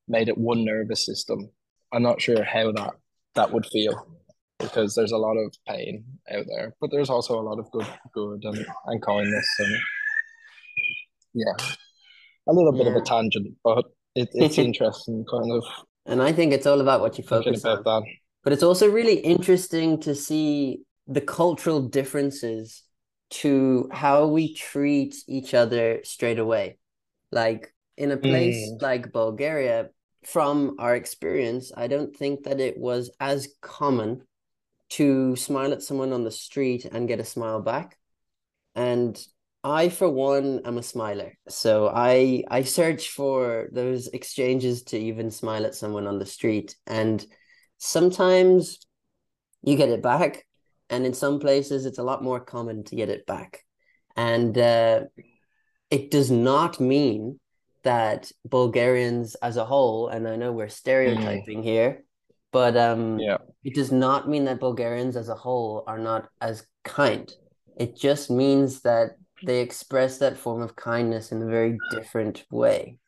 made 0.09 0.29
it 0.29 0.37
one 0.37 0.65
nervous 0.65 1.07
system. 1.07 1.49
I'm 1.93 2.03
not 2.03 2.21
sure 2.21 2.43
how 2.43 2.73
that 2.73 2.95
that 3.35 3.53
would 3.53 3.67
feel 3.67 4.07
because 4.59 4.95
there's 4.95 5.13
a 5.13 5.19
lot 5.19 5.37
of 5.37 5.55
pain 5.67 6.05
out 6.31 6.45
there, 6.49 6.75
but 6.81 6.91
there's 6.91 7.11
also 7.11 7.39
a 7.39 7.43
lot 7.43 7.59
of 7.59 7.71
good 7.71 7.87
good 8.13 8.45
and, 8.45 8.67
and 8.87 9.03
kindness 9.03 9.47
and 9.59 9.77
yeah, 11.35 11.67
a 12.49 12.53
little 12.53 12.73
bit 12.73 12.87
of 12.87 12.97
a 12.97 13.01
tangent, 13.01 13.55
but 13.65 13.85
it, 14.15 14.29
it's 14.35 14.59
interesting 14.59 15.25
kind 15.31 15.53
of 15.53 15.65
And 16.07 16.23
I 16.23 16.33
think 16.33 16.53
it's 16.53 16.67
all 16.67 16.81
about 16.81 17.01
what 17.01 17.17
you 17.17 17.25
focus 17.25 17.65
on. 17.65 18.05
But 18.45 18.53
it's 18.53 18.65
also 18.65 18.91
really 18.91 19.21
interesting 19.21 20.01
to 20.01 20.17
see 20.17 20.81
the 21.13 21.21
cultural 21.21 21.81
differences 21.83 22.83
to 23.31 23.89
how 23.93 24.27
we 24.27 24.55
treat 24.55 25.15
each 25.27 25.55
other 25.55 26.01
straight 26.05 26.39
away. 26.39 26.79
Like 27.31 27.75
in 27.97 28.11
a 28.11 28.17
place 28.17 28.73
Mm. 28.73 28.83
like 28.83 29.13
Bulgaria, 29.13 29.91
from 30.25 30.77
our 30.79 30.95
experience, 30.95 31.73
I 31.77 31.89
don't 31.89 32.17
think 32.17 32.45
that 32.45 32.61
it 32.61 32.79
was 32.79 33.11
as 33.19 33.49
common 33.61 34.23
to 34.91 35.37
smile 35.37 35.73
at 35.73 35.83
someone 35.83 36.13
on 36.13 36.25
the 36.25 36.31
street 36.31 36.85
and 36.85 37.09
get 37.09 37.21
a 37.21 37.25
smile 37.25 37.61
back. 37.61 37.99
And 38.75 39.19
I, 39.65 39.89
for 39.89 40.09
one, 40.09 40.61
am 40.65 40.79
a 40.79 40.83
smiler. 40.83 41.39
So 41.49 41.89
I 41.89 42.45
I 42.49 42.63
search 42.63 43.11
for 43.11 43.69
those 43.73 44.09
exchanges 44.09 44.83
to 44.85 44.99
even 44.99 45.31
smile 45.31 45.65
at 45.67 45.75
someone 45.75 46.07
on 46.07 46.19
the 46.19 46.27
street. 46.27 46.77
And 46.87 47.25
sometimes 47.79 48.79
you 49.63 49.77
get 49.77 49.89
it 49.89 50.03
back, 50.03 50.47
and 50.93 51.07
in 51.07 51.15
some 51.15 51.41
places 51.41 51.87
it's 51.87 51.99
a 51.99 52.03
lot 52.03 52.23
more 52.23 52.39
common 52.39 52.85
to 52.85 52.97
get 52.97 53.09
it 53.09 53.27
back. 53.27 53.65
And 54.17 54.57
uh, 54.57 55.05
it 55.91 56.11
does 56.11 56.31
not 56.31 56.81
mean 56.81 57.41
that 57.83 58.31
Bulgarians 58.45 59.35
as 59.37 59.57
a 59.57 59.65
whole, 59.65 60.09
and 60.09 60.29
I 60.29 60.37
know 60.37 60.53
we're 60.53 60.69
stereotyping 60.69 61.63
mm. 61.63 61.65
here, 61.65 62.05
but 62.53 62.77
um, 62.77 63.19
yeah. 63.19 63.39
it 63.65 63.75
does 63.75 63.91
not 63.91 64.29
mean 64.29 64.45
that 64.45 64.61
Bulgarians 64.61 65.17
as 65.17 65.29
a 65.29 65.35
whole 65.35 65.83
are 65.87 65.99
not 65.99 66.29
as 66.41 66.67
kind. 66.85 67.33
It 67.77 67.97
just 67.97 68.31
means 68.31 68.83
that 68.83 69.17
they 69.45 69.61
express 69.61 70.19
that 70.19 70.37
form 70.37 70.63
of 70.63 70.77
kindness 70.77 71.33
in 71.33 71.43
a 71.43 71.47
very 71.47 71.79
different 71.91 72.45
way. 72.51 72.99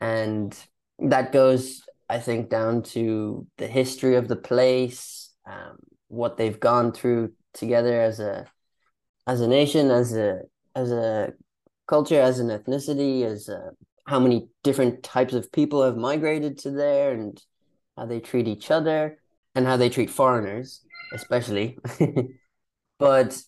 And 0.00 0.56
that 0.98 1.32
goes, 1.32 1.82
I 2.08 2.18
think, 2.18 2.50
down 2.50 2.82
to 2.94 3.46
the 3.56 3.66
history 3.66 4.16
of 4.16 4.28
the 4.28 4.36
place, 4.36 5.32
um, 5.46 5.78
what 6.14 6.36
they've 6.36 6.58
gone 6.58 6.92
through 6.92 7.32
together 7.52 8.00
as 8.00 8.20
a 8.20 8.46
as 9.26 9.40
a 9.40 9.48
nation, 9.48 9.90
as 9.90 10.14
a 10.16 10.40
as 10.74 10.90
a 10.90 11.32
culture, 11.86 12.20
as 12.20 12.38
an 12.38 12.48
ethnicity, 12.48 13.24
as 13.24 13.48
a, 13.48 13.70
how 14.06 14.18
many 14.18 14.48
different 14.62 15.02
types 15.02 15.34
of 15.34 15.50
people 15.52 15.82
have 15.82 15.96
migrated 15.96 16.58
to 16.58 16.70
there, 16.70 17.12
and 17.12 17.42
how 17.96 18.06
they 18.06 18.20
treat 18.20 18.48
each 18.48 18.70
other, 18.70 19.18
and 19.54 19.66
how 19.66 19.76
they 19.76 19.88
treat 19.88 20.10
foreigners, 20.10 20.80
especially. 21.12 21.78
but 22.98 23.40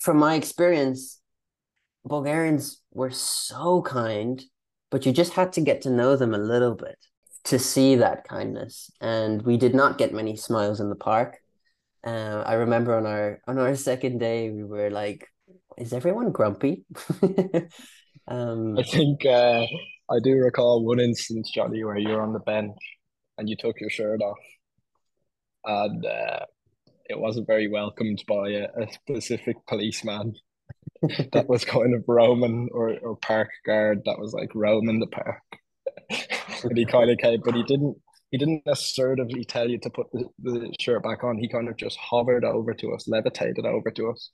from 0.00 0.18
my 0.18 0.34
experience, 0.34 1.20
Bulgarians 2.04 2.82
were 2.92 3.10
so 3.10 3.82
kind, 3.82 4.42
but 4.90 5.06
you 5.06 5.12
just 5.12 5.32
had 5.32 5.52
to 5.54 5.60
get 5.60 5.82
to 5.82 5.90
know 5.90 6.16
them 6.16 6.34
a 6.34 6.38
little 6.38 6.74
bit 6.74 6.98
to 7.44 7.58
see 7.58 7.96
that 7.96 8.24
kindness. 8.24 8.90
And 9.00 9.42
we 9.42 9.56
did 9.56 9.74
not 9.74 9.98
get 9.98 10.12
many 10.12 10.36
smiles 10.36 10.80
in 10.80 10.88
the 10.88 10.96
park. 10.96 11.38
Uh, 12.08 12.42
I 12.46 12.54
remember 12.54 12.94
on 12.96 13.04
our 13.04 13.40
on 13.46 13.58
our 13.58 13.74
second 13.74 14.18
day, 14.18 14.50
we 14.50 14.64
were 14.64 14.88
like, 14.88 15.28
"Is 15.76 15.92
everyone 15.92 16.32
grumpy?" 16.32 16.84
um, 18.28 18.78
I 18.78 18.82
think 18.82 19.26
uh, 19.26 19.66
I 20.10 20.18
do 20.22 20.32
recall 20.36 20.84
one 20.84 21.00
instance, 21.00 21.50
Johnny, 21.50 21.84
where 21.84 21.98
you 21.98 22.08
were 22.08 22.22
on 22.22 22.32
the 22.32 22.38
bench 22.40 22.78
and 23.36 23.48
you 23.48 23.56
took 23.56 23.80
your 23.80 23.90
shirt 23.90 24.22
off, 24.22 24.38
and 25.66 26.06
uh, 26.06 26.46
it 27.10 27.18
wasn't 27.20 27.46
very 27.46 27.68
welcomed 27.68 28.22
by 28.26 28.50
a, 28.50 28.68
a 28.80 28.90
specific 28.90 29.56
policeman 29.66 30.32
that 31.32 31.46
was 31.46 31.64
kind 31.66 31.94
of 31.94 32.04
roaming 32.06 32.70
or, 32.72 32.96
or 33.02 33.16
park 33.16 33.50
guard 33.66 34.02
that 34.06 34.18
was 34.18 34.32
like 34.32 34.54
roaming 34.54 35.00
the 35.00 35.06
park. 35.08 35.42
and 36.64 36.78
he 36.78 36.86
kind 36.86 37.10
of 37.10 37.18
came, 37.18 37.42
but 37.44 37.54
he 37.54 37.62
didn't 37.64 37.96
he 38.30 38.38
didn't 38.38 38.62
necessarily 38.66 39.44
tell 39.44 39.68
you 39.68 39.78
to 39.78 39.90
put 39.90 40.06
the, 40.12 40.24
the 40.42 40.72
shirt 40.80 41.02
back 41.02 41.24
on. 41.24 41.38
He 41.38 41.48
kind 41.48 41.68
of 41.68 41.76
just 41.76 41.96
hovered 41.98 42.44
over 42.44 42.74
to 42.74 42.92
us, 42.92 43.08
levitated 43.08 43.64
over 43.64 43.90
to 43.90 44.10
us. 44.10 44.30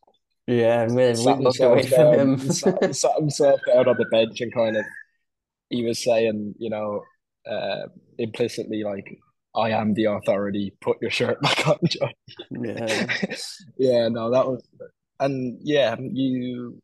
Yeah, 0.46 0.86
we, 0.86 0.94
we 0.94 1.12
looked 1.12 1.60
away 1.60 1.86
from 1.86 2.14
him. 2.14 2.38
sat, 2.38 2.94
sat 2.94 3.16
himself 3.16 3.60
down 3.66 3.88
on 3.88 3.96
the 3.96 4.06
bench 4.10 4.40
and 4.40 4.52
kind 4.52 4.76
of 4.76 4.84
he 5.70 5.84
was 5.84 6.02
saying, 6.02 6.54
you 6.58 6.70
know, 6.70 7.02
uh, 7.50 7.86
implicitly 8.18 8.82
like 8.84 9.18
I 9.54 9.70
am 9.70 9.94
the 9.94 10.06
authority. 10.06 10.74
Put 10.80 10.98
your 11.00 11.10
shirt 11.10 11.40
back 11.42 11.68
on, 11.68 11.78
John. 11.88 12.12
Yeah. 12.50 13.06
yeah, 13.78 14.08
no, 14.08 14.30
that 14.30 14.46
was, 14.46 14.62
and 15.20 15.58
yeah, 15.62 15.96
you, 15.98 16.80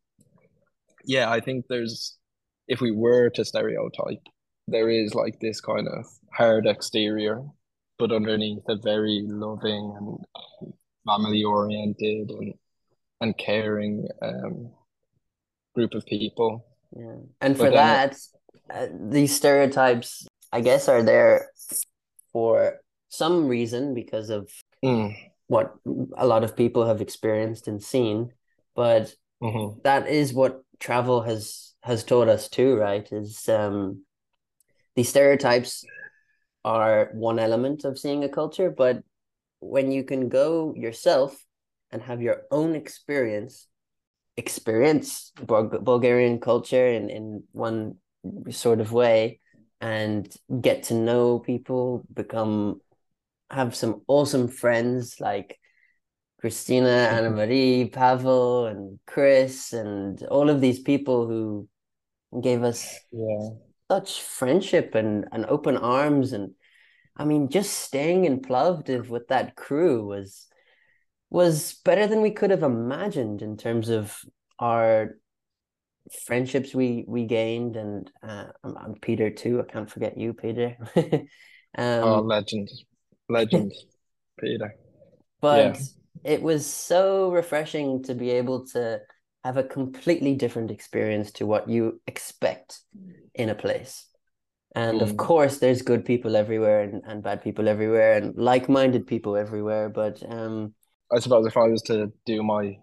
yeah, 1.05 1.29
I 1.29 1.39
think 1.39 1.65
there's, 1.67 2.17
if 2.67 2.81
we 2.81 2.91
were 2.91 3.29
to 3.31 3.45
stereotype, 3.45 4.23
there 4.67 4.89
is 4.89 5.15
like 5.15 5.39
this 5.39 5.61
kind 5.61 5.87
of 5.87 6.05
hard 6.33 6.65
exterior, 6.65 7.43
but 7.97 8.11
underneath 8.11 8.63
a 8.67 8.77
very 8.77 9.23
loving 9.25 9.95
and 9.97 10.73
family 11.05 11.43
oriented 11.43 12.29
and 12.29 12.53
and 13.21 13.37
caring 13.37 14.07
um 14.21 14.71
group 15.75 15.93
of 15.93 16.05
people. 16.05 16.65
Yeah, 16.95 17.17
and 17.39 17.57
for 17.57 17.69
that, 17.69 18.17
uh, 18.69 18.87
these 18.91 19.35
stereotypes, 19.35 20.27
I 20.51 20.61
guess, 20.61 20.89
are 20.89 21.03
there 21.03 21.49
for 22.33 22.79
some 23.09 23.47
reason 23.47 23.93
because 23.93 24.29
of 24.29 24.49
mm. 24.83 25.15
what 25.47 25.75
a 26.17 26.25
lot 26.25 26.43
of 26.43 26.55
people 26.55 26.85
have 26.85 27.01
experienced 27.01 27.67
and 27.67 27.83
seen 27.83 28.31
but 28.75 29.13
mm-hmm. 29.41 29.79
that 29.83 30.07
is 30.07 30.33
what 30.33 30.63
travel 30.79 31.21
has 31.21 31.73
has 31.83 32.03
taught 32.03 32.27
us 32.27 32.47
too 32.47 32.75
right 32.75 33.11
is 33.11 33.49
um 33.49 34.03
these 34.95 35.09
stereotypes 35.09 35.85
are 36.63 37.09
one 37.13 37.39
element 37.39 37.85
of 37.85 37.97
seeing 37.97 38.23
a 38.23 38.29
culture 38.29 38.69
but 38.69 39.03
when 39.59 39.91
you 39.91 40.03
can 40.03 40.29
go 40.29 40.73
yourself 40.75 41.35
and 41.91 42.01
have 42.01 42.21
your 42.21 42.43
own 42.51 42.75
experience 42.75 43.67
experience 44.37 45.31
bulgarian 45.45 46.39
culture 46.39 46.87
in 46.87 47.09
in 47.09 47.43
one 47.51 47.95
sort 48.49 48.79
of 48.79 48.91
way 48.91 49.39
and 49.81 50.31
get 50.61 50.83
to 50.83 50.93
know 50.93 51.39
people, 51.39 52.05
become 52.13 52.79
have 53.49 53.75
some 53.75 54.01
awesome 54.07 54.47
friends 54.47 55.19
like 55.19 55.57
Christina, 56.39 56.87
mm-hmm. 56.87 57.15
Anna 57.15 57.29
Marie, 57.31 57.89
Pavel, 57.91 58.67
and 58.67 58.99
Chris, 59.05 59.73
and 59.73 60.21
all 60.23 60.49
of 60.49 60.61
these 60.61 60.79
people 60.79 61.27
who 61.27 61.67
gave 62.39 62.63
us 62.63 62.97
yeah. 63.11 63.49
Such 63.91 64.21
friendship 64.21 64.95
and, 64.95 65.25
and 65.33 65.45
open 65.47 65.75
arms. 65.75 66.31
And 66.31 66.53
I 67.17 67.25
mean, 67.25 67.49
just 67.49 67.73
staying 67.73 68.23
in 68.23 68.39
Plovdiv 68.39 69.09
with 69.09 69.27
that 69.27 69.57
crew 69.57 70.05
was 70.07 70.47
was 71.29 71.73
better 71.83 72.07
than 72.07 72.21
we 72.21 72.31
could 72.31 72.51
have 72.51 72.63
imagined 72.63 73.41
in 73.41 73.57
terms 73.57 73.89
of 73.89 74.17
our 74.59 75.17
friendships 76.25 76.73
we 76.73 77.03
we 77.05 77.25
gained, 77.25 77.75
and 77.75 78.09
uh, 78.23 78.45
I'm, 78.63 78.77
I'm 78.77 78.93
Peter 78.95 79.29
too. 79.29 79.59
I 79.59 79.69
can't 79.69 79.91
forget 79.91 80.17
you, 80.17 80.33
Peter. 80.33 80.77
um, 80.95 82.03
oh, 82.07 82.21
legend, 82.21 82.69
legend, 83.27 83.73
Peter. 84.39 84.73
But 85.41 85.75
yeah. 85.79 86.33
it 86.35 86.41
was 86.43 86.67
so 86.67 87.31
refreshing 87.31 88.03
to 88.03 88.13
be 88.13 88.29
able 88.29 88.67
to 88.73 89.01
have 89.43 89.57
a 89.57 89.63
completely 89.63 90.35
different 90.35 90.71
experience 90.71 91.31
to 91.31 91.45
what 91.45 91.69
you 91.69 91.99
expect 92.07 92.79
in 93.33 93.49
a 93.49 93.55
place. 93.55 94.05
And 94.75 94.99
mm. 94.99 95.03
of 95.03 95.17
course, 95.17 95.57
there's 95.57 95.81
good 95.81 96.05
people 96.05 96.35
everywhere 96.35 96.81
and, 96.81 97.01
and 97.05 97.23
bad 97.23 97.41
people 97.41 97.67
everywhere 97.67 98.13
and 98.13 98.35
like 98.37 98.69
minded 98.69 99.07
people 99.07 99.35
everywhere. 99.35 99.89
But 99.89 100.21
um, 100.29 100.73
I 101.11 101.19
suppose 101.19 101.45
if 101.47 101.57
I 101.57 101.67
was 101.67 101.81
to 101.83 102.11
do 102.25 102.43
my 102.43 102.77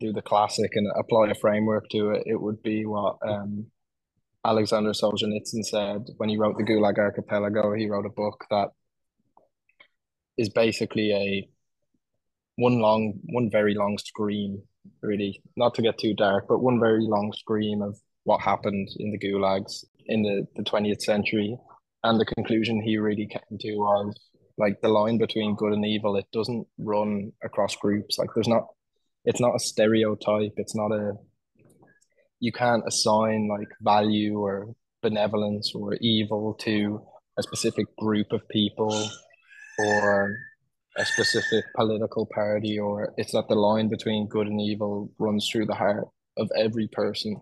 do 0.00 0.12
the 0.12 0.22
classic 0.22 0.72
and 0.74 0.88
apply 0.96 1.30
a 1.30 1.34
framework 1.34 1.88
to 1.90 2.10
it, 2.10 2.24
it 2.26 2.40
would 2.40 2.60
be 2.62 2.84
what 2.84 3.16
um, 3.26 3.66
Alexander 4.44 4.90
Solzhenitsyn 4.90 5.64
said 5.64 6.06
when 6.16 6.28
he 6.28 6.36
wrote 6.36 6.58
the 6.58 6.64
Gulag 6.64 6.98
Archipelago. 6.98 7.72
He 7.72 7.88
wrote 7.88 8.06
a 8.06 8.10
book 8.10 8.44
that 8.50 8.70
is 10.36 10.48
basically 10.48 11.12
a 11.12 11.48
one 12.56 12.80
long, 12.80 13.14
one 13.26 13.48
very 13.50 13.74
long 13.74 13.96
scream, 13.98 14.62
really, 15.02 15.42
not 15.56 15.74
to 15.74 15.82
get 15.82 15.98
too 15.98 16.14
dark, 16.14 16.46
but 16.48 16.62
one 16.62 16.80
very 16.80 17.02
long 17.02 17.32
scream 17.36 17.82
of 17.82 17.98
what 18.24 18.40
happened 18.40 18.88
in 18.98 19.10
the 19.10 19.18
gulags 19.18 19.84
in 20.06 20.22
the, 20.22 20.46
the 20.56 20.62
20th 20.62 21.02
century. 21.02 21.56
And 22.04 22.20
the 22.20 22.24
conclusion 22.24 22.82
he 22.82 22.98
really 22.98 23.26
came 23.26 23.58
to 23.60 23.74
was 23.74 24.14
like 24.58 24.80
the 24.80 24.88
line 24.88 25.18
between 25.18 25.54
good 25.56 25.72
and 25.72 25.86
evil, 25.86 26.16
it 26.16 26.26
doesn't 26.32 26.66
run 26.78 27.32
across 27.44 27.76
groups. 27.76 28.18
Like 28.18 28.30
there's 28.34 28.48
not 28.48 28.66
it's 29.24 29.40
not 29.40 29.54
a 29.54 29.60
stereotype 29.60 30.52
it's 30.56 30.74
not 30.74 30.90
a 30.92 31.12
you 32.40 32.52
can't 32.52 32.82
assign 32.86 33.48
like 33.48 33.68
value 33.80 34.38
or 34.38 34.74
benevolence 35.00 35.72
or 35.74 35.94
evil 36.00 36.54
to 36.54 37.00
a 37.38 37.42
specific 37.42 37.86
group 37.96 38.32
of 38.32 38.46
people 38.48 39.08
or 39.78 40.36
a 40.96 41.04
specific 41.04 41.64
political 41.74 42.26
party 42.26 42.78
or 42.78 43.14
it's 43.16 43.32
that 43.32 43.48
the 43.48 43.54
line 43.54 43.88
between 43.88 44.28
good 44.28 44.46
and 44.46 44.60
evil 44.60 45.10
runs 45.18 45.48
through 45.48 45.66
the 45.66 45.74
heart 45.74 46.06
of 46.36 46.50
every 46.56 46.88
person 46.88 47.36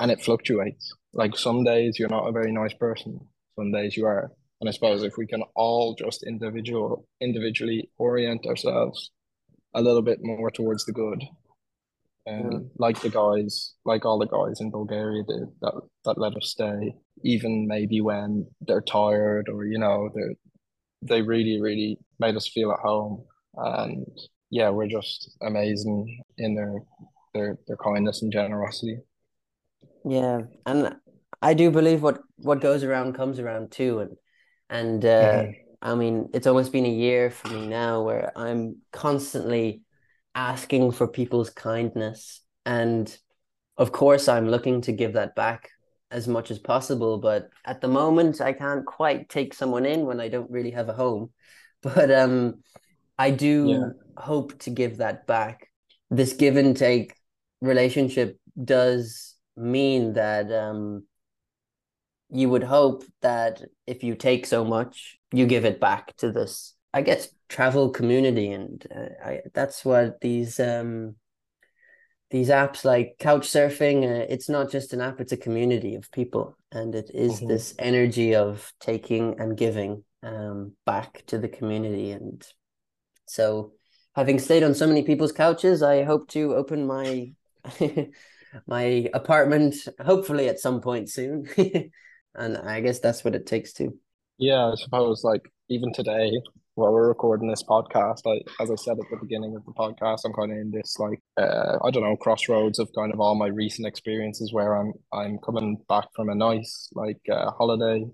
and 0.00 0.10
it 0.10 0.22
fluctuates 0.22 0.92
like 1.12 1.36
some 1.36 1.64
days 1.64 1.98
you're 1.98 2.08
not 2.08 2.28
a 2.28 2.32
very 2.32 2.52
nice 2.52 2.74
person 2.74 3.18
some 3.56 3.72
days 3.72 3.96
you 3.96 4.04
are 4.04 4.30
and 4.60 4.68
i 4.68 4.72
suppose 4.72 5.02
if 5.02 5.16
we 5.16 5.26
can 5.26 5.42
all 5.54 5.94
just 5.94 6.22
individual 6.24 7.06
individually 7.20 7.90
orient 7.98 8.44
ourselves 8.46 9.10
a 9.74 9.82
little 9.82 10.02
bit 10.02 10.20
more 10.22 10.50
towards 10.50 10.84
the 10.84 10.92
good. 10.92 11.22
Um, 12.26 12.42
mm. 12.42 12.68
like 12.78 13.00
the 13.02 13.10
guys, 13.10 13.74
like 13.84 14.06
all 14.06 14.18
the 14.18 14.26
guys 14.26 14.60
in 14.60 14.70
Bulgaria 14.70 15.24
did 15.24 15.46
that 15.60 15.74
that 16.06 16.16
let 16.16 16.34
us 16.36 16.48
stay, 16.48 16.94
even 17.22 17.66
maybe 17.66 18.00
when 18.00 18.46
they're 18.62 18.80
tired 18.80 19.50
or 19.50 19.66
you 19.66 19.78
know 19.78 20.08
they 20.14 20.34
they 21.04 21.22
really 21.22 21.60
really 21.60 21.98
made 22.18 22.36
us 22.36 22.48
feel 22.48 22.72
at 22.72 22.80
home, 22.80 23.24
and 23.56 24.06
yeah, 24.50 24.70
we're 24.70 24.88
just 24.88 25.36
amazing 25.42 26.22
in 26.38 26.54
their 26.54 26.74
their 27.34 27.58
their 27.66 27.76
kindness 27.76 28.22
and 28.22 28.32
generosity. 28.32 28.98
Yeah, 30.04 30.42
and 30.66 30.96
I 31.42 31.54
do 31.54 31.70
believe 31.70 32.02
what 32.02 32.20
what 32.36 32.60
goes 32.60 32.84
around 32.84 33.14
comes 33.14 33.38
around 33.38 33.70
too, 33.70 34.00
and 34.00 34.16
and 34.70 35.04
uh, 35.04 35.42
mm-hmm. 35.42 35.50
I 35.82 35.94
mean, 35.94 36.30
it's 36.32 36.46
almost 36.46 36.72
been 36.72 36.86
a 36.86 36.90
year 36.90 37.30
for 37.30 37.48
me 37.48 37.66
now 37.66 38.02
where 38.02 38.32
I'm 38.36 38.78
constantly 38.92 39.82
asking 40.34 40.92
for 40.92 41.06
people's 41.06 41.50
kindness. 41.50 42.40
And 42.64 43.14
of 43.76 43.92
course, 43.92 44.28
I'm 44.28 44.48
looking 44.48 44.80
to 44.82 44.92
give 44.92 45.12
that 45.12 45.34
back 45.34 45.70
as 46.14 46.28
much 46.28 46.50
as 46.50 46.58
possible. 46.60 47.18
But 47.18 47.50
at 47.64 47.80
the 47.80 47.88
moment, 47.88 48.40
I 48.40 48.52
can't 48.52 48.86
quite 48.86 49.28
take 49.28 49.52
someone 49.52 49.84
in 49.84 50.06
when 50.06 50.20
I 50.20 50.28
don't 50.28 50.50
really 50.50 50.70
have 50.70 50.88
a 50.88 50.94
home. 50.94 51.30
But 51.82 52.10
um, 52.10 52.62
I 53.18 53.30
do 53.30 53.68
yeah. 53.68 53.88
hope 54.16 54.58
to 54.60 54.70
give 54.70 54.96
that 54.98 55.26
back. 55.26 55.68
This 56.10 56.32
give 56.32 56.56
and 56.56 56.74
take 56.74 57.12
relationship 57.60 58.38
does 58.56 59.34
mean 59.54 60.14
that 60.14 60.50
um, 60.50 61.04
you 62.30 62.48
would 62.48 62.62
hope 62.62 63.04
that 63.20 63.60
if 63.86 64.02
you 64.02 64.14
take 64.14 64.46
so 64.46 64.64
much, 64.64 65.18
you 65.30 65.46
give 65.46 65.66
it 65.66 65.78
back 65.78 66.16
to 66.16 66.32
this, 66.32 66.74
I 66.94 67.02
guess, 67.02 67.28
travel 67.50 67.90
community, 67.90 68.50
and 68.50 68.86
uh, 68.94 69.28
I, 69.28 69.40
that's 69.52 69.84
what 69.84 70.22
these 70.22 70.58
um, 70.58 71.16
these 72.34 72.48
apps 72.48 72.84
like 72.84 73.16
couch 73.18 73.46
surfing 73.46 73.98
uh, 74.02 74.26
it's 74.28 74.48
not 74.48 74.70
just 74.70 74.92
an 74.92 75.00
app 75.00 75.20
it's 75.20 75.32
a 75.32 75.36
community 75.36 75.94
of 75.94 76.10
people 76.10 76.56
and 76.72 76.94
it 76.94 77.10
is 77.14 77.34
mm-hmm. 77.36 77.46
this 77.46 77.74
energy 77.78 78.34
of 78.34 78.72
taking 78.80 79.38
and 79.38 79.56
giving 79.56 80.02
um, 80.24 80.72
back 80.86 81.22
to 81.26 81.38
the 81.38 81.48
community. 81.48 82.10
And 82.10 82.44
so 83.26 83.72
having 84.14 84.38
stayed 84.38 84.62
on 84.62 84.74
so 84.74 84.86
many 84.86 85.02
people's 85.02 85.32
couches 85.32 85.82
i 85.82 86.02
hope 86.02 86.28
to 86.28 86.54
open 86.54 86.86
my 86.86 87.32
my 88.66 89.08
apartment 89.12 89.74
hopefully 90.04 90.48
at 90.48 90.60
some 90.60 90.80
point 90.80 91.10
soon. 91.10 91.48
And 92.36 92.56
i 92.56 92.80
guess 92.80 92.98
that's 92.98 93.22
what 93.22 93.36
it 93.36 93.46
takes 93.46 93.72
to. 93.74 93.96
Yeah 94.38 94.72
i 94.72 94.74
suppose 94.74 95.22
like 95.22 95.48
even 95.68 95.92
today 95.92 96.32
while 96.74 96.92
we're 96.92 97.08
recording 97.08 97.48
this 97.48 97.62
podcast 97.62 98.20
I, 98.26 98.40
as 98.62 98.70
i 98.70 98.74
said 98.74 98.98
at 98.98 99.10
the 99.10 99.18
beginning 99.20 99.54
of 99.56 99.64
the 99.64 99.72
podcast 99.72 100.20
i'm 100.24 100.32
kind 100.32 100.52
of 100.52 100.58
in 100.58 100.70
this 100.70 100.96
like 100.98 101.20
uh, 101.36 101.78
i 101.84 101.90
don't 101.90 102.02
know 102.02 102.16
crossroads 102.16 102.78
of 102.78 102.88
kind 102.96 103.12
of 103.12 103.20
all 103.20 103.34
my 103.34 103.48
recent 103.48 103.86
experiences 103.86 104.52
where 104.52 104.76
i'm 104.76 104.92
i'm 105.12 105.38
coming 105.38 105.76
back 105.88 106.06
from 106.14 106.28
a 106.28 106.34
nice 106.34 106.88
like 106.94 107.20
uh, 107.32 107.50
holiday 107.52 108.04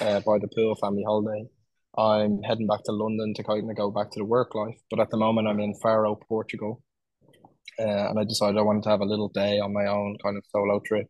uh, 0.00 0.20
by 0.20 0.38
the 0.38 0.48
pool 0.54 0.74
family 0.76 1.02
holiday 1.04 1.44
i'm 1.96 2.42
heading 2.42 2.66
back 2.66 2.82
to 2.84 2.92
london 2.92 3.34
to 3.34 3.42
kind 3.42 3.68
of 3.68 3.76
go 3.76 3.90
back 3.90 4.10
to 4.10 4.20
the 4.20 4.24
work 4.24 4.54
life 4.54 4.78
but 4.90 5.00
at 5.00 5.10
the 5.10 5.16
moment 5.16 5.48
i'm 5.48 5.60
in 5.60 5.74
faro 5.82 6.14
portugal 6.28 6.82
uh, 7.78 8.10
and 8.10 8.18
I 8.18 8.24
decided 8.24 8.58
I 8.58 8.62
wanted 8.62 8.82
to 8.84 8.88
have 8.90 9.00
a 9.00 9.04
little 9.04 9.28
day 9.28 9.60
on 9.60 9.72
my 9.72 9.86
own 9.86 10.16
kind 10.22 10.36
of 10.36 10.44
solo 10.50 10.80
trip. 10.84 11.06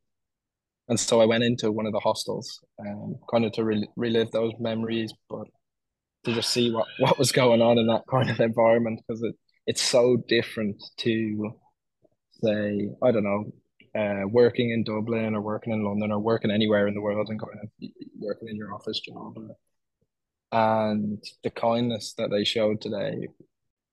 And 0.89 0.99
so 0.99 1.21
I 1.21 1.27
went 1.27 1.45
into 1.45 1.71
one 1.71 1.87
of 1.87 1.93
the 1.93 2.01
hostels, 2.01 2.61
um, 2.81 3.17
kind 3.31 3.45
of 3.45 3.53
to 3.53 3.65
re- 3.65 3.89
relive 3.97 4.31
those 4.31 4.53
memories, 4.59 5.13
but 5.29 5.47
to 6.29 6.35
just 6.35 6.51
see 6.51 6.71
what, 6.71 6.87
what 6.99 7.19
was 7.19 7.33
going 7.33 7.63
on 7.63 7.79
in 7.79 7.87
that 7.89 8.05
kind 8.11 8.31
of 8.31 8.41
environment 8.41 9.01
because 9.07 9.23
it, 9.23 9.35
it's 9.67 9.83
so 9.83 10.17
different 10.29 10.83
to, 10.99 11.53
say, 12.43 12.89
I 13.03 13.11
don't 13.11 13.25
know, 13.25 13.53
uh, 13.99 14.29
working 14.29 14.71
in 14.71 14.85
Dublin 14.85 15.35
or 15.35 15.41
working 15.41 15.73
in 15.73 15.85
London 15.85 16.13
or 16.13 16.19
working 16.19 16.51
anywhere 16.51 16.87
in 16.87 16.95
the 16.95 17.01
world 17.01 17.29
and 17.29 17.39
going 17.39 17.59
working 18.19 18.49
in 18.49 18.57
your 18.57 18.75
office 18.75 19.01
job. 19.01 19.35
And 20.53 21.23
the 21.43 21.51
kindness 21.51 22.15
that 22.17 22.31
they 22.31 22.45
showed 22.45 22.81
today 22.81 23.29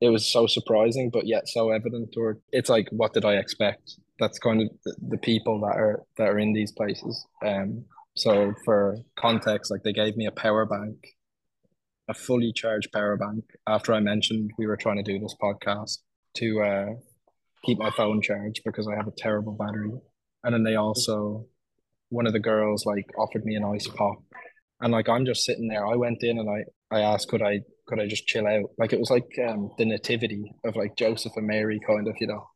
it 0.02 0.10
was 0.10 0.32
so 0.32 0.46
surprising, 0.48 1.10
but 1.10 1.26
yet 1.26 1.48
so 1.48 1.70
evident. 1.72 2.16
Or 2.18 2.40
it's 2.52 2.70
like, 2.70 2.88
what 2.92 3.14
did 3.14 3.26
I 3.26 3.36
expect? 3.36 3.96
That's 4.20 4.40
kind 4.40 4.62
of 4.62 4.70
the, 4.84 4.96
the 5.10 5.18
people 5.18 5.62
that 5.62 5.78
are 5.78 6.04
that 6.18 6.28
are 6.28 6.40
in 6.40 6.54
these 6.54 6.72
places. 6.72 7.26
Um, 7.46 7.86
so 8.16 8.54
for 8.64 8.98
context, 9.18 9.72
like 9.72 9.84
they 9.84 9.94
gave 9.94 10.16
me 10.16 10.26
a 10.26 10.32
power 10.32 10.66
bank, 10.66 10.98
a 12.08 12.14
fully 12.14 12.52
charged 12.54 12.92
power 12.92 13.18
bank. 13.18 13.44
After 13.68 13.94
I 13.94 14.00
mentioned 14.00 14.52
we 14.58 14.68
were 14.68 14.78
trying 14.78 14.98
to 14.98 15.04
do 15.04 15.20
this 15.20 15.36
podcast 15.42 16.00
to 16.36 16.62
uh, 16.62 16.86
keep 17.64 17.78
my 17.80 17.92
phone 17.92 18.22
charged 18.22 18.62
because 18.66 18.88
I 18.88 18.96
have 18.96 19.08
a 19.08 19.14
terrible 19.18 19.54
battery, 19.54 19.92
and 20.44 20.54
then 20.54 20.64
they 20.64 20.76
also 20.76 21.46
one 22.10 22.28
of 22.28 22.34
the 22.34 22.40
girls 22.40 22.86
like 22.86 23.06
offered 23.18 23.46
me 23.46 23.56
an 23.56 23.64
ice 23.64 23.88
pop 23.88 24.20
and 24.82 24.92
like 24.92 25.10
I'm 25.10 25.26
just 25.26 25.46
sitting 25.46 25.68
there. 25.68 25.86
I 25.86 25.96
went 25.96 26.22
in 26.22 26.38
and 26.40 26.50
I 26.50 26.96
I 26.96 27.02
asked 27.02 27.30
could 27.30 27.42
I 27.42 27.62
could 27.88 28.00
I 28.00 28.08
just 28.08 28.28
chill 28.28 28.48
out? 28.48 28.70
Like 28.78 28.94
it 28.94 29.00
was 29.00 29.10
like 29.10 29.28
um, 29.48 29.72
the 29.78 29.86
nativity 29.86 30.54
of 30.64 30.76
like 30.76 30.96
Joseph 30.98 31.34
and 31.36 31.48
Mary, 31.48 31.80
kind 31.86 32.08
of, 32.08 32.16
you 32.20 32.28
know. 32.28 32.48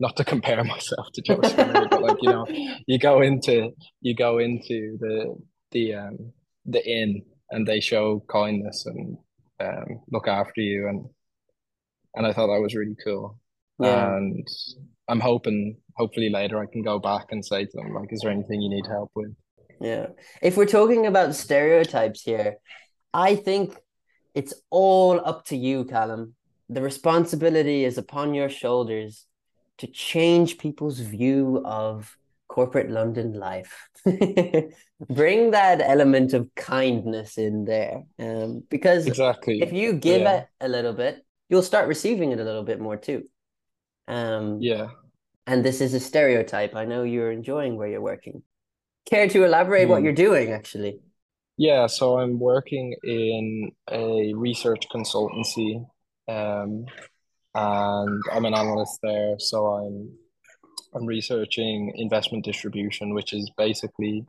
Not 0.00 0.16
to 0.16 0.24
compare 0.24 0.62
myself 0.74 1.08
to 1.14 1.22
Joseph 1.22 1.58
and 1.58 1.72
Mary, 1.72 1.86
but 1.90 2.02
like 2.02 2.18
you 2.20 2.30
know, 2.30 2.46
you 2.86 2.98
go 2.98 3.20
into 3.20 3.70
you 4.00 4.14
go 4.14 4.38
into 4.38 4.96
the 5.00 5.36
the 5.72 5.94
um 5.94 6.32
the 6.66 6.84
inn 6.86 7.22
and 7.50 7.66
they 7.66 7.80
show 7.80 8.22
kindness 8.28 8.86
and 8.86 9.16
um 9.60 10.00
look 10.10 10.28
after 10.28 10.60
you 10.60 10.88
and 10.88 11.06
and 12.14 12.26
I 12.26 12.32
thought 12.32 12.48
that 12.48 12.60
was 12.60 12.74
really 12.74 12.96
cool. 13.04 13.38
Yeah. 13.78 14.16
And 14.16 14.46
I'm 15.08 15.20
hoping 15.20 15.76
hopefully 15.96 16.30
later 16.30 16.60
I 16.60 16.66
can 16.66 16.82
go 16.82 16.98
back 16.98 17.26
and 17.30 17.44
say 17.44 17.64
to 17.64 17.70
them 17.76 17.94
like, 17.94 18.12
is 18.12 18.20
there 18.20 18.32
anything 18.32 18.60
you 18.60 18.70
need 18.70 18.86
help 18.86 19.10
with? 19.14 19.34
Yeah. 19.80 20.08
If 20.42 20.56
we're 20.56 20.66
talking 20.66 21.06
about 21.06 21.36
stereotypes 21.36 22.22
here, 22.22 22.56
I 23.14 23.36
think 23.36 23.76
it's 24.34 24.54
all 24.70 25.20
up 25.24 25.44
to 25.46 25.56
you, 25.56 25.84
Callum. 25.84 26.34
The 26.68 26.82
responsibility 26.82 27.84
is 27.84 27.98
upon 27.98 28.34
your 28.34 28.48
shoulders 28.48 29.26
to 29.78 29.86
change 29.86 30.58
people's 30.58 30.98
view 30.98 31.62
of 31.64 32.16
corporate 32.58 32.90
London 32.90 33.34
life. 33.34 33.88
Bring 35.08 35.52
that 35.52 35.80
element 35.80 36.34
of 36.34 36.52
kindness 36.56 37.38
in 37.38 37.64
there. 37.64 38.02
Um, 38.18 38.64
because 38.68 39.06
exactly 39.06 39.62
if 39.62 39.72
you 39.72 39.92
give 39.92 40.22
yeah. 40.22 40.38
it 40.38 40.48
a 40.60 40.66
little 40.66 40.92
bit, 40.92 41.24
you'll 41.48 41.62
start 41.62 41.86
receiving 41.86 42.32
it 42.32 42.40
a 42.40 42.42
little 42.42 42.64
bit 42.64 42.80
more 42.80 42.96
too. 42.96 43.28
Um, 44.08 44.58
yeah. 44.60 44.88
And 45.46 45.64
this 45.64 45.80
is 45.80 45.94
a 45.94 46.00
stereotype. 46.00 46.74
I 46.74 46.84
know 46.84 47.04
you're 47.04 47.30
enjoying 47.30 47.76
where 47.76 47.86
you're 47.86 48.08
working. 48.12 48.42
Care 49.08 49.28
to 49.28 49.44
elaborate 49.44 49.86
mm. 49.86 49.90
what 49.90 49.98
hmm. 50.00 50.06
you're 50.06 50.24
doing 50.28 50.50
actually? 50.50 50.98
Yeah, 51.56 51.86
so 51.86 52.18
I'm 52.18 52.40
working 52.40 52.96
in 53.04 53.70
a 53.88 54.32
research 54.34 54.84
consultancy, 54.92 55.86
um, 56.26 56.86
and 57.54 58.22
I'm 58.32 58.44
an 58.44 58.54
analyst 58.54 58.98
there. 59.02 59.36
So 59.38 59.66
I'm 59.66 60.10
I'm 60.94 61.06
researching 61.06 61.92
investment 61.96 62.44
distribution, 62.44 63.14
which 63.14 63.32
is 63.32 63.50
basically 63.56 64.24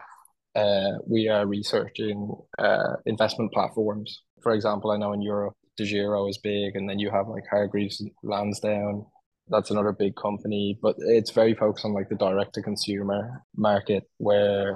uh, 0.55 0.97
we 1.07 1.27
are 1.29 1.45
researching 1.45 2.35
uh, 2.57 2.95
investment 3.05 3.53
platforms. 3.53 4.23
For 4.41 4.53
example, 4.53 4.91
I 4.91 4.97
know 4.97 5.13
in 5.13 5.21
Europe, 5.21 5.55
DEGIRO 5.79 6.29
is 6.29 6.37
big, 6.37 6.75
and 6.75 6.89
then 6.89 6.99
you 6.99 7.09
have 7.11 7.27
like 7.27 7.43
Hargreaves 7.49 8.03
Lansdown. 8.23 9.05
That's 9.47 9.71
another 9.71 9.93
big 9.93 10.15
company, 10.15 10.77
but 10.81 10.95
it's 10.99 11.31
very 11.31 11.55
focused 11.55 11.85
on 11.85 11.93
like 11.93 12.09
the 12.09 12.15
direct 12.15 12.53
to 12.55 12.61
consumer 12.61 13.43
market 13.55 14.03
where 14.17 14.75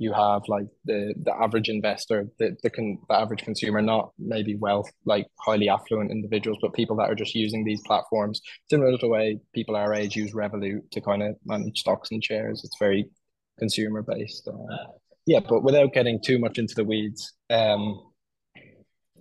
you 0.00 0.14
have 0.14 0.40
like 0.48 0.66
the 0.86 1.14
the 1.24 1.34
average 1.36 1.68
investor, 1.68 2.26
the 2.38 2.56
the, 2.62 2.70
con, 2.70 2.98
the 3.10 3.14
average 3.14 3.42
consumer, 3.42 3.82
not 3.82 4.12
maybe 4.18 4.56
wealth 4.56 4.90
like 5.04 5.26
highly 5.38 5.68
affluent 5.68 6.10
individuals, 6.10 6.58
but 6.62 6.72
people 6.72 6.96
that 6.96 7.10
are 7.10 7.14
just 7.14 7.34
using 7.34 7.64
these 7.64 7.82
platforms 7.82 8.40
similar 8.70 8.92
to 8.92 8.96
the 8.96 9.08
way 9.08 9.38
people 9.54 9.76
our 9.76 9.92
age 9.92 10.16
use 10.16 10.32
Revolut 10.32 10.90
to 10.92 11.02
kind 11.02 11.22
of 11.22 11.36
manage 11.44 11.80
stocks 11.80 12.10
and 12.12 12.24
shares. 12.24 12.62
It's 12.64 12.78
very 12.78 13.10
consumer 13.58 14.00
based. 14.00 14.48
Uh, 14.48 14.86
yeah, 15.26 15.40
but 15.46 15.62
without 15.62 15.92
getting 15.92 16.18
too 16.18 16.38
much 16.38 16.56
into 16.56 16.74
the 16.74 16.84
weeds, 16.84 17.34
um, 17.50 18.00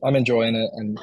I'm 0.02 0.16
enjoying 0.16 0.56
it 0.56 0.70
and 0.76 0.98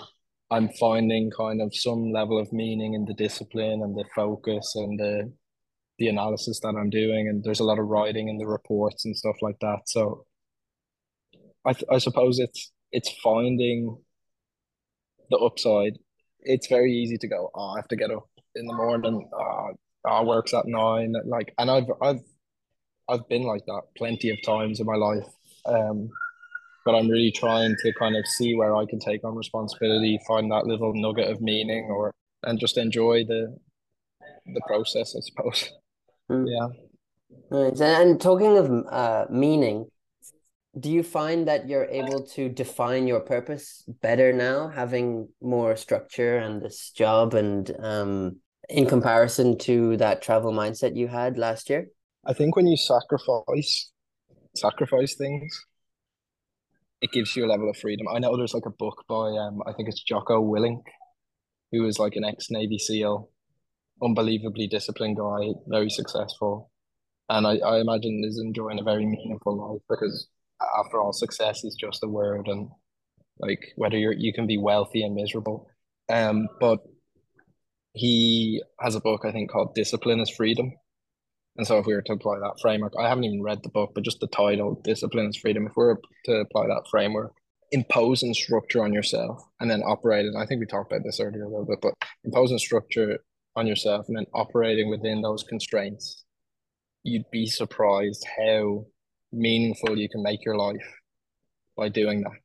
I'm 0.50 0.70
finding 0.80 1.30
kind 1.36 1.60
of 1.60 1.76
some 1.76 2.12
level 2.12 2.38
of 2.40 2.50
meaning 2.50 2.94
in 2.94 3.04
the 3.04 3.12
discipline 3.12 3.82
and 3.82 3.94
the 3.94 4.06
focus 4.14 4.74
and 4.74 4.98
the 4.98 5.32
the 5.98 6.08
analysis 6.08 6.60
that 6.60 6.74
I'm 6.76 6.90
doing, 6.90 7.28
and 7.28 7.42
there's 7.42 7.60
a 7.60 7.64
lot 7.64 7.78
of 7.78 7.86
writing 7.86 8.28
in 8.28 8.38
the 8.38 8.46
reports 8.46 9.04
and 9.04 9.16
stuff 9.16 9.36
like 9.42 9.58
that. 9.60 9.80
So 9.86 10.24
I 11.66 11.74
I 11.90 11.98
suppose 11.98 12.38
it's 12.38 12.72
it's 12.92 13.10
finding 13.22 13.98
the 15.30 15.38
upside. 15.38 15.98
It's 16.40 16.68
very 16.68 16.92
easy 16.92 17.18
to 17.18 17.28
go, 17.28 17.50
oh, 17.54 17.70
I 17.70 17.78
have 17.78 17.88
to 17.88 17.96
get 17.96 18.10
up 18.10 18.28
in 18.54 18.66
the 18.66 18.74
morning. 18.74 19.28
Oh, 19.32 19.70
oh 20.06 20.24
works 20.24 20.54
at 20.54 20.66
nine. 20.66 21.14
Like, 21.24 21.52
and 21.58 21.70
I've 21.70 21.90
I've 22.02 22.20
I've 23.08 23.28
been 23.28 23.42
like 23.42 23.64
that 23.66 23.82
plenty 23.96 24.30
of 24.30 24.38
times 24.42 24.80
in 24.80 24.86
my 24.86 24.96
life. 24.96 25.26
Um, 25.66 26.10
but 26.84 26.94
I'm 26.94 27.08
really 27.08 27.32
trying 27.32 27.74
to 27.82 27.92
kind 27.94 28.16
of 28.16 28.24
see 28.26 28.54
where 28.54 28.76
I 28.76 28.86
can 28.86 29.00
take 29.00 29.24
on 29.24 29.34
responsibility, 29.34 30.20
find 30.26 30.50
that 30.52 30.66
little 30.66 30.94
nugget 30.94 31.28
of 31.28 31.40
meaning, 31.40 31.88
or 31.90 32.12
and 32.44 32.60
just 32.60 32.78
enjoy 32.78 33.24
the 33.24 33.56
the 34.46 34.60
process, 34.66 35.16
I 35.16 35.20
suppose. 35.20 35.72
Mm. 36.30 36.46
Yeah. 36.48 36.68
Nice. 37.50 37.80
And 37.80 38.20
talking 38.20 38.56
of 38.58 38.70
uh, 38.90 39.26
meaning, 39.30 39.86
do 40.78 40.90
you 40.90 41.02
find 41.02 41.48
that 41.48 41.68
you're 41.68 41.86
able 41.86 42.26
to 42.34 42.48
define 42.48 43.06
your 43.06 43.20
purpose 43.20 43.84
better 44.02 44.32
now, 44.32 44.68
having 44.68 45.28
more 45.40 45.76
structure 45.76 46.36
and 46.36 46.60
this 46.60 46.90
job, 46.90 47.34
and 47.34 47.70
um, 47.78 48.40
in 48.68 48.86
comparison 48.86 49.56
to 49.58 49.96
that 49.96 50.22
travel 50.22 50.52
mindset 50.52 50.96
you 50.96 51.08
had 51.08 51.38
last 51.38 51.70
year? 51.70 51.88
I 52.26 52.32
think 52.32 52.56
when 52.56 52.66
you 52.66 52.76
sacrifice 52.76 53.90
sacrifice 54.54 55.14
things, 55.14 55.64
it 57.00 57.12
gives 57.12 57.36
you 57.36 57.44
a 57.44 57.48
level 57.48 57.70
of 57.70 57.76
freedom. 57.76 58.06
I 58.12 58.18
know 58.18 58.36
there's 58.36 58.54
like 58.54 58.66
a 58.66 58.70
book 58.70 59.04
by 59.08 59.28
um, 59.28 59.62
I 59.66 59.72
think 59.72 59.88
it's 59.88 60.02
Jocko 60.02 60.42
Willink, 60.42 60.82
who 61.72 61.86
is 61.86 61.98
like 61.98 62.16
an 62.16 62.24
ex 62.24 62.50
Navy 62.50 62.78
SEAL, 62.78 63.30
unbelievably 64.02 64.68
disciplined 64.68 65.16
guy, 65.16 65.52
very 65.66 65.90
successful, 65.90 66.70
and 67.28 67.46
I, 67.46 67.56
I 67.58 67.80
imagine 67.80 68.22
is 68.24 68.38
enjoying 68.38 68.78
a 68.78 68.84
very 68.84 69.06
meaningful 69.06 69.72
life 69.72 69.82
because 69.88 70.28
after 70.78 71.00
all, 71.00 71.12
success 71.12 71.64
is 71.64 71.76
just 71.78 72.02
a 72.02 72.08
word, 72.08 72.46
and 72.46 72.68
like 73.38 73.60
whether 73.76 73.98
you're 73.98 74.12
you 74.12 74.32
can 74.32 74.46
be 74.46 74.58
wealthy 74.58 75.02
and 75.02 75.14
miserable. 75.14 75.68
Um, 76.08 76.48
but 76.60 76.80
he 77.92 78.62
has 78.80 78.94
a 78.94 79.00
book 79.00 79.22
I 79.24 79.32
think 79.32 79.50
called 79.50 79.74
Discipline 79.74 80.20
is 80.20 80.30
Freedom. 80.30 80.72
And 81.56 81.66
so 81.66 81.78
if 81.78 81.86
we 81.86 81.94
were 81.94 82.02
to 82.02 82.12
apply 82.12 82.38
that 82.38 82.60
framework, 82.60 82.92
I 83.00 83.08
haven't 83.08 83.24
even 83.24 83.42
read 83.42 83.62
the 83.62 83.70
book, 83.70 83.92
but 83.94 84.04
just 84.04 84.20
the 84.20 84.26
title, 84.26 84.78
Discipline 84.84 85.28
is 85.28 85.36
Freedom, 85.38 85.66
if 85.66 85.72
we 85.74 85.84
were 85.84 86.00
to 86.26 86.32
apply 86.32 86.66
that 86.66 86.84
framework, 86.90 87.32
imposing 87.72 88.34
structure 88.34 88.84
on 88.84 88.92
yourself 88.92 89.42
and 89.58 89.70
then 89.70 89.80
operating, 89.80 90.36
I 90.36 90.44
think 90.44 90.60
we 90.60 90.66
talked 90.66 90.92
about 90.92 91.02
this 91.04 91.18
earlier 91.18 91.44
a 91.44 91.48
little 91.48 91.64
bit, 91.64 91.78
but 91.80 91.94
imposing 92.24 92.58
structure 92.58 93.18
on 93.56 93.66
yourself 93.66 94.06
and 94.08 94.16
then 94.16 94.26
operating 94.34 94.90
within 94.90 95.22
those 95.22 95.42
constraints, 95.42 96.24
you'd 97.02 97.30
be 97.30 97.46
surprised 97.46 98.26
how 98.36 98.84
meaningful 99.32 99.98
you 99.98 100.08
can 100.08 100.22
make 100.22 100.44
your 100.44 100.56
life 100.56 100.86
by 101.76 101.88
doing 101.88 102.22
that. 102.22 102.38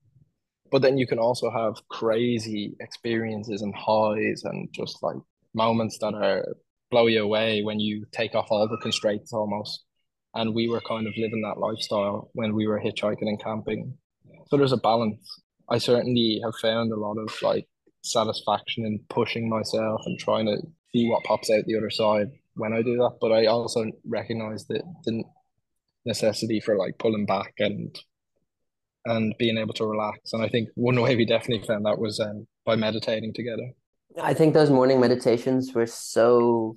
But 0.71 0.81
then 0.81 0.97
you 0.97 1.05
can 1.05 1.19
also 1.19 1.51
have 1.51 1.75
crazy 1.89 2.75
experiences 2.79 3.61
and 3.61 3.75
highs 3.75 4.43
and 4.45 4.69
just 4.73 5.03
like 5.03 5.17
moments 5.53 5.97
that 5.99 6.13
are 6.13 6.45
blow 6.89 7.07
you 7.07 7.23
away 7.23 7.61
when 7.63 7.79
you 7.79 8.05
take 8.11 8.35
off 8.35 8.47
all 8.49 8.67
the 8.67 8.77
constraints 8.77 9.33
almost. 9.33 9.83
And 10.33 10.55
we 10.55 10.69
were 10.69 10.81
kind 10.81 11.07
of 11.07 11.13
living 11.17 11.41
that 11.41 11.59
lifestyle 11.59 12.29
when 12.33 12.53
we 12.55 12.67
were 12.67 12.79
hitchhiking 12.79 13.27
and 13.27 13.41
camping. 13.41 13.93
So 14.47 14.57
there's 14.57 14.71
a 14.71 14.77
balance. 14.77 15.41
I 15.69 15.77
certainly 15.77 16.41
have 16.43 16.55
found 16.61 16.91
a 16.91 16.99
lot 16.99 17.17
of 17.17 17.33
like 17.41 17.67
satisfaction 18.03 18.85
in 18.85 18.99
pushing 19.09 19.49
myself 19.49 20.01
and 20.05 20.17
trying 20.19 20.45
to 20.45 20.57
see 20.93 21.09
what 21.09 21.23
pops 21.23 21.49
out 21.49 21.65
the 21.65 21.77
other 21.77 21.89
side 21.89 22.27
when 22.55 22.73
I 22.73 22.81
do 22.81 22.97
that. 22.97 23.17
But 23.19 23.31
I 23.31 23.45
also 23.45 23.85
recognize 24.05 24.65
that 24.67 24.83
the 25.05 25.23
necessity 26.05 26.59
for 26.59 26.77
like 26.77 26.97
pulling 26.97 27.25
back 27.25 27.53
and 27.59 27.95
and 29.05 29.33
being 29.39 29.57
able 29.57 29.73
to 29.73 29.85
relax. 29.85 30.33
And 30.33 30.43
I 30.43 30.47
think 30.47 30.69
one 30.75 31.01
way 31.01 31.15
we 31.15 31.25
definitely 31.25 31.65
found 31.65 31.85
that 31.85 31.99
was 31.99 32.19
um, 32.19 32.45
by 32.65 32.75
meditating 32.75 33.33
together. 33.33 33.71
I 34.21 34.33
think 34.33 34.53
those 34.53 34.69
morning 34.69 34.99
meditations 34.99 35.73
were 35.73 35.87
so 35.87 36.75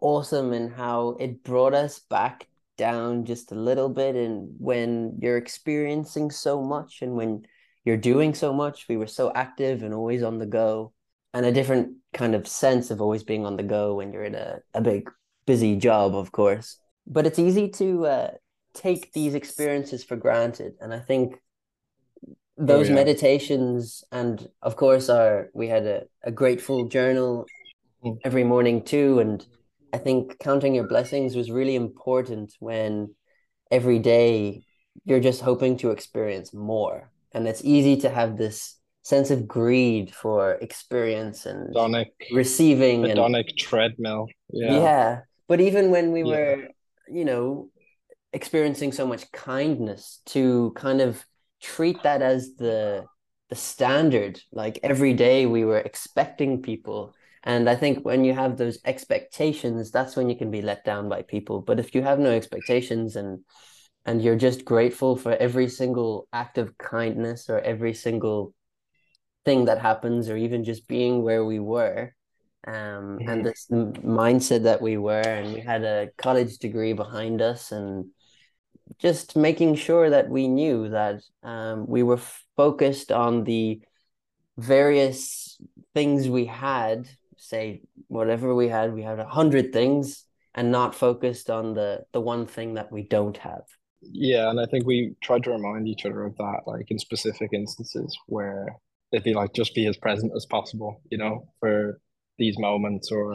awesome 0.00 0.52
in 0.52 0.70
how 0.70 1.16
it 1.20 1.42
brought 1.42 1.74
us 1.74 1.98
back 1.98 2.46
down 2.78 3.24
just 3.24 3.52
a 3.52 3.56
little 3.56 3.88
bit. 3.88 4.14
And 4.14 4.54
when 4.58 5.18
you're 5.20 5.36
experiencing 5.36 6.30
so 6.30 6.62
much 6.62 7.02
and 7.02 7.14
when 7.14 7.42
you're 7.84 7.96
doing 7.96 8.32
so 8.32 8.52
much, 8.52 8.86
we 8.88 8.96
were 8.96 9.06
so 9.06 9.32
active 9.34 9.82
and 9.82 9.92
always 9.92 10.22
on 10.22 10.38
the 10.38 10.46
go, 10.46 10.92
and 11.34 11.46
a 11.46 11.52
different 11.52 11.96
kind 12.12 12.34
of 12.34 12.46
sense 12.46 12.90
of 12.90 13.00
always 13.00 13.22
being 13.22 13.44
on 13.44 13.56
the 13.56 13.62
go 13.62 13.96
when 13.96 14.12
you're 14.12 14.24
in 14.24 14.34
a, 14.34 14.60
a 14.74 14.80
big, 14.80 15.10
busy 15.46 15.76
job, 15.76 16.14
of 16.14 16.32
course. 16.32 16.78
But 17.06 17.26
it's 17.26 17.38
easy 17.38 17.68
to 17.70 18.06
uh, 18.06 18.30
take 18.74 19.12
these 19.12 19.34
experiences 19.34 20.04
for 20.04 20.16
granted. 20.16 20.74
And 20.80 20.92
I 20.92 21.00
think 21.00 21.40
those 22.58 22.86
oh, 22.86 22.88
yeah. 22.90 22.94
meditations 22.96 24.02
and 24.10 24.48
of 24.62 24.74
course 24.74 25.08
our 25.08 25.48
we 25.54 25.68
had 25.68 25.86
a, 25.86 26.02
a 26.24 26.32
grateful 26.32 26.88
journal 26.88 27.46
mm. 28.04 28.18
every 28.24 28.42
morning 28.42 28.82
too 28.82 29.20
and 29.20 29.46
i 29.92 29.98
think 29.98 30.36
counting 30.40 30.74
your 30.74 30.88
blessings 30.88 31.36
was 31.36 31.52
really 31.52 31.76
important 31.76 32.52
when 32.58 33.14
every 33.70 34.00
day 34.00 34.60
you're 35.04 35.20
just 35.20 35.40
hoping 35.40 35.76
to 35.76 35.92
experience 35.92 36.52
more 36.52 37.12
and 37.32 37.46
it's 37.46 37.62
easy 37.64 37.96
to 37.96 38.10
have 38.10 38.36
this 38.36 38.74
sense 39.08 39.30
of 39.30 39.48
greed 39.48 40.14
for 40.14 40.52
experience 40.66 41.46
and 41.46 41.74
hedonic, 41.74 42.10
receiving 42.32 43.02
hedonic 43.02 43.48
and, 43.48 43.58
treadmill 43.58 44.26
yeah. 44.50 44.72
Yeah 44.72 45.20
but 45.48 45.60
even 45.60 45.90
when 45.90 46.12
we 46.12 46.22
yeah. 46.22 46.36
were 46.36 46.68
you 47.08 47.24
know 47.24 47.70
experiencing 48.32 48.92
so 48.92 49.06
much 49.06 49.30
kindness 49.32 50.20
to 50.26 50.72
kind 50.76 51.00
of 51.00 51.24
treat 51.60 52.02
that 52.02 52.22
as 52.22 52.54
the 52.56 53.04
the 53.48 53.56
standard 53.56 54.40
like 54.52 54.78
every 54.82 55.14
day 55.14 55.46
we 55.46 55.64
were 55.64 55.78
expecting 55.78 56.62
people. 56.62 57.14
And 57.44 57.70
i 57.70 57.76
think 57.76 58.04
when 58.04 58.24
you 58.24 58.34
have 58.34 58.56
those 58.56 58.78
expectations 58.84 59.90
that's 59.90 60.16
when 60.16 60.28
you 60.28 60.36
can 60.36 60.50
be 60.50 60.62
let 60.62 60.84
down 60.84 61.08
by 61.08 61.22
people. 61.22 61.62
But 61.62 61.80
if 61.80 61.94
you 61.94 62.02
have 62.02 62.18
no 62.18 62.30
expectations 62.30 63.16
and 63.16 63.40
and 64.04 64.22
you're 64.22 64.36
just 64.48 64.64
grateful 64.64 65.16
for 65.16 65.32
every 65.32 65.68
single 65.68 66.28
act 66.32 66.58
of 66.58 66.76
kindness 66.78 67.48
or 67.48 67.58
every 67.60 67.94
single 67.94 68.54
thing 69.48 69.64
that 69.64 69.80
happens 69.80 70.28
or 70.28 70.36
even 70.36 70.62
just 70.62 70.86
being 70.86 71.22
where 71.22 71.42
we 71.52 71.58
were 71.58 72.12
um, 72.66 73.18
and 73.26 73.46
this 73.46 73.66
mindset 73.70 74.64
that 74.64 74.82
we 74.82 74.98
were 74.98 75.26
and 75.38 75.54
we 75.54 75.60
had 75.60 75.84
a 75.84 76.10
college 76.18 76.58
degree 76.58 76.92
behind 76.92 77.40
us 77.40 77.72
and 77.72 78.10
just 78.98 79.36
making 79.36 79.74
sure 79.74 80.10
that 80.10 80.28
we 80.28 80.48
knew 80.48 80.90
that 80.90 81.22
um, 81.42 81.86
we 81.86 82.02
were 82.02 82.20
focused 82.56 83.10
on 83.10 83.44
the 83.44 83.80
various 84.58 85.56
things 85.94 86.28
we 86.28 86.44
had 86.44 87.08
say 87.38 87.80
whatever 88.08 88.54
we 88.54 88.68
had 88.68 88.92
we 88.92 89.02
had 89.02 89.18
a 89.18 89.32
hundred 89.38 89.72
things 89.72 90.24
and 90.54 90.70
not 90.70 90.94
focused 90.94 91.48
on 91.48 91.72
the 91.72 92.04
the 92.12 92.20
one 92.20 92.44
thing 92.46 92.74
that 92.74 92.92
we 92.92 93.02
don't 93.16 93.38
have. 93.38 93.64
Yeah 94.02 94.50
and 94.50 94.60
i 94.60 94.66
think 94.66 94.84
we 94.84 95.14
tried 95.22 95.44
to 95.44 95.50
remind 95.50 95.88
each 95.88 96.04
other 96.06 96.22
of 96.24 96.36
that 96.36 96.60
like 96.66 96.90
in 96.90 96.98
specific 96.98 97.50
instances 97.52 98.10
where 98.26 98.76
it'd 99.12 99.24
be 99.24 99.34
like 99.34 99.52
just 99.54 99.74
be 99.74 99.86
as 99.86 99.96
present 99.96 100.32
as 100.36 100.46
possible 100.46 101.00
you 101.10 101.18
know 101.18 101.48
for 101.60 102.00
these 102.38 102.58
moments 102.58 103.10
or 103.10 103.32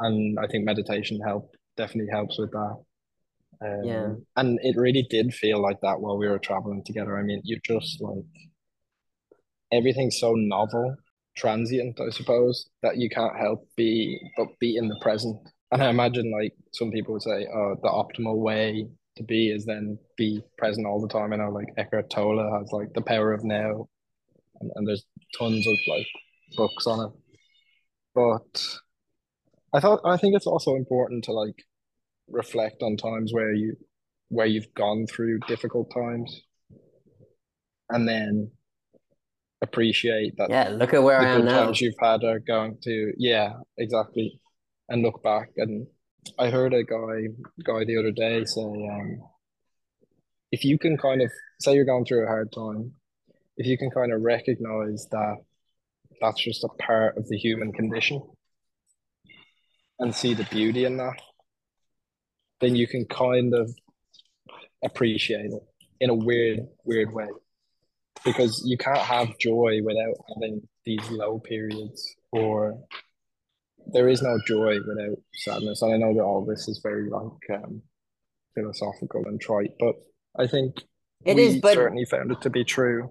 and 0.00 0.38
i 0.38 0.46
think 0.46 0.64
meditation 0.64 1.20
help 1.20 1.54
definitely 1.76 2.10
helps 2.10 2.38
with 2.38 2.50
that 2.50 2.76
um, 3.62 3.84
yeah. 3.84 4.08
And 4.36 4.58
it 4.62 4.76
really 4.76 5.06
did 5.08 5.32
feel 5.34 5.60
like 5.60 5.80
that 5.82 6.00
while 6.00 6.18
we 6.18 6.28
were 6.28 6.38
traveling 6.38 6.82
together. 6.84 7.16
I 7.18 7.22
mean, 7.22 7.40
you 7.44 7.58
just 7.64 8.00
like 8.00 8.24
everything's 9.70 10.18
so 10.18 10.32
novel, 10.34 10.96
transient, 11.36 12.00
I 12.00 12.10
suppose, 12.10 12.68
that 12.82 12.96
you 12.96 13.08
can't 13.08 13.38
help 13.38 13.68
be 13.76 14.18
but 14.36 14.48
be 14.58 14.76
in 14.76 14.88
the 14.88 14.98
present. 15.00 15.36
And 15.70 15.82
I 15.82 15.90
imagine 15.90 16.30
like 16.30 16.54
some 16.72 16.90
people 16.90 17.14
would 17.14 17.22
say, 17.22 17.46
oh, 17.54 17.76
the 17.82 17.88
optimal 17.88 18.36
way 18.36 18.88
to 19.16 19.22
be 19.22 19.50
is 19.50 19.64
then 19.64 19.98
be 20.16 20.42
present 20.58 20.86
all 20.86 21.00
the 21.00 21.08
time. 21.08 21.32
I 21.32 21.36
know 21.36 21.50
like 21.50 21.68
Eckhart 21.76 22.10
Tolle 22.10 22.58
has 22.58 22.72
like 22.72 22.92
the 22.94 23.02
power 23.02 23.32
of 23.32 23.44
now 23.44 23.88
and, 24.62 24.70
and 24.74 24.88
there's 24.88 25.04
tons 25.38 25.66
of 25.66 25.76
like 25.88 26.06
books 26.56 26.86
on 26.86 27.06
it. 27.06 27.12
But 28.14 28.66
I 29.74 29.80
thought 29.80 30.00
I 30.04 30.16
think 30.16 30.34
it's 30.36 30.46
also 30.46 30.76
important 30.76 31.24
to 31.24 31.32
like 31.32 31.64
reflect 32.28 32.82
on 32.82 32.96
times 32.96 33.32
where 33.32 33.52
you 33.52 33.76
where 34.28 34.46
you've 34.46 34.72
gone 34.74 35.06
through 35.06 35.38
difficult 35.40 35.92
times 35.92 36.42
and 37.90 38.08
then 38.08 38.50
appreciate 39.60 40.36
that 40.38 40.50
yeah 40.50 40.70
look 40.70 40.94
at 40.94 41.02
where 41.02 41.20
the 41.20 41.26
I 41.26 41.30
am 41.32 41.44
now 41.44 41.64
times 41.66 41.80
you've 41.80 41.94
had 42.00 42.24
are 42.24 42.38
going 42.38 42.78
to 42.84 43.12
yeah 43.18 43.52
exactly 43.76 44.40
and 44.88 45.02
look 45.02 45.22
back 45.22 45.50
and 45.56 45.86
I 46.38 46.50
heard 46.50 46.72
a 46.72 46.82
guy 46.82 47.28
guy 47.64 47.84
the 47.84 47.98
other 47.98 48.10
day 48.10 48.44
say 48.44 48.62
um 48.62 49.22
if 50.50 50.64
you 50.64 50.78
can 50.78 50.96
kind 50.96 51.22
of 51.22 51.30
say 51.60 51.74
you're 51.74 51.84
going 51.84 52.04
through 52.04 52.24
a 52.24 52.28
hard 52.28 52.52
time 52.52 52.92
if 53.62 53.66
you 53.66 53.78
can 53.78 53.90
kind 53.90 54.12
of 54.12 54.22
recognize 54.22 55.06
that 55.10 55.36
that's 56.20 56.42
just 56.42 56.64
a 56.64 56.68
part 56.68 57.16
of 57.16 57.28
the 57.28 57.36
human 57.36 57.72
condition 57.72 58.22
and 59.98 60.14
see 60.14 60.34
the 60.34 60.44
beauty 60.44 60.84
in 60.84 60.96
that 60.96 61.20
then 62.62 62.76
you 62.76 62.86
can 62.86 63.04
kind 63.04 63.52
of 63.52 63.70
appreciate 64.82 65.50
it 65.52 65.62
in 66.00 66.08
a 66.08 66.14
weird, 66.14 66.60
weird 66.84 67.12
way. 67.12 67.26
Because 68.24 68.62
you 68.64 68.78
can't 68.78 68.98
have 68.98 69.36
joy 69.38 69.80
without 69.84 70.14
having 70.32 70.62
these 70.86 71.10
low 71.10 71.40
periods, 71.40 72.14
or 72.30 72.78
there 73.92 74.08
is 74.08 74.22
no 74.22 74.38
joy 74.46 74.78
without 74.86 75.18
sadness. 75.34 75.82
And 75.82 75.92
I 75.92 75.96
know 75.96 76.14
that 76.14 76.22
all 76.22 76.44
this 76.44 76.68
is 76.68 76.80
very 76.82 77.10
like 77.10 77.60
um, 77.64 77.82
philosophical 78.54 79.24
and 79.26 79.40
trite, 79.40 79.72
but 79.80 79.96
I 80.38 80.46
think 80.46 80.76
it 81.24 81.38
is. 81.38 81.60
But 81.60 81.74
certainly 81.74 82.04
found 82.04 82.30
it 82.30 82.42
to 82.42 82.50
be 82.50 82.64
true. 82.64 83.10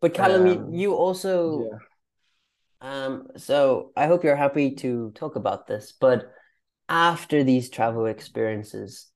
But 0.00 0.14
Callum, 0.14 0.46
um, 0.46 0.74
you 0.74 0.94
also, 0.94 1.70
yeah. 2.82 3.04
um, 3.04 3.28
so 3.36 3.92
I 3.96 4.06
hope 4.06 4.24
you're 4.24 4.36
happy 4.36 4.74
to 4.76 5.12
talk 5.14 5.36
about 5.36 5.66
this, 5.66 5.92
but 5.98 6.30
after 6.88 7.42
these 7.42 7.70
travel 7.70 8.06
experiences, 8.06 9.10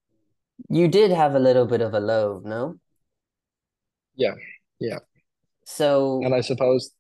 you 0.69 0.89
did 0.89 1.11
have 1.11 1.35
a 1.35 1.39
little 1.39 1.67
bit 1.67 1.81
of 1.81 1.95
a 1.95 2.01
low, 2.01 2.41
no? 2.45 2.77
Yeah, 4.17 4.35
yeah. 4.81 4.99
So, 5.65 6.21
and 6.25 6.35
I 6.35 6.41
suppose, 6.41 6.91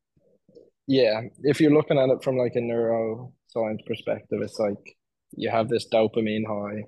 yeah, 0.86 1.22
if 1.42 1.60
you're 1.60 1.72
looking 1.72 1.98
at 1.98 2.10
it 2.10 2.22
from 2.22 2.36
like 2.36 2.52
a 2.54 2.60
neuroscience 2.60 3.84
perspective, 3.86 4.40
it's 4.42 4.58
like 4.58 4.96
you 5.32 5.50
have 5.50 5.68
this 5.68 5.88
dopamine 5.88 6.46
high, 6.46 6.84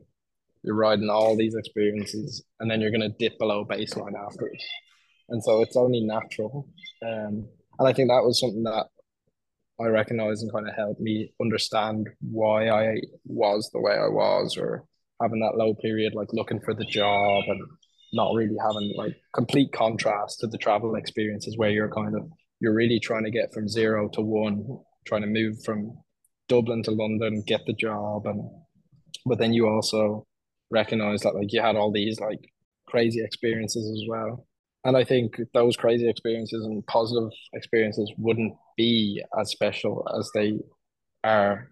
you're 0.63 0.77
riding 0.77 1.09
all 1.09 1.37
these 1.37 1.55
experiences, 1.55 2.45
and 2.61 2.71
then 2.71 2.81
you're 2.81 2.91
going 2.91 3.01
to 3.01 3.17
dip 3.19 3.39
below 3.39 3.65
baseline 3.65 4.13
afterwards. 4.15 4.65
And 5.31 5.43
so 5.43 5.63
it's 5.63 5.77
only 5.77 6.01
natural. 6.01 6.69
Um, 7.03 7.49
and 7.79 7.89
I 7.89 7.93
think 7.93 8.09
that 8.09 8.25
was 8.25 8.41
something 8.41 8.65
that 8.65 8.87
I 9.81 9.87
recognized 9.87 10.43
and 10.43 10.53
kind 10.53 10.69
of 10.69 10.75
helped 10.75 11.01
me 11.01 11.33
understand 11.41 12.09
why 12.21 12.69
I 12.69 13.01
was 13.25 13.71
the 13.73 13.81
way 13.81 13.95
I 13.95 14.09
was, 14.09 14.57
or 14.59 14.85
having 15.23 15.41
that 15.41 15.57
low 15.57 15.75
period, 15.75 16.15
like 16.15 16.29
looking 16.33 16.61
for 16.61 16.75
the 16.75 16.85
job 16.85 17.45
and 17.49 17.61
not 18.13 18.35
really 18.35 18.57
having 18.61 18.93
like 18.97 19.17
complete 19.35 19.73
contrast 19.73 20.41
to 20.41 20.49
the 20.49 20.59
travel 20.59 20.97
experiences 20.97 21.57
where 21.57 21.71
you're 21.71 21.91
kind 21.91 22.15
of 22.15 22.29
you're 22.61 22.75
really 22.75 23.01
trying 23.01 23.25
to 23.25 23.31
get 23.31 23.55
from 23.55 23.69
zero 23.69 24.09
to 24.13 24.21
one, 24.21 24.81
trying 25.07 25.23
to 25.23 25.27
move 25.27 25.63
from 25.65 25.97
Dublin 26.49 26.83
to 26.83 26.91
London, 26.91 27.43
get 27.47 27.65
the 27.67 27.73
job, 27.73 28.27
and 28.27 28.43
but 29.25 29.39
then 29.39 29.53
you 29.53 29.69
also 29.69 30.27
recognize 30.71 31.21
that 31.23 31.35
like 31.35 31.53
you 31.53 31.63
had 31.63 31.77
all 31.77 31.93
these 31.93 32.21
like 32.21 32.41
crazy 32.87 33.23
experiences 33.25 33.89
as 33.91 34.09
well. 34.09 34.47
And 34.85 34.97
I 34.97 35.05
think 35.05 35.37
those 35.53 35.77
crazy 35.77 36.09
experiences 36.09 36.65
and 36.65 36.87
positive 36.87 37.31
experiences 37.53 38.11
wouldn't 38.17 38.55
be 38.77 39.23
as 39.39 39.51
special 39.51 40.07
as 40.19 40.31
they 40.35 40.59
are 41.23 41.69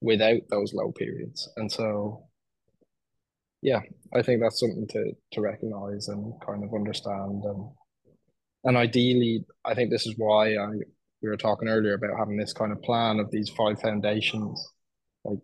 without 0.00 0.42
those 0.48 0.72
low 0.72 0.92
periods. 0.92 1.48
And 1.56 1.70
so 1.70 2.26
yeah, 3.62 3.80
I 4.14 4.22
think 4.22 4.40
that's 4.40 4.60
something 4.60 4.86
to 4.88 5.12
to 5.32 5.40
recognize 5.40 6.08
and 6.08 6.32
kind 6.46 6.62
of 6.62 6.72
understand 6.72 7.42
and 7.44 7.68
and 8.64 8.76
ideally 8.76 9.44
I 9.64 9.74
think 9.74 9.90
this 9.90 10.06
is 10.06 10.14
why 10.16 10.56
I 10.56 10.68
we 11.22 11.28
were 11.28 11.36
talking 11.36 11.68
earlier 11.68 11.94
about 11.94 12.18
having 12.18 12.36
this 12.36 12.52
kind 12.52 12.70
of 12.70 12.82
plan 12.82 13.18
of 13.18 13.30
these 13.30 13.48
five 13.50 13.80
foundations 13.80 14.64
like 15.24 15.40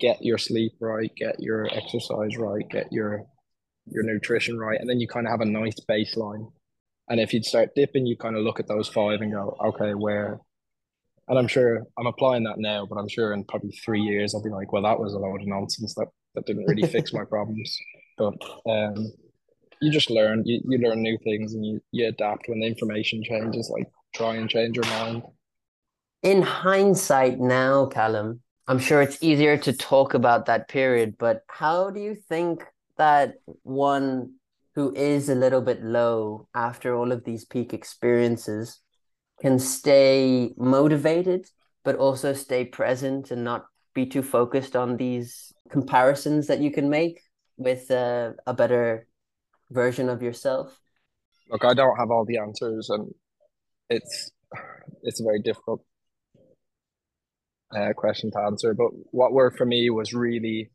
get 0.00 0.22
your 0.22 0.38
sleep 0.38 0.72
right 0.80 1.10
get 1.16 1.40
your 1.40 1.66
exercise 1.74 2.36
right 2.36 2.68
get 2.68 2.92
your 2.92 3.24
your 3.92 4.02
nutrition 4.02 4.58
right 4.58 4.80
and 4.80 4.88
then 4.88 5.00
you 5.00 5.08
kind 5.08 5.26
of 5.26 5.30
have 5.30 5.40
a 5.40 5.44
nice 5.44 5.76
baseline. 5.88 6.50
And 7.08 7.18
if 7.18 7.32
you'd 7.34 7.44
start 7.44 7.70
dipping 7.74 8.06
you 8.06 8.16
kind 8.16 8.36
of 8.36 8.42
look 8.42 8.60
at 8.60 8.68
those 8.68 8.88
five 8.88 9.20
and 9.20 9.32
go 9.32 9.56
okay 9.66 9.94
where? 9.94 10.40
And 11.28 11.38
i'm 11.38 11.48
sure 11.48 11.86
i'm 11.98 12.06
applying 12.06 12.44
that 12.44 12.58
now 12.58 12.86
but 12.86 12.98
i'm 12.98 13.08
sure 13.08 13.32
in 13.32 13.44
probably 13.44 13.70
three 13.84 14.00
years 14.00 14.34
i'll 14.34 14.42
be 14.42 14.50
like 14.50 14.72
well 14.72 14.82
that 14.82 14.98
was 14.98 15.14
a 15.14 15.18
load 15.18 15.42
of 15.42 15.46
nonsense. 15.46 15.94
That 15.94 16.08
that 16.34 16.46
didn't 16.46 16.66
really 16.66 16.86
fix 16.86 17.12
my 17.12 17.24
problems. 17.24 17.76
But 18.18 18.34
um 18.66 19.12
you 19.80 19.90
just 19.90 20.10
learn 20.10 20.42
you, 20.44 20.60
you 20.68 20.78
learn 20.78 21.02
new 21.02 21.18
things 21.24 21.54
and 21.54 21.64
you, 21.64 21.80
you 21.90 22.08
adapt 22.08 22.48
when 22.48 22.60
the 22.60 22.66
information 22.66 23.22
changes 23.24 23.70
like 23.72 23.88
try 24.14 24.36
and 24.36 24.48
change 24.50 24.76
your 24.76 24.86
mind. 24.86 25.22
In 26.22 26.42
hindsight 26.42 27.40
now 27.40 27.86
callum 27.86 28.42
i'm 28.68 28.78
sure 28.78 29.00
it's 29.02 29.22
easier 29.22 29.56
to 29.56 29.72
talk 29.72 30.14
about 30.14 30.46
that 30.46 30.68
period 30.68 31.16
but 31.18 31.42
how 31.48 31.90
do 31.90 32.00
you 32.00 32.14
think 32.14 32.64
that 33.00 33.36
one 33.62 34.34
who 34.74 34.94
is 34.94 35.28
a 35.28 35.34
little 35.34 35.62
bit 35.62 35.82
low 35.82 36.48
after 36.54 36.94
all 36.94 37.12
of 37.12 37.24
these 37.24 37.44
peak 37.44 37.72
experiences 37.72 38.80
can 39.40 39.58
stay 39.58 40.52
motivated 40.56 41.48
but 41.82 41.96
also 41.96 42.34
stay 42.34 42.64
present 42.64 43.30
and 43.30 43.42
not 43.42 43.64
be 43.94 44.04
too 44.04 44.22
focused 44.22 44.76
on 44.76 44.98
these 44.98 45.52
comparisons 45.70 46.46
that 46.46 46.60
you 46.60 46.70
can 46.70 46.90
make 46.90 47.22
with 47.56 47.90
uh, 47.90 48.32
a 48.46 48.52
better 48.52 49.06
version 49.70 50.08
of 50.08 50.22
yourself? 50.22 50.78
Look, 51.50 51.64
I 51.64 51.74
don't 51.74 51.96
have 51.96 52.10
all 52.10 52.24
the 52.24 52.38
answers, 52.38 52.90
and 52.90 53.12
it's 53.88 54.30
it's 55.02 55.20
a 55.20 55.24
very 55.24 55.40
difficult 55.40 55.82
uh, 57.74 57.92
question 57.96 58.30
to 58.32 58.40
answer. 58.40 58.74
But 58.74 58.90
what 59.10 59.32
worked 59.32 59.58
for 59.58 59.66
me 59.66 59.90
was 59.90 60.12
really, 60.12 60.70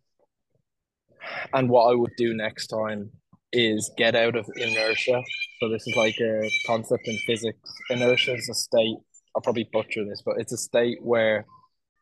and 1.53 1.69
what 1.69 1.91
I 1.91 1.95
would 1.95 2.13
do 2.17 2.33
next 2.33 2.67
time 2.67 3.11
is 3.51 3.91
get 3.97 4.15
out 4.15 4.35
of 4.35 4.49
inertia. 4.55 5.21
So 5.59 5.69
this 5.69 5.87
is 5.87 5.95
like 5.95 6.17
a 6.19 6.49
concept 6.65 7.07
in 7.07 7.17
physics. 7.25 7.57
Inertia 7.89 8.35
is 8.35 8.49
a 8.49 8.53
state. 8.53 8.97
I'll 9.35 9.41
probably 9.41 9.69
butcher 9.71 10.05
this, 10.05 10.21
but 10.25 10.35
it's 10.37 10.53
a 10.53 10.57
state 10.57 10.97
where 11.01 11.45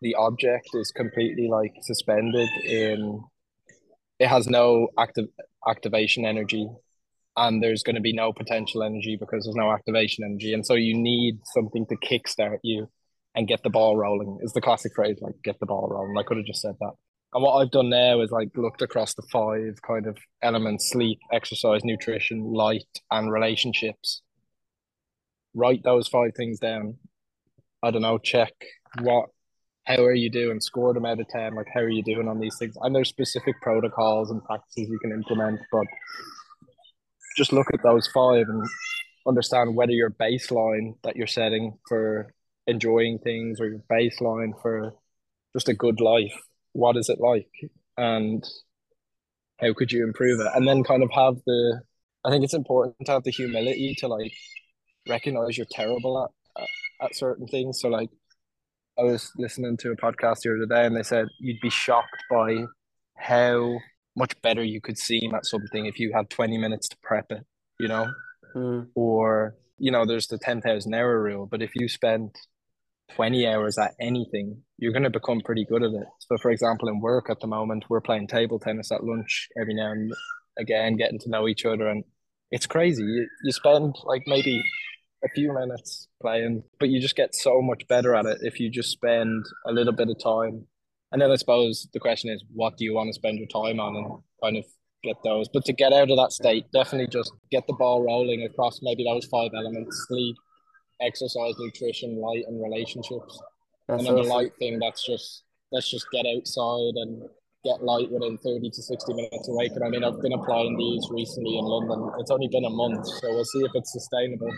the 0.01 0.15
object 0.15 0.69
is 0.73 0.91
completely 0.91 1.47
like 1.47 1.73
suspended 1.83 2.49
in. 2.65 3.23
It 4.19 4.27
has 4.27 4.47
no 4.47 4.89
active 4.97 5.25
activation 5.67 6.25
energy 6.25 6.67
and 7.35 7.63
there's 7.63 7.83
going 7.83 7.95
to 7.95 8.01
be 8.01 8.13
no 8.13 8.31
potential 8.31 8.83
energy 8.83 9.17
because 9.19 9.43
there's 9.43 9.55
no 9.55 9.71
activation 9.71 10.23
energy 10.23 10.53
and 10.53 10.65
so 10.65 10.75
you 10.75 10.95
need 10.95 11.39
something 11.45 11.85
to 11.87 11.95
kickstart 11.95 12.57
you 12.63 12.87
and 13.35 13.47
get 13.47 13.63
the 13.63 13.69
ball 13.69 13.95
rolling 13.97 14.37
is 14.41 14.53
the 14.53 14.61
classic 14.61 14.93
phrase 14.95 15.17
like 15.21 15.35
get 15.43 15.59
the 15.59 15.65
ball 15.65 15.87
rolling 15.89 16.15
i 16.17 16.23
could 16.23 16.37
have 16.37 16.45
just 16.45 16.61
said 16.61 16.75
that 16.79 16.91
and 17.33 17.43
what 17.43 17.55
i've 17.55 17.71
done 17.71 17.89
now 17.89 18.21
is 18.21 18.31
like 18.31 18.49
looked 18.55 18.81
across 18.81 19.13
the 19.13 19.21
five 19.31 19.81
kind 19.81 20.07
of 20.07 20.17
elements 20.41 20.89
sleep 20.89 21.19
exercise 21.31 21.83
nutrition 21.83 22.43
light 22.53 22.83
and 23.09 23.31
relationships. 23.31 24.21
Write 25.55 25.83
those 25.83 26.07
five 26.07 26.31
things 26.35 26.59
down. 26.59 26.97
I 27.81 27.91
don't 27.91 28.01
know 28.01 28.17
check 28.17 28.53
what 29.01 29.29
how 29.85 30.01
are 30.03 30.13
you 30.13 30.29
doing? 30.29 30.61
Score 30.61 30.93
them 30.93 31.05
out 31.05 31.19
of 31.19 31.27
10 31.27 31.55
like 31.55 31.67
how 31.73 31.81
are 31.81 31.89
you 31.89 32.03
doing 32.03 32.27
on 32.27 32.39
these 32.39 32.55
things? 32.57 32.75
And 32.81 32.95
there's 32.95 33.09
specific 33.09 33.55
protocols 33.61 34.29
and 34.31 34.43
practices 34.43 34.89
you 34.89 34.99
can 34.99 35.11
implement 35.11 35.59
but 35.71 35.85
just 37.35 37.51
look 37.51 37.67
at 37.73 37.81
those 37.83 38.07
five 38.13 38.45
and 38.47 38.63
understand 39.27 39.75
whether 39.75 39.91
your 39.91 40.11
baseline 40.11 40.95
that 41.03 41.15
you're 41.15 41.27
setting 41.27 41.77
for 41.87 42.33
enjoying 42.67 43.17
things 43.19 43.59
or 43.59 43.67
your 43.67 43.83
baseline 43.91 44.51
for 44.61 44.93
just 45.53 45.69
a 45.69 45.73
good 45.73 45.99
life 45.99 46.35
what 46.73 46.97
is 46.97 47.09
it 47.09 47.19
like 47.19 47.49
and 47.97 48.43
how 49.59 49.73
could 49.73 49.91
you 49.91 50.03
improve 50.03 50.39
it 50.39 50.47
and 50.55 50.67
then 50.67 50.83
kind 50.83 51.03
of 51.03 51.11
have 51.11 51.35
the 51.45 51.81
i 52.25 52.29
think 52.29 52.43
it's 52.43 52.53
important 52.53 52.95
to 53.05 53.11
have 53.11 53.23
the 53.23 53.31
humility 53.31 53.95
to 53.97 54.07
like 54.07 54.33
recognize 55.07 55.57
you're 55.57 55.67
terrible 55.69 56.23
at, 56.23 56.61
at, 56.61 57.05
at 57.05 57.15
certain 57.15 57.47
things 57.47 57.79
so 57.79 57.87
like 57.87 58.09
i 58.97 59.03
was 59.03 59.31
listening 59.37 59.77
to 59.77 59.91
a 59.91 59.95
podcast 59.95 60.41
the 60.41 60.51
other 60.51 60.65
day 60.65 60.85
and 60.85 60.95
they 60.95 61.03
said 61.03 61.27
you'd 61.39 61.61
be 61.61 61.69
shocked 61.69 62.23
by 62.29 62.65
how 63.15 63.77
much 64.15 64.39
better 64.41 64.63
you 64.63 64.81
could 64.81 64.97
seem 64.97 65.33
at 65.33 65.45
something 65.45 65.85
if 65.85 65.99
you 65.99 66.11
had 66.13 66.29
20 66.29 66.57
minutes 66.57 66.87
to 66.89 66.97
prep 67.01 67.31
it, 67.31 67.45
you 67.79 67.87
know? 67.87 68.11
Mm. 68.55 68.87
Or, 68.95 69.55
you 69.77 69.91
know, 69.91 70.05
there's 70.05 70.27
the 70.27 70.37
10,000 70.37 70.93
hour 70.93 71.21
rule, 71.21 71.47
but 71.47 71.61
if 71.61 71.71
you 71.75 71.87
spend 71.87 72.35
20 73.15 73.47
hours 73.47 73.77
at 73.77 73.93
anything, 73.99 74.61
you're 74.77 74.93
going 74.93 75.03
to 75.03 75.09
become 75.09 75.41
pretty 75.41 75.65
good 75.65 75.83
at 75.83 75.91
it. 75.91 76.07
So, 76.19 76.37
for 76.41 76.51
example, 76.51 76.89
in 76.89 76.99
work 76.99 77.29
at 77.29 77.39
the 77.39 77.47
moment, 77.47 77.85
we're 77.89 78.01
playing 78.01 78.27
table 78.27 78.59
tennis 78.59 78.91
at 78.91 79.03
lunch 79.03 79.47
every 79.59 79.73
now 79.73 79.91
and 79.91 80.13
again, 80.57 80.95
getting 80.95 81.19
to 81.19 81.29
know 81.29 81.47
each 81.47 81.65
other. 81.65 81.87
And 81.87 82.03
it's 82.51 82.65
crazy. 82.65 83.03
You, 83.03 83.27
you 83.43 83.51
spend 83.51 83.95
like 84.05 84.23
maybe 84.25 84.63
a 85.23 85.29
few 85.29 85.53
minutes 85.53 86.07
playing, 86.21 86.63
but 86.79 86.89
you 86.89 86.99
just 86.99 87.15
get 87.15 87.35
so 87.35 87.61
much 87.61 87.87
better 87.87 88.15
at 88.15 88.25
it 88.25 88.39
if 88.41 88.59
you 88.59 88.69
just 88.69 88.91
spend 88.91 89.45
a 89.67 89.71
little 89.71 89.93
bit 89.93 90.09
of 90.09 90.21
time 90.21 90.67
and 91.13 91.21
then 91.21 91.29
I 91.29 91.35
suppose 91.35 91.87
the 91.93 91.99
question 91.99 92.31
is, 92.31 92.43
what 92.55 92.75
do 92.75 92.83
you 92.83 92.95
want 92.95 93.07
to 93.09 93.13
spend 93.13 93.37
your 93.37 93.47
time 93.47 93.79
on 93.79 93.95
and 93.95 94.23
kind 94.41 94.57
of 94.57 94.65
get 95.03 95.17
those. 95.23 95.47
But 95.47 95.65
to 95.65 95.73
get 95.73 95.93
out 95.93 96.09
of 96.09 96.17
that 96.17 96.31
state, 96.31 96.65
definitely 96.73 97.07
just 97.07 97.31
get 97.51 97.67
the 97.67 97.73
ball 97.73 98.03
rolling 98.03 98.43
across 98.43 98.79
maybe 98.81 99.03
those 99.03 99.25
five 99.25 99.51
elements 99.55 100.05
sleep, 100.07 100.35
exercise, 101.01 101.53
nutrition, 101.59 102.17
light, 102.17 102.43
and 102.47 102.61
relationships. 102.61 103.41
That's 103.87 103.99
and 103.99 104.07
then 104.07 104.15
awesome. 104.15 104.29
the 104.29 104.33
light 104.33 104.51
thing, 104.59 104.79
that's 104.79 105.05
just, 105.05 105.43
let's 105.71 105.89
just 105.89 106.07
get 106.11 106.25
outside 106.25 106.93
and 106.95 107.23
get 107.65 107.83
light 107.83 108.11
within 108.11 108.37
30 108.37 108.69
to 108.69 108.81
60 108.81 109.13
minutes 109.13 109.47
awake. 109.47 109.71
And 109.75 109.83
I 109.83 109.89
mean, 109.89 110.03
I've 110.03 110.21
been 110.21 110.33
applying 110.33 110.77
these 110.77 111.07
recently 111.11 111.57
in 111.57 111.65
London. 111.65 112.11
It's 112.19 112.31
only 112.31 112.47
been 112.47 112.65
a 112.65 112.69
month, 112.69 113.05
so 113.07 113.29
we'll 113.29 113.45
see 113.45 113.59
if 113.59 113.71
it's 113.73 113.91
sustainable. 113.91 114.51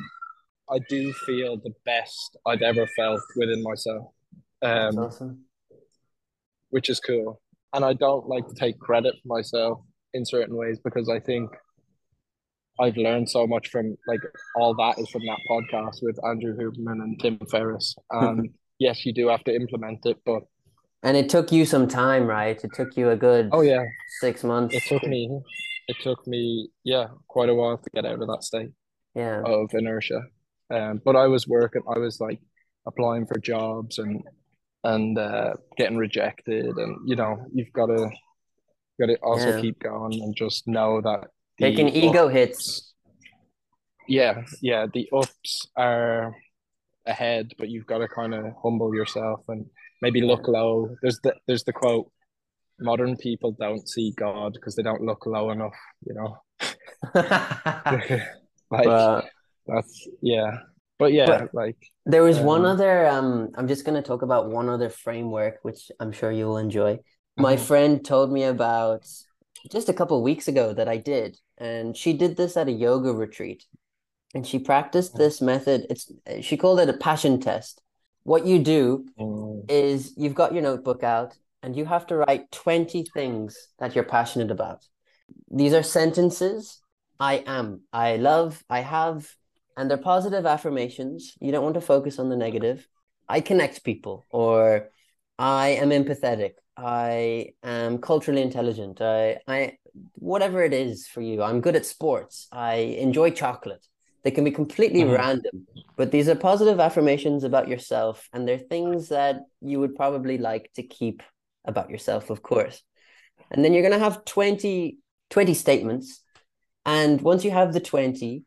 I 0.70 0.80
do 0.90 1.14
feel 1.14 1.58
the 1.58 1.74
best 1.86 2.38
I've 2.46 2.62
ever 2.62 2.88
felt 2.96 3.22
within 3.36 3.62
myself. 3.64 4.08
Um, 4.62 4.98
awesome 4.98 5.46
which 6.76 6.90
is 6.90 7.00
cool. 7.00 7.42
And 7.72 7.86
I 7.86 7.94
don't 7.94 8.28
like 8.28 8.50
to 8.50 8.54
take 8.54 8.78
credit 8.80 9.16
for 9.22 9.38
myself 9.38 9.80
in 10.14 10.26
certain 10.26 10.58
ways 10.58 10.78
because 10.84 11.08
I 11.08 11.22
think 11.22 11.50
I've 12.80 12.98
learned 12.98 13.30
so 13.30 13.48
much 13.48 13.70
from 13.70 13.98
like 14.08 14.20
all 14.56 14.74
that 14.76 15.00
is 15.00 15.10
from 15.10 15.26
that 15.26 15.40
podcast 15.50 16.02
with 16.02 16.18
Andrew 16.26 16.56
Huberman 16.58 17.02
and 17.02 17.20
Tim 17.20 17.40
Ferriss. 17.50 17.96
And 18.12 18.50
yes, 18.80 19.06
you 19.06 19.14
do 19.14 19.30
have 19.30 19.44
to 19.46 19.56
implement 19.56 20.06
it, 20.06 20.18
but 20.26 20.44
and 21.04 21.16
it 21.16 21.30
took 21.30 21.52
you 21.52 21.66
some 21.66 21.88
time, 21.88 22.26
right? 22.26 22.62
It 22.62 22.74
took 22.74 22.98
you 22.98 23.12
a 23.12 23.16
good 23.16 23.50
oh 23.52 23.62
yeah 23.62 23.86
six 24.20 24.44
months. 24.44 24.76
It 24.76 24.84
took 24.84 25.04
me 25.04 25.30
it 25.88 25.98
took 26.02 26.26
me 26.28 26.70
yeah 26.84 27.08
quite 27.28 27.50
a 27.50 27.56
while 27.56 27.78
to 27.78 27.90
get 27.94 28.06
out 28.06 28.22
of 28.22 28.28
that 28.28 28.44
state 28.44 28.72
yeah 29.14 29.42
of 29.46 29.70
inertia. 29.74 30.22
Um, 30.70 31.02
but 31.06 31.16
I 31.16 31.28
was 31.28 31.48
working. 31.48 31.84
I 31.88 32.00
was 32.00 32.20
like 32.20 32.40
applying 32.86 33.28
for 33.28 33.40
jobs 33.40 34.00
and 34.00 34.24
and 34.84 35.18
uh, 35.18 35.54
getting 35.78 35.98
rejected, 35.98 36.76
and 36.76 36.98
you 37.06 37.16
know 37.16 37.38
you've 37.54 37.72
got 37.72 37.88
to 37.88 38.10
got 39.00 39.08
to 39.08 39.16
also 39.18 39.56
yeah. 39.56 39.62
keep 39.62 39.80
going 39.80 40.22
and 40.22 40.36
just 40.36 40.68
know 40.68 41.02
that 41.02 41.28
taking 41.60 41.90
ego 41.90 42.28
hits. 42.30 42.94
Yeah, 44.08 44.44
yeah, 44.62 44.86
the 44.94 45.10
ups 45.14 45.68
are 45.76 46.36
ahead, 47.06 47.54
but 47.60 47.70
you've 47.70 47.88
got 47.88 48.00
to 48.00 48.08
kind 48.10 48.34
of 48.36 48.46
humble 48.64 48.96
yourself 48.96 49.42
and 49.50 49.68
maybe 50.02 50.22
look 50.22 50.48
low. 50.48 50.96
There's 51.02 51.20
the 51.24 51.36
there's 51.48 51.64
the 51.66 51.74
quote: 51.74 52.12
"Modern 52.80 53.18
people 53.18 53.54
don't 53.54 53.88
see 53.90 54.14
God 54.18 54.54
because 54.54 54.76
they 54.76 54.84
don't 54.84 55.04
look 55.04 55.26
low 55.28 55.52
enough." 55.52 55.76
You 56.06 56.16
know, 56.16 56.38
like 58.72 58.98
that's 59.68 60.08
yeah. 60.22 60.52
But 60.98 61.14
yeah, 61.14 61.42
But 61.42 61.50
like 61.54 61.78
there 62.06 62.24
was 62.24 62.40
one 62.40 62.66
um, 62.66 62.66
other, 62.66 63.08
um, 63.08 63.52
I'm 63.56 63.68
just 63.68 63.86
going 63.86 64.02
to 64.02 64.08
talk 64.08 64.22
about 64.22 64.50
one 64.50 64.70
other 64.70 64.90
framework, 64.90 65.60
which 65.64 65.92
I'm 66.00 66.12
sure 66.12 66.32
you'll 66.32 66.58
enjoy. 66.58 67.00
My 67.38 67.58
mhm, 67.58 67.58
friend 67.58 68.04
told 68.06 68.32
me 68.32 68.44
about 68.44 69.06
just 69.72 69.90
a 69.90 69.94
couple 69.94 70.22
weeks 70.24 70.48
ago 70.48 70.74
that 70.74 70.88
I 70.88 70.98
did, 70.98 71.38
and 71.58 71.96
she 71.96 72.14
did 72.14 72.38
this 72.38 72.58
at 72.58 72.68
a 72.68 72.72
yoga 72.72 73.14
retreat, 73.14 73.66
and 74.36 74.46
she 74.48 74.60
practiced 74.60 75.16
mhm, 75.16 75.18
this 75.18 75.42
method. 75.42 75.88
It's 75.90 76.12
she 76.42 76.58
called 76.58 76.80
it 76.80 76.90
a 76.90 76.94
passion 76.94 77.40
test. 77.40 77.82
What 78.24 78.46
you 78.46 78.60
do 78.60 79.06
mm, 79.18 79.70
is 79.70 80.14
you've 80.18 80.36
got 80.36 80.54
your 80.54 80.64
notebook 80.64 81.04
out, 81.04 81.38
and 81.64 81.76
you 81.76 81.86
have 81.86 82.08
to 82.08 82.18
write 82.18 82.52
20 82.52 83.06
things 83.14 83.70
that 83.80 83.96
you're 83.96 84.04
passionate 84.06 84.52
about. 84.52 84.86
These 85.52 85.74
are 85.74 85.84
sentences. 85.84 86.82
I 87.20 87.44
am, 87.48 87.82
I 87.94 88.18
love, 88.18 88.64
I 88.70 88.82
have, 88.82 89.34
and 89.78 89.90
they're 89.90 89.98
positive 89.98 90.46
affirmations. 90.46 91.34
You 91.40 91.52
don't 91.52 91.64
want 91.64 91.76
to 91.76 91.82
focus 91.82 92.20
on 92.20 92.30
the 92.30 92.36
negative. 92.36 92.88
I 93.30 93.42
connect 93.42 93.84
people, 93.84 94.26
or 94.30 94.90
I 95.40 95.70
am 95.70 95.90
empathetic. 95.90 96.54
I 96.78 97.54
am 97.64 98.00
culturally 98.00 98.42
intelligent. 98.42 99.02
I, 99.02 99.40
I, 99.48 99.78
whatever 100.16 100.64
it 100.64 100.74
is 100.74 101.08
for 101.08 101.22
you. 101.22 101.42
I'm 101.44 101.62
good 101.62 101.76
at 101.76 101.86
sports. 101.86 102.48
I 102.52 102.76
enjoy 103.00 103.32
chocolate. 103.32 103.86
They 104.24 104.32
can 104.32 104.44
be 104.44 104.52
completely 104.52 105.04
mhm, 105.04 105.06
random, 105.06 105.68
but 105.98 106.12
these 106.12 106.28
are 106.30 106.36
positive 106.36 106.80
affirmations 106.80 107.44
about 107.44 107.68
yourself, 107.68 108.28
and 108.34 108.48
they're 108.48 108.58
things 108.58 109.10
that 109.10 109.42
you 109.62 109.80
would 109.80 109.96
probably 109.96 110.38
like 110.38 110.72
to 110.76 110.84
keep 110.84 111.24
about 111.66 111.90
yourself, 111.90 112.30
of 112.30 112.42
course. 112.42 112.82
And 113.52 113.64
then 113.64 113.74
you're 113.74 113.84
going 113.84 113.94
to 114.00 114.00
have 114.00 114.26
20 114.26 114.98
20 115.30 115.54
statements. 115.54 116.22
And 116.86 117.22
once 117.22 117.44
you 117.44 117.52
have 117.52 117.74
the 117.74 117.80
20, 117.80 118.44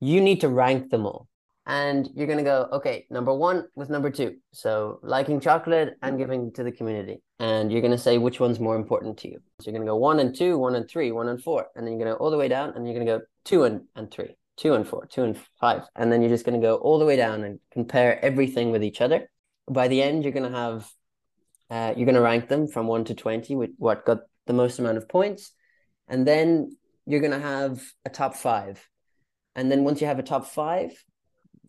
you 0.00 0.20
need 0.20 0.40
to 0.42 0.48
rank 0.48 0.90
them 0.90 1.06
all. 1.06 1.28
And 1.64 2.08
you're 2.14 2.26
going 2.26 2.38
to 2.38 2.44
go, 2.44 2.68
okay, 2.72 3.06
number 3.08 3.32
one 3.32 3.68
with 3.76 3.88
number 3.88 4.10
two. 4.10 4.36
So 4.52 4.98
liking 5.02 5.38
chocolate 5.38 5.94
and 6.02 6.18
giving 6.18 6.52
to 6.54 6.64
the 6.64 6.72
community. 6.72 7.22
And 7.38 7.70
you're 7.70 7.80
going 7.80 7.92
to 7.92 7.98
say 7.98 8.18
which 8.18 8.40
one's 8.40 8.58
more 8.58 8.74
important 8.74 9.18
to 9.18 9.28
you. 9.28 9.38
So 9.60 9.70
you're 9.70 9.78
going 9.78 9.86
to 9.86 9.90
go 9.90 9.96
one 9.96 10.18
and 10.18 10.34
two, 10.34 10.58
one 10.58 10.74
and 10.74 10.88
three, 10.88 11.12
one 11.12 11.28
and 11.28 11.40
four. 11.40 11.66
And 11.76 11.86
then 11.86 11.92
you're 11.92 12.04
going 12.04 12.14
to 12.14 12.18
go 12.18 12.24
all 12.24 12.32
the 12.32 12.36
way 12.36 12.48
down 12.48 12.72
and 12.74 12.84
you're 12.84 12.94
going 12.94 13.06
to 13.06 13.18
go 13.18 13.24
two 13.44 13.62
and, 13.62 13.82
and 13.94 14.10
three, 14.10 14.34
two 14.56 14.74
and 14.74 14.86
four, 14.86 15.06
two 15.06 15.22
and 15.22 15.38
five. 15.60 15.82
And 15.94 16.10
then 16.10 16.20
you're 16.20 16.30
just 16.30 16.44
going 16.44 16.60
to 16.60 16.66
go 16.66 16.76
all 16.76 16.98
the 16.98 17.04
way 17.04 17.16
down 17.16 17.44
and 17.44 17.60
compare 17.70 18.22
everything 18.24 18.72
with 18.72 18.82
each 18.82 19.00
other. 19.00 19.30
By 19.70 19.86
the 19.86 20.02
end, 20.02 20.24
you're 20.24 20.32
going 20.32 20.50
to 20.50 20.58
have, 20.58 20.90
uh, 21.70 21.94
you're 21.96 22.06
going 22.06 22.16
to 22.16 22.20
rank 22.20 22.48
them 22.48 22.66
from 22.66 22.88
one 22.88 23.04
to 23.04 23.14
20 23.14 23.54
with 23.54 23.70
what 23.78 24.04
got 24.04 24.22
the 24.46 24.52
most 24.52 24.80
amount 24.80 24.98
of 24.98 25.08
points. 25.08 25.52
And 26.08 26.26
then 26.26 26.76
you're 27.06 27.20
going 27.20 27.32
to 27.32 27.38
have 27.38 27.82
a 28.04 28.10
top 28.10 28.34
five. 28.34 28.84
And 29.54 29.70
then 29.70 29.84
once 29.84 30.00
you 30.00 30.08
have 30.08 30.18
a 30.18 30.24
top 30.24 30.46
five, 30.46 30.92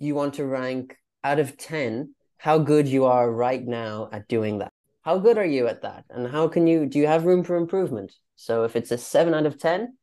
you 0.03 0.15
want 0.15 0.35
to 0.35 0.45
rank 0.45 0.97
out 1.23 1.39
of 1.39 1.57
10 1.57 2.13
how 2.37 2.57
good 2.57 2.89
you 2.89 3.05
are 3.05 3.31
right 3.31 3.65
now 3.65 4.09
at 4.11 4.27
doing 4.27 4.59
that. 4.59 4.73
How 5.01 5.17
good 5.17 5.37
are 5.37 5.45
you 5.45 5.67
at 5.67 5.83
that? 5.83 6.03
And 6.09 6.27
how 6.27 6.49
can 6.49 6.67
you, 6.67 6.85
do 6.85 6.99
you 6.99 7.07
have 7.07 7.25
room 7.25 7.45
for 7.45 7.55
improvement? 7.55 8.11
So 8.35 8.65
if 8.65 8.75
it's 8.75 8.91
a 8.91 8.97
seven 8.97 9.33
out 9.33 9.45
of 9.45 9.57
10, 9.57 9.95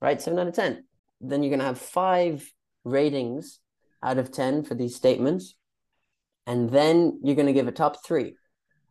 right? 0.00 0.22
Seven 0.22 0.38
out 0.38 0.46
of 0.46 0.54
10, 0.54 0.84
then 1.20 1.42
you're 1.42 1.50
going 1.50 1.58
to 1.58 1.66
have 1.66 1.80
five 1.80 2.48
ratings 2.84 3.58
out 4.00 4.18
of 4.18 4.30
10 4.30 4.62
for 4.62 4.76
these 4.76 4.94
statements. 4.94 5.56
And 6.46 6.70
then 6.70 7.18
you're 7.24 7.34
going 7.34 7.46
to 7.46 7.52
give 7.52 7.66
a 7.66 7.72
top 7.72 8.06
three. 8.06 8.36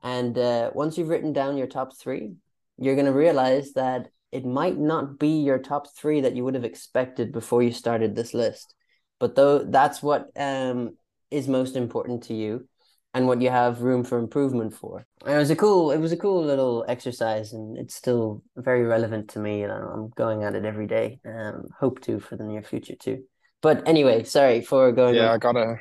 And 0.04 0.38
uh, 0.38 0.72
once 0.74 0.98
you've 0.98 1.08
written 1.08 1.32
down 1.32 1.58
your 1.58 1.68
top 1.68 1.98
three, 1.98 2.34
you're 2.78 2.96
going 2.96 3.06
to 3.06 3.14
realize 3.14 3.72
that 3.74 4.10
it 4.34 4.46
might 4.46 4.78
not 4.78 5.18
be 5.18 5.40
your 5.40 5.60
top 5.60 5.96
three 5.96 6.22
that 6.22 6.36
you 6.36 6.44
would 6.44 6.56
have 6.56 6.66
expected 6.66 7.32
before 7.32 7.64
you 7.64 7.72
started 7.72 8.16
this 8.16 8.34
list. 8.34 8.76
But 9.20 9.36
though 9.36 9.60
that's 9.60 10.02
what 10.02 10.30
um, 10.36 10.98
is 11.32 11.48
most 11.48 11.76
important 11.76 12.24
to 12.24 12.34
you 12.34 12.68
and 13.14 13.28
what 13.28 13.42
you 13.42 13.50
have 13.50 13.82
room 13.82 14.04
for 14.04 14.20
improvement 14.20 14.74
for. 14.74 15.06
And 15.26 15.36
it 15.36 15.40
was 15.40 15.50
a 15.50 15.56
cool, 15.56 15.92
it 15.92 15.98
was 15.98 16.12
a 16.12 16.18
cool 16.18 16.44
little 16.44 16.86
exercise, 16.88 17.54
and 17.54 17.78
it's 17.78 17.96
still 17.96 18.44
very 18.56 18.84
relevant 18.84 19.30
to 19.30 19.40
me. 19.40 19.64
And 19.64 19.72
I'm 19.72 20.10
going 20.10 20.44
at 20.44 20.56
it 20.56 20.66
every 20.66 20.88
day. 20.88 21.20
Um, 21.26 21.68
hope 21.80 22.00
to 22.02 22.20
for 22.20 22.36
the 22.36 22.44
near 22.44 22.62
future 22.62 22.96
too. 22.96 23.24
But 23.62 23.88
anyway, 23.88 24.24
sorry 24.24 24.62
for 24.62 24.92
going 24.92 25.16
yeah. 25.16 25.32
I 25.32 25.38
gotta 25.38 25.80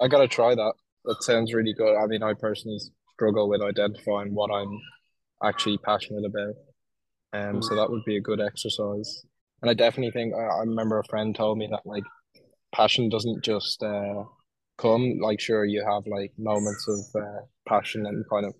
I 0.00 0.08
gotta 0.08 0.28
try 0.28 0.54
that. 0.54 0.72
That 1.04 1.22
sounds 1.22 1.54
really 1.54 1.74
good. 1.74 1.96
I 1.96 2.06
mean, 2.06 2.22
I 2.22 2.34
personally 2.34 2.80
struggle 3.14 3.48
with 3.48 3.62
identifying 3.62 4.34
what 4.34 4.50
I'm 4.50 4.80
actually 5.42 5.78
passionate 5.78 6.24
about. 6.24 6.54
Um, 7.32 7.62
so 7.62 7.76
that 7.76 7.90
would 7.90 8.04
be 8.04 8.16
a 8.16 8.20
good 8.20 8.40
exercise. 8.40 9.22
And 9.62 9.70
I 9.70 9.74
definitely 9.74 10.12
think 10.12 10.34
I, 10.34 10.42
I 10.42 10.60
remember 10.60 10.98
a 10.98 11.04
friend 11.04 11.34
told 11.34 11.58
me 11.58 11.68
that 11.70 11.82
like 11.84 12.04
passion 12.72 13.08
doesn't 13.08 13.44
just 13.44 13.82
uh 13.82 14.24
come. 14.78 15.18
Like 15.20 15.40
sure 15.40 15.64
you 15.64 15.84
have 15.84 16.06
like 16.06 16.32
moments 16.38 16.86
of 16.88 17.22
uh, 17.22 17.40
passion 17.66 18.06
and 18.06 18.24
kind 18.30 18.46
of 18.46 18.54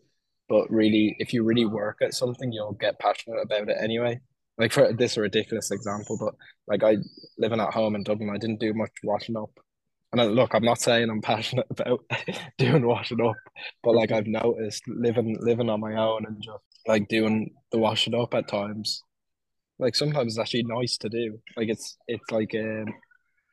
but 0.49 0.71
really 0.71 1.15
if 1.19 1.33
you 1.33 1.45
really 1.45 1.67
work 1.67 1.99
at 2.03 2.15
something 2.15 2.53
you'll 2.53 2.73
get 2.73 2.99
passionate 2.99 3.41
about 3.43 3.69
it 3.69 3.77
anyway. 3.81 4.21
Like 4.59 4.73
for 4.73 4.93
this 4.93 5.17
a 5.17 5.21
ridiculous 5.21 5.71
example 5.71 6.19
but 6.21 6.35
like 6.67 6.83
I 6.83 6.97
living 7.39 7.61
at 7.61 7.73
home 7.73 7.95
in 7.95 8.03
Dublin 8.03 8.31
I 8.31 8.39
didn't 8.39 8.61
do 8.61 8.75
much 8.75 8.93
washing 9.05 9.37
up. 9.37 9.51
And 10.11 10.21
I, 10.23 10.25
look 10.25 10.55
I'm 10.55 10.65
not 10.65 10.81
saying 10.81 11.11
I'm 11.11 11.23
passionate 11.33 11.67
about 11.71 12.01
doing 12.59 12.87
washing 12.87 13.21
up 13.21 13.37
but 13.83 13.95
like 13.95 14.11
I've 14.11 14.27
noticed 14.27 14.83
living 14.89 15.37
living 15.41 15.71
on 15.71 15.81
my 15.81 15.95
own 15.97 16.25
and 16.27 16.43
just 16.43 16.65
like 16.87 17.09
doing 17.09 17.55
the 17.71 17.79
washing 17.79 18.15
up 18.15 18.35
at 18.35 18.49
times 18.49 19.03
like 19.79 19.95
sometimes 19.95 20.33
it's 20.33 20.39
actually 20.39 20.65
nice 20.65 20.97
to 20.99 21.09
do. 21.09 21.39
Like 21.57 21.69
it's 21.69 21.97
it's 22.07 22.31
like 22.31 22.55
um 22.55 22.87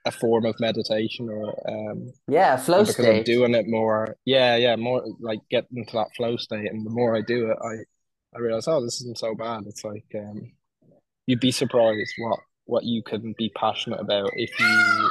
a 0.06 0.12
form 0.12 0.45
of 0.45 0.60
meditation 0.60 1.30
or 1.30 1.53
um 1.70 2.12
Yeah, 2.28 2.58
flow 2.58 2.86
because 2.86 3.08
I'm 3.08 3.24
doing 3.24 3.56
it 3.56 3.68
more 3.68 4.18
yeah 4.26 4.56
yeah 4.58 4.76
more 4.76 5.03
like 5.20 5.39
getting 5.49 5.78
into 5.80 5.93
that 5.93 6.16
flow 6.16 6.38
state 6.38 6.72
and 6.72 6.86
the 6.86 6.89
more 6.91 7.16
I 7.16 7.22
do 7.22 7.51
it 7.51 7.58
I 7.64 7.76
I 8.36 8.39
realize 8.39 8.68
oh 8.68 8.84
this 8.84 9.01
isn't 9.01 9.20
so 9.20 9.36
bad 9.36 9.64
it's 9.68 9.84
like 9.84 10.06
um 10.16 10.51
you'd 11.28 11.39
be 11.41 11.51
surprised 11.51 12.14
what 12.20 12.39
what 12.66 12.86
you 12.86 13.03
can 13.03 13.36
be 13.38 13.49
passionate 13.56 14.01
about 14.01 14.32
if 14.36 14.51
you 14.60 15.10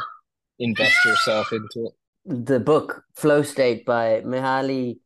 invest 0.60 1.04
yourself 1.04 1.52
into 1.52 1.86
it 1.86 1.94
the 2.26 2.60
book 2.60 3.04
Flow 3.14 3.42
State 3.42 3.84
by 3.84 4.22
Mihaly 4.22 4.98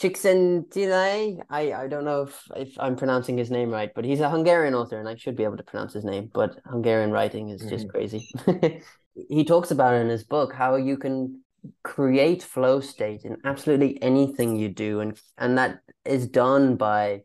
Csikszentmihalyi. 0.00 1.42
I 1.50 1.72
I 1.74 1.88
don't 1.88 2.04
know 2.04 2.22
if 2.22 2.42
if 2.56 2.76
I'm 2.78 2.96
pronouncing 2.96 3.38
his 3.38 3.50
name 3.50 3.70
right, 3.70 3.92
but 3.94 4.04
he's 4.04 4.20
a 4.20 4.30
Hungarian 4.30 4.74
author, 4.74 4.98
and 4.98 5.08
I 5.08 5.16
should 5.16 5.36
be 5.36 5.44
able 5.44 5.56
to 5.58 5.62
pronounce 5.64 5.92
his 5.94 6.04
name. 6.04 6.30
But 6.32 6.60
Hungarian 6.66 7.12
writing 7.12 7.50
is 7.50 7.66
just 7.66 7.86
hmm 7.86 7.88
crazy. 7.88 8.28
He 9.28 9.44
talks 9.44 9.70
about 9.70 9.94
in 9.94 10.08
his 10.08 10.24
book 10.24 10.52
how 10.52 10.76
you 10.76 10.96
can 10.96 11.42
create 11.82 12.42
flow 12.42 12.80
state 12.80 13.24
in 13.24 13.36
absolutely 13.44 14.00
anything 14.02 14.56
you 14.56 14.68
do, 14.68 15.00
and 15.00 15.18
and 15.38 15.58
that 15.58 15.80
is 16.04 16.26
done 16.28 16.76
by 16.76 17.22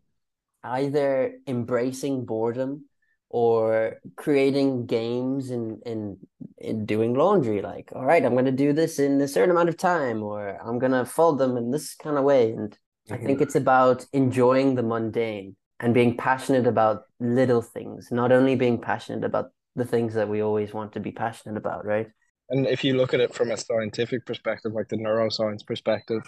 either 0.64 1.34
embracing 1.48 2.26
boredom 2.26 2.86
or 3.30 4.00
creating 4.18 4.86
games 4.86 5.52
in 5.52 5.80
in 5.86 6.18
in 6.58 6.86
doing 6.86 7.14
laundry 7.14 7.62
like 7.62 7.90
all 7.96 8.06
right 8.06 8.26
i'm 8.26 8.34
going 8.34 8.46
to 8.46 8.52
do 8.52 8.74
this 8.74 9.00
in 9.00 9.22
a 9.22 9.28
certain 9.28 9.52
amount 9.52 9.70
of 9.70 9.78
time 9.78 10.22
or 10.22 10.58
i'm 10.62 10.78
going 10.80 10.92
to 10.92 11.06
fold 11.06 11.40
them 11.40 11.56
in 11.58 11.72
this 11.72 11.96
kind 11.96 12.18
of 12.18 12.24
way 12.26 12.52
and 12.52 12.78
i 13.10 13.18
think 13.18 13.40
hmm 13.40 13.42
it's 13.42 13.56
about 13.56 14.06
enjoying 14.14 14.76
the 14.76 14.84
mundane 14.84 15.56
and 15.80 15.94
being 15.94 16.18
passionate 16.18 16.68
about 16.68 17.04
little 17.20 17.62
things 17.62 18.10
not 18.12 18.32
only 18.32 18.56
being 18.56 18.80
passionate 18.80 19.24
about 19.24 19.52
the 19.76 19.86
things 19.86 20.14
that 20.14 20.30
we 20.30 20.42
always 20.42 20.74
want 20.74 20.94
to 20.94 21.00
be 21.00 21.12
passionate 21.12 21.58
about 21.58 21.86
right 21.86 22.10
and 22.50 22.68
if 22.68 22.84
you 22.84 22.96
look 22.96 23.14
at 23.14 23.20
it 23.20 23.34
from 23.34 23.52
a 23.52 23.58
scientific 23.58 24.26
perspective 24.26 24.74
like 24.74 24.88
the 24.90 24.98
neuroscience 24.98 25.66
perspective 25.66 26.22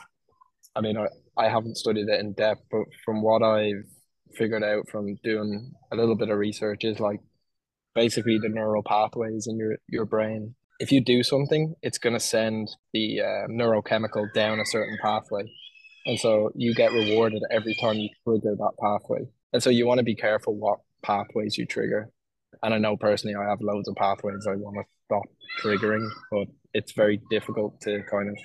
I 0.75 0.81
mean 0.81 0.97
I, 0.97 1.07
I 1.37 1.49
haven't 1.49 1.77
studied 1.77 2.07
it 2.07 2.19
in 2.19 2.33
depth 2.33 2.63
but 2.71 2.85
from 3.05 3.21
what 3.21 3.43
I've 3.43 3.85
figured 4.35 4.63
out 4.63 4.89
from 4.89 5.15
doing 5.23 5.71
a 5.91 5.95
little 5.95 6.15
bit 6.15 6.29
of 6.29 6.37
research 6.37 6.83
is 6.83 6.99
like 6.99 7.19
basically 7.95 8.39
the 8.39 8.49
neural 8.49 8.83
pathways 8.83 9.47
in 9.47 9.57
your 9.57 9.77
your 9.87 10.05
brain. 10.05 10.55
If 10.79 10.91
you 10.91 11.01
do 11.01 11.23
something, 11.23 11.75
it's 11.81 11.97
going 11.97 12.13
to 12.13 12.19
send 12.19 12.69
the 12.93 13.21
uh, 13.21 13.47
neurochemical 13.49 14.33
down 14.33 14.59
a 14.59 14.65
certain 14.65 14.97
pathway, 15.01 15.43
and 16.05 16.19
so 16.19 16.51
you 16.55 16.73
get 16.73 16.91
rewarded 16.91 17.43
every 17.51 17.75
time 17.75 17.95
you 17.95 18.09
trigger 18.23 18.55
that 18.55 18.71
pathway. 18.81 19.27
And 19.53 19.61
so 19.61 19.69
you 19.69 19.85
want 19.85 19.99
to 19.99 20.03
be 20.03 20.15
careful 20.15 20.55
what 20.55 20.79
pathways 21.03 21.57
you 21.57 21.65
trigger. 21.65 22.09
And 22.61 22.73
I 22.73 22.77
know 22.77 22.97
personally, 22.97 23.35
I 23.35 23.49
have 23.49 23.61
loads 23.61 23.87
of 23.87 23.95
pathways 23.95 24.45
I 24.47 24.55
want 24.55 24.77
to 24.77 24.83
stop 25.05 25.23
triggering, 25.61 26.07
but 26.31 26.47
it's 26.73 26.91
very 26.93 27.21
difficult 27.29 27.79
to 27.81 28.01
kind 28.09 28.29
of 28.29 28.35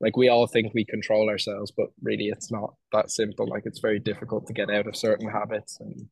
like 0.00 0.16
we 0.16 0.28
all 0.28 0.46
think 0.46 0.72
we 0.72 0.84
control 0.84 1.28
ourselves, 1.28 1.70
but 1.76 1.88
really 2.02 2.28
it's 2.28 2.50
not 2.50 2.74
that 2.92 3.10
simple. 3.10 3.46
Like 3.46 3.64
it's 3.66 3.80
very 3.80 3.98
difficult 3.98 4.46
to 4.46 4.52
get 4.54 4.70
out 4.70 4.86
of 4.86 4.96
certain 4.96 5.28
habits 5.28 5.78
and 5.80 6.08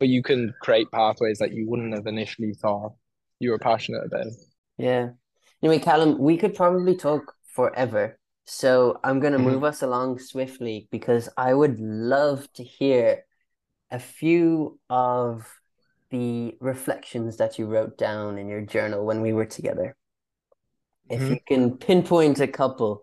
but 0.00 0.08
you 0.08 0.22
can 0.22 0.54
create 0.62 0.90
pathways 0.92 1.38
that 1.38 1.52
you 1.54 1.68
wouldn't 1.68 1.94
have 1.94 2.06
initially 2.06 2.54
thought 2.54 2.94
you 3.40 3.50
were 3.50 3.58
passionate 3.60 4.04
about. 4.06 4.26
yeah 4.78 5.10
anyway 5.62 5.78
callum 5.78 6.18
we 6.18 6.36
could 6.36 6.54
probably 6.54 6.96
talk 6.96 7.34
forever 7.54 8.18
so 8.46 8.98
i'm 9.04 9.20
going 9.20 9.32
to 9.32 9.38
hmm 9.38 9.38
move 9.38 9.64
us 9.64 9.82
along 9.82 10.18
swiftly 10.18 10.88
because 10.90 11.28
i 11.36 11.52
would 11.52 11.78
love 11.80 12.50
to 12.52 12.62
hear 12.64 13.24
a 13.92 14.00
few 14.00 14.78
of 14.90 15.46
the 16.10 16.56
reflections 16.60 17.36
that 17.38 17.58
you 17.58 17.66
wrote 17.66 17.98
down 17.98 18.38
in 18.38 18.48
your 18.48 18.62
journal 18.62 19.04
when 19.06 19.20
we 19.22 19.32
were 19.32 19.46
together. 19.46 19.96
if 21.10 21.20
Mhm. 21.20 21.30
you 21.30 21.40
can 21.46 21.76
pinpoint 21.78 22.40
a 22.40 22.46
couple. 22.48 23.02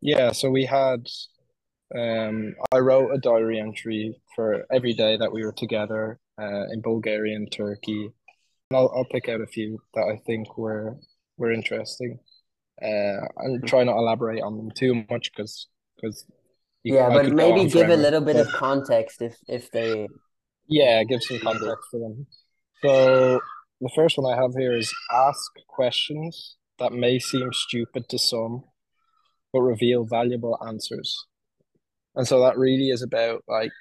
Yeah, 0.00 0.32
so 0.32 0.50
we 0.50 0.64
had 0.64 1.06
um 1.96 2.54
I 2.72 2.78
wrote 2.78 3.12
a 3.12 3.18
diary 3.18 3.58
entry 3.60 4.20
for 4.36 4.66
every 4.72 4.92
day 4.94 5.16
that 5.16 5.32
we 5.32 5.44
were 5.44 5.52
together 5.52 6.18
uh, 6.40 6.64
in 6.72 6.80
Bulgaria 6.82 7.36
and 7.36 7.50
Turkey. 7.52 8.04
And 8.70 8.78
I'll 8.78 8.92
I'll 8.94 9.04
pick 9.06 9.28
out 9.28 9.40
a 9.40 9.46
few 9.46 9.80
that 9.94 10.04
I 10.04 10.18
think 10.26 10.56
were 10.58 10.96
were 11.38 11.52
interesting. 11.52 12.20
Uh, 12.82 13.26
and 13.38 13.66
try 13.66 13.84
not 13.84 13.98
elaborate 13.98 14.42
on 14.42 14.56
them 14.56 14.70
too 14.72 15.04
much 15.10 15.32
because 15.32 15.68
because 15.96 16.26
Yeah, 16.82 17.10
but 17.10 17.32
maybe 17.32 17.68
give 17.68 17.88
a 17.90 17.96
little 17.96 18.20
bit 18.20 18.36
of 18.36 18.52
context 18.52 19.22
if 19.22 19.36
if 19.48 19.70
they 19.70 20.08
yeah, 20.70 21.02
give 21.04 21.22
some 21.22 21.38
context 21.40 21.88
to 21.90 21.98
them. 21.98 22.26
So 22.82 23.40
the 23.80 23.90
first 23.94 24.16
one 24.16 24.32
I 24.32 24.40
have 24.40 24.54
here 24.56 24.76
is 24.76 24.90
ask 25.12 25.50
questions 25.68 26.56
that 26.78 26.92
may 26.92 27.18
seem 27.18 27.52
stupid 27.52 28.08
to 28.08 28.18
some, 28.18 28.64
but 29.52 29.60
reveal 29.60 30.04
valuable 30.04 30.56
answers. 30.66 31.26
And 32.14 32.26
so 32.26 32.40
that 32.40 32.56
really 32.56 32.88
is 32.90 33.02
about 33.02 33.42
like 33.48 33.72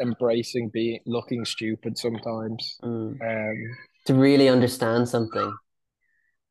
embracing 0.00 0.70
being 0.72 1.00
looking 1.06 1.44
stupid 1.44 1.96
sometimes. 1.96 2.78
mm, 2.82 3.20
Um, 3.20 3.56
to 4.06 4.14
really 4.14 4.48
understand 4.48 5.08
something. 5.08 5.54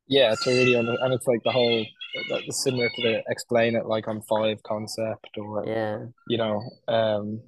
yeah, 0.07 0.35
to 0.43 0.49
really 0.49 0.75
under, 0.75 0.95
and 1.01 1.13
it's 1.13 1.27
like 1.27 1.41
the 1.43 1.51
whole 1.51 1.85
like 2.29 2.43
similar 2.51 2.89
to 2.95 3.01
the 3.01 3.23
explain 3.27 3.75
it 3.75 3.85
like 3.87 4.07
on 4.07 4.21
five 4.21 4.61
concept 4.63 5.29
or 5.37 5.65
Yeah. 5.65 6.05
you 6.27 6.37
know, 6.37 6.61
um, 6.87 7.41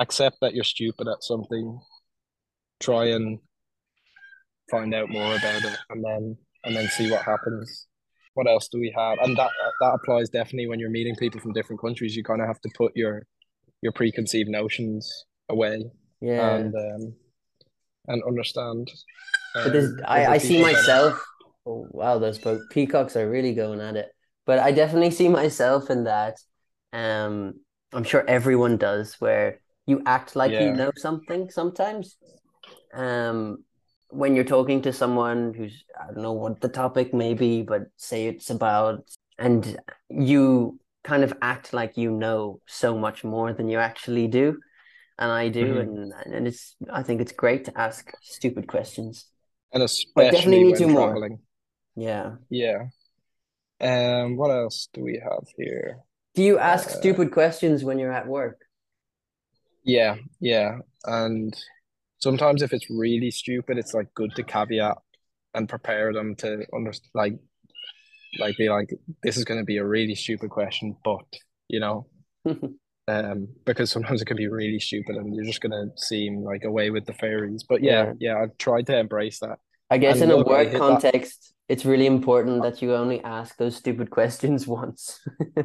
accept 0.00 0.38
that 0.40 0.54
you're 0.54 0.64
stupid 0.64 1.06
at 1.06 1.22
something, 1.22 1.78
try 2.80 3.06
and 3.06 3.38
find 4.70 4.94
out 4.94 5.10
more 5.10 5.36
about 5.36 5.64
it, 5.64 5.78
and 5.90 6.04
then 6.04 6.36
and 6.64 6.76
then 6.76 6.88
see 6.88 7.10
what 7.10 7.22
happens. 7.22 7.86
What 8.34 8.48
else 8.48 8.68
do 8.68 8.78
we 8.80 8.92
have? 8.96 9.18
And 9.22 9.36
that 9.36 9.50
that 9.80 9.92
applies 9.94 10.30
definitely 10.30 10.68
when 10.68 10.80
you're 10.80 10.90
meeting 10.90 11.16
people 11.16 11.40
from 11.40 11.52
different 11.52 11.80
countries. 11.80 12.16
You 12.16 12.24
kind 12.24 12.40
of 12.40 12.48
have 12.48 12.60
to 12.62 12.70
put 12.76 12.92
your 12.96 13.26
your 13.82 13.92
preconceived 13.92 14.48
notions 14.48 15.08
away 15.48 15.84
Yeah. 16.20 16.56
and 16.56 16.74
um, 16.74 17.14
and 18.08 18.22
understand. 18.24 18.88
But 19.54 19.72
there's, 19.72 19.90
um, 19.90 20.00
I, 20.04 20.26
I 20.26 20.38
see 20.38 20.62
myself. 20.62 21.22
Oh, 21.66 21.86
wow, 21.90 22.18
those 22.18 22.38
po- 22.38 22.64
peacocks 22.70 23.16
are 23.16 23.28
really 23.28 23.54
going 23.54 23.80
at 23.80 23.96
it. 23.96 24.08
But 24.46 24.58
I 24.58 24.72
definitely 24.72 25.10
see 25.10 25.28
myself 25.28 25.90
in 25.90 26.04
that. 26.04 26.38
Um, 26.92 27.60
I'm 27.92 28.04
sure 28.04 28.24
everyone 28.26 28.76
does, 28.76 29.16
where 29.20 29.60
you 29.90 30.02
act 30.06 30.36
like 30.36 30.52
you 30.60 30.70
know 30.72 30.90
something 30.96 31.50
sometimes. 31.50 32.16
Um, 32.94 33.64
when 34.10 34.34
you're 34.34 34.44
talking 34.56 34.82
to 34.82 34.92
someone 34.92 35.54
who's, 35.54 35.84
I 36.00 36.06
don't 36.12 36.22
know 36.22 36.32
what 36.32 36.60
the 36.60 36.68
topic 36.68 37.14
may 37.14 37.34
be, 37.34 37.62
but 37.62 37.82
say 37.96 38.26
it's 38.26 38.50
about, 38.50 39.04
and 39.38 39.78
you 40.08 40.78
kind 41.04 41.22
of 41.24 41.32
act 41.42 41.72
like 41.72 41.96
you 41.96 42.10
know 42.10 42.60
so 42.66 42.98
much 42.98 43.24
more 43.24 43.52
than 43.52 43.68
you 43.68 43.78
actually 43.78 44.26
do. 44.28 44.58
And 45.18 45.30
I 45.30 45.48
do, 45.50 45.64
Mhm. 45.66 45.82
and 45.82 46.12
and 46.34 46.46
it's, 46.48 46.76
I 46.90 47.02
think 47.02 47.20
it's 47.20 47.32
great 47.32 47.66
to 47.66 47.78
ask 47.78 48.12
stupid 48.22 48.66
questions. 48.66 49.26
and 49.72 49.82
But 50.14 50.30
definitely 50.30 50.58
especially 50.58 50.64
need 50.64 50.72
when 50.72 50.80
to 50.82 50.86
more. 50.88 51.10
traveling. 51.12 51.38
Yeah. 51.96 52.36
Yeah. 52.48 52.88
Um, 53.80 54.36
what 54.36 54.50
else 54.50 54.88
do 54.92 55.02
we 55.02 55.18
have 55.22 55.46
here? 55.56 56.00
Do 56.34 56.42
you 56.42 56.58
ask 56.58 56.88
Uh, 56.88 56.92
stupid 56.92 57.30
questions 57.32 57.84
when 57.84 57.98
you're 57.98 58.12
at 58.12 58.26
work? 58.26 58.58
Yeah, 59.84 60.16
yeah. 60.40 60.78
And 61.04 61.54
sometimes 62.18 62.62
if 62.62 62.72
it's 62.72 62.86
really 62.90 63.30
stupid, 63.30 63.78
it's 63.78 63.94
like 63.94 64.12
good 64.14 64.34
to 64.36 64.42
caveat 64.42 64.98
and 65.54 65.68
prepare 65.68 66.12
them 66.12 66.34
to 66.36 66.64
understand, 66.74 67.10
like 67.14 67.34
like 68.38 68.56
be 68.56 68.68
like, 68.68 68.90
this 69.22 69.36
is 69.36 69.44
going 69.44 69.58
to 69.58 69.64
be 69.64 69.78
a 69.78 69.84
really 69.84 70.14
stupid 70.14 70.50
question, 70.50 70.96
but 71.04 71.24
you 71.68 71.80
know, 71.80 72.06
um, 73.08 73.48
because 73.64 73.90
sometimes 73.90 74.22
it 74.22 74.26
can 74.26 74.36
be 74.36 74.46
really 74.46 74.78
stupid 74.78 75.16
and 75.16 75.34
you're 75.34 75.44
just 75.44 75.60
going 75.60 75.72
to 75.72 75.90
seem 75.96 76.44
like 76.44 76.64
away 76.64 76.90
with 76.90 77.06
the 77.06 77.14
fairies. 77.14 77.64
But 77.68 77.82
yeah, 77.82 78.12
yeah, 78.20 78.38
I've 78.38 78.56
tried 78.58 78.86
to 78.86 78.98
embrace 78.98 79.40
that. 79.40 79.58
I 79.90 79.98
guess 79.98 80.20
And 80.20 80.30
in 80.30 80.38
a 80.38 80.44
work 80.44 80.68
hit 80.68 80.72
that- 80.72 80.78
context, 80.78 81.52
it's 81.68 81.84
really 81.84 82.06
important 82.06 82.62
that 82.62 82.82
you 82.82 82.94
only 82.94 83.22
ask 83.22 83.56
those 83.56 83.76
stupid 83.76 84.10
questions 84.18 84.66
once. 84.66 85.20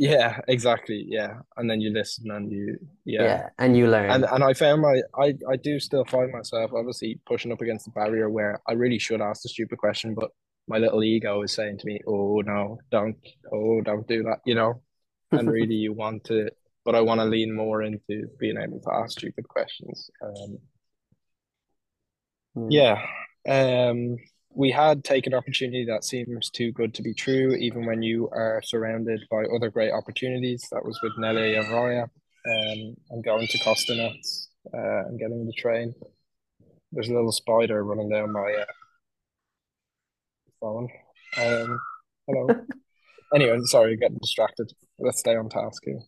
Yeah, 0.00 0.40
exactly. 0.48 1.04
Yeah. 1.06 1.40
And 1.58 1.68
then 1.68 1.82
you 1.82 1.90
listen 1.92 2.30
and 2.30 2.50
you, 2.50 2.78
yeah. 3.04 3.22
Yeah, 3.22 3.48
and 3.58 3.76
you 3.76 3.86
learn. 3.86 4.10
And 4.10 4.24
and 4.24 4.42
I 4.42 4.54
found 4.54 4.80
my 4.80 5.02
I 5.14 5.34
I 5.46 5.56
do 5.56 5.78
still 5.78 6.06
find 6.06 6.32
myself 6.32 6.70
obviously 6.74 7.20
pushing 7.26 7.52
up 7.52 7.60
against 7.60 7.84
the 7.84 7.90
barrier 7.90 8.30
where 8.30 8.62
I 8.66 8.72
really 8.72 8.98
should 8.98 9.20
ask 9.20 9.42
the 9.42 9.50
stupid 9.50 9.76
question, 9.76 10.14
but 10.14 10.30
my 10.66 10.78
little 10.78 11.04
ego 11.04 11.42
is 11.42 11.52
saying 11.52 11.78
to 11.78 11.86
me, 11.86 12.00
"Oh 12.06 12.40
no, 12.40 12.78
don't, 12.90 13.16
oh 13.52 13.82
don't 13.82 14.08
do 14.08 14.22
that," 14.22 14.38
you 14.46 14.54
know. 14.54 14.80
And 15.32 15.50
really, 15.58 15.74
you 15.74 15.92
want 15.92 16.24
to, 16.24 16.48
but 16.86 16.94
I 16.94 17.02
want 17.02 17.20
to 17.20 17.26
lean 17.26 17.54
more 17.54 17.82
into 17.82 18.26
being 18.38 18.56
able 18.56 18.80
to 18.80 18.92
ask 18.94 19.18
stupid 19.18 19.46
questions. 19.48 20.10
Um, 20.22 20.58
Mm. 22.56 22.68
yeah. 22.70 23.06
Um, 23.48 24.16
we 24.52 24.70
had 24.70 25.04
taken 25.04 25.34
opportunity 25.34 25.84
that 25.86 26.04
seems 26.04 26.50
too 26.50 26.72
good 26.72 26.94
to 26.94 27.02
be 27.02 27.14
true, 27.14 27.54
even 27.54 27.86
when 27.86 28.02
you 28.02 28.28
are 28.32 28.60
surrounded 28.64 29.20
by 29.30 29.44
other 29.44 29.70
great 29.70 29.92
opportunities. 29.92 30.66
That 30.72 30.84
was 30.84 30.98
with 31.02 31.12
Nelly 31.18 31.54
and 31.54 31.66
Raya, 31.66 32.02
um, 32.04 32.96
and 33.10 33.24
going 33.24 33.46
to 33.46 33.58
Kostenets, 33.58 34.48
uh, 34.74 35.06
and 35.08 35.18
getting 35.18 35.46
the 35.46 35.52
train. 35.52 35.94
There's 36.92 37.08
a 37.08 37.14
little 37.14 37.32
spider 37.32 37.84
running 37.84 38.08
down 38.10 38.32
my 38.32 38.52
uh, 38.60 38.64
phone. 40.60 40.88
Um, 41.38 41.80
hello. 42.26 42.66
anyway, 43.34 43.58
sorry, 43.64 43.96
getting 43.96 44.18
distracted. 44.18 44.72
Let's 44.98 45.20
stay 45.20 45.36
on 45.36 45.48
task 45.48 45.82
here. 45.84 46.00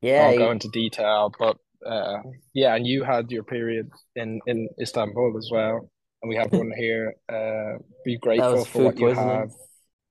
Yeah, 0.00 0.24
I'll 0.24 0.32
you- 0.32 0.38
go 0.38 0.50
into 0.50 0.68
detail, 0.68 1.32
but 1.38 1.58
uh, 1.86 2.22
yeah, 2.54 2.74
and 2.74 2.86
you 2.86 3.04
had 3.04 3.30
your 3.30 3.44
period 3.44 3.90
in 4.14 4.40
in 4.46 4.68
Istanbul 4.80 5.36
as 5.36 5.50
well, 5.52 5.90
and 6.22 6.28
we 6.28 6.36
have 6.36 6.52
one 6.52 6.72
here. 6.76 7.14
Uh, 7.28 7.78
be 8.04 8.16
grateful 8.22 8.64
for 8.64 8.82
what 8.84 8.98
you 8.98 9.08
have. 9.08 9.50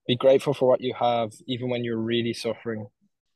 Be 0.06 0.16
grateful 0.16 0.54
for 0.54 0.68
what 0.68 0.80
you 0.80 0.94
have, 0.94 1.32
even 1.46 1.68
when 1.68 1.84
you're 1.84 1.98
really 1.98 2.32
suffering. 2.32 2.86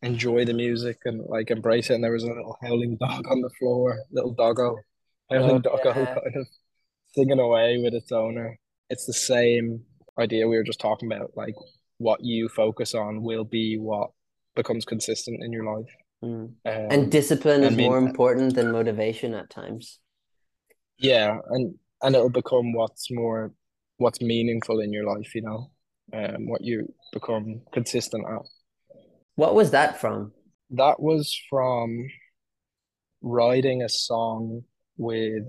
Enjoy 0.03 0.45
the 0.45 0.55
music 0.55 0.99
and 1.05 1.23
like 1.29 1.51
embrace 1.51 1.91
it. 1.91 1.95
And 1.95 2.05
there 2.05 2.12
was 2.12 2.23
a 2.23 2.29
little 2.29 2.57
howling 2.62 2.97
dog 2.97 3.25
on 3.31 3.41
the 3.43 3.51
floor, 3.59 3.99
little 4.11 4.33
doggo, 4.33 4.77
howling 5.31 5.51
Oh, 5.51 5.59
doggo, 5.59 5.89
yeah. 5.89 6.14
kind 6.14 6.37
of 6.37 6.47
singing 7.14 7.41
away 7.41 7.79
with 7.83 7.93
its 7.95 8.12
owner. 8.12 8.59
It's 8.89 9.05
the 9.07 9.12
same 9.12 9.83
idea 10.18 10.49
we 10.49 10.57
were 10.57 10.62
just 10.64 10.81
talking 10.81 11.12
about. 11.12 11.33
Like 11.37 11.55
what 11.99 12.21
you 12.25 12.49
focus 12.49 12.95
on 12.95 13.23
will 13.23 13.45
be 13.45 13.77
what 13.77 14.11
becomes 14.57 14.85
consistent 14.85 15.43
in 15.43 15.53
your 15.53 15.64
life. 15.64 15.93
Mm. 16.25 16.45
Um, 16.45 16.55
And 16.64 17.11
discipline 17.12 17.62
I 17.64 17.66
is 17.68 17.77
mean- 17.77 17.89
more 17.89 17.99
important 17.99 18.55
than 18.55 18.71
motivation 18.73 19.35
at 19.35 19.51
times. 19.51 19.99
Yeah, 20.99 21.39
and 21.51 21.75
and 22.03 22.14
it'll 22.14 22.30
become 22.30 22.72
what's 22.72 23.11
more 23.11 23.53
what's 23.98 24.20
meaningful 24.20 24.80
in 24.80 24.92
your 24.92 25.05
life, 25.05 25.34
you 25.34 25.42
know, 25.42 25.70
um, 26.14 26.48
what 26.48 26.62
you 26.62 26.92
become 27.12 27.61
consistent 27.72 28.24
at. 28.26 28.42
What 29.36 29.55
was 29.55 29.70
that 29.72 30.01
from? 30.01 30.32
That 30.70 31.01
was 31.01 31.38
from 31.51 32.09
writing 33.22 33.82
a 33.82 33.88
song 33.88 34.62
with 34.96 35.44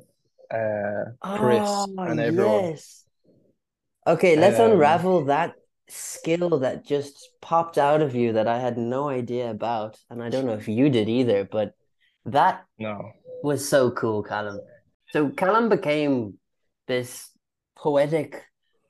uh 0.54 1.12
Chris 1.22 1.62
Oh, 1.62 2.04
and 2.06 2.20
everyone. 2.20 2.70
yes. 2.72 3.06
Okay, 4.08 4.36
let's 4.36 4.60
Um, 4.60 4.72
unravel 4.72 5.26
that 5.26 5.56
skill 5.88 6.60
that 6.60 6.86
just 6.86 7.30
popped 7.42 7.78
out 7.78 8.02
of 8.02 8.16
you 8.16 8.34
that 8.34 8.48
I 8.48 8.60
had 8.60 8.78
no 8.78 9.10
idea 9.10 9.50
about. 9.52 10.00
And 10.10 10.24
I 10.24 10.30
don't 10.30 10.46
know 10.46 10.54
if 10.54 10.68
you 10.68 10.90
did 10.90 11.08
either, 11.10 11.46
but 11.46 11.74
that 12.26 12.66
No. 12.80 13.12
was 13.44 13.68
so 13.68 13.92
cool, 13.92 14.24
Callum. 14.24 14.60
So 15.14 15.30
Callum 15.30 15.70
became 15.70 16.40
this 16.92 17.30
poetic 17.78 18.44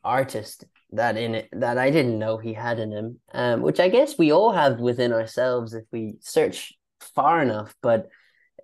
artist 0.04 0.66
that 0.92 1.16
in 1.16 1.36
it 1.36 1.50
that 1.52 1.78
I 1.78 1.92
didn't 1.92 2.18
know 2.18 2.38
he 2.38 2.54
had 2.54 2.80
in 2.80 2.92
him, 2.92 3.20
um, 3.34 3.62
which 3.62 3.80
I 3.80 3.90
guess 3.90 4.18
we 4.18 4.32
all 4.32 4.52
have 4.52 4.80
within 4.80 5.14
ourselves 5.14 5.76
if 5.76 5.86
we 5.92 6.16
search 6.22 6.74
far 7.16 7.42
enough. 7.44 7.76
But 7.82 8.10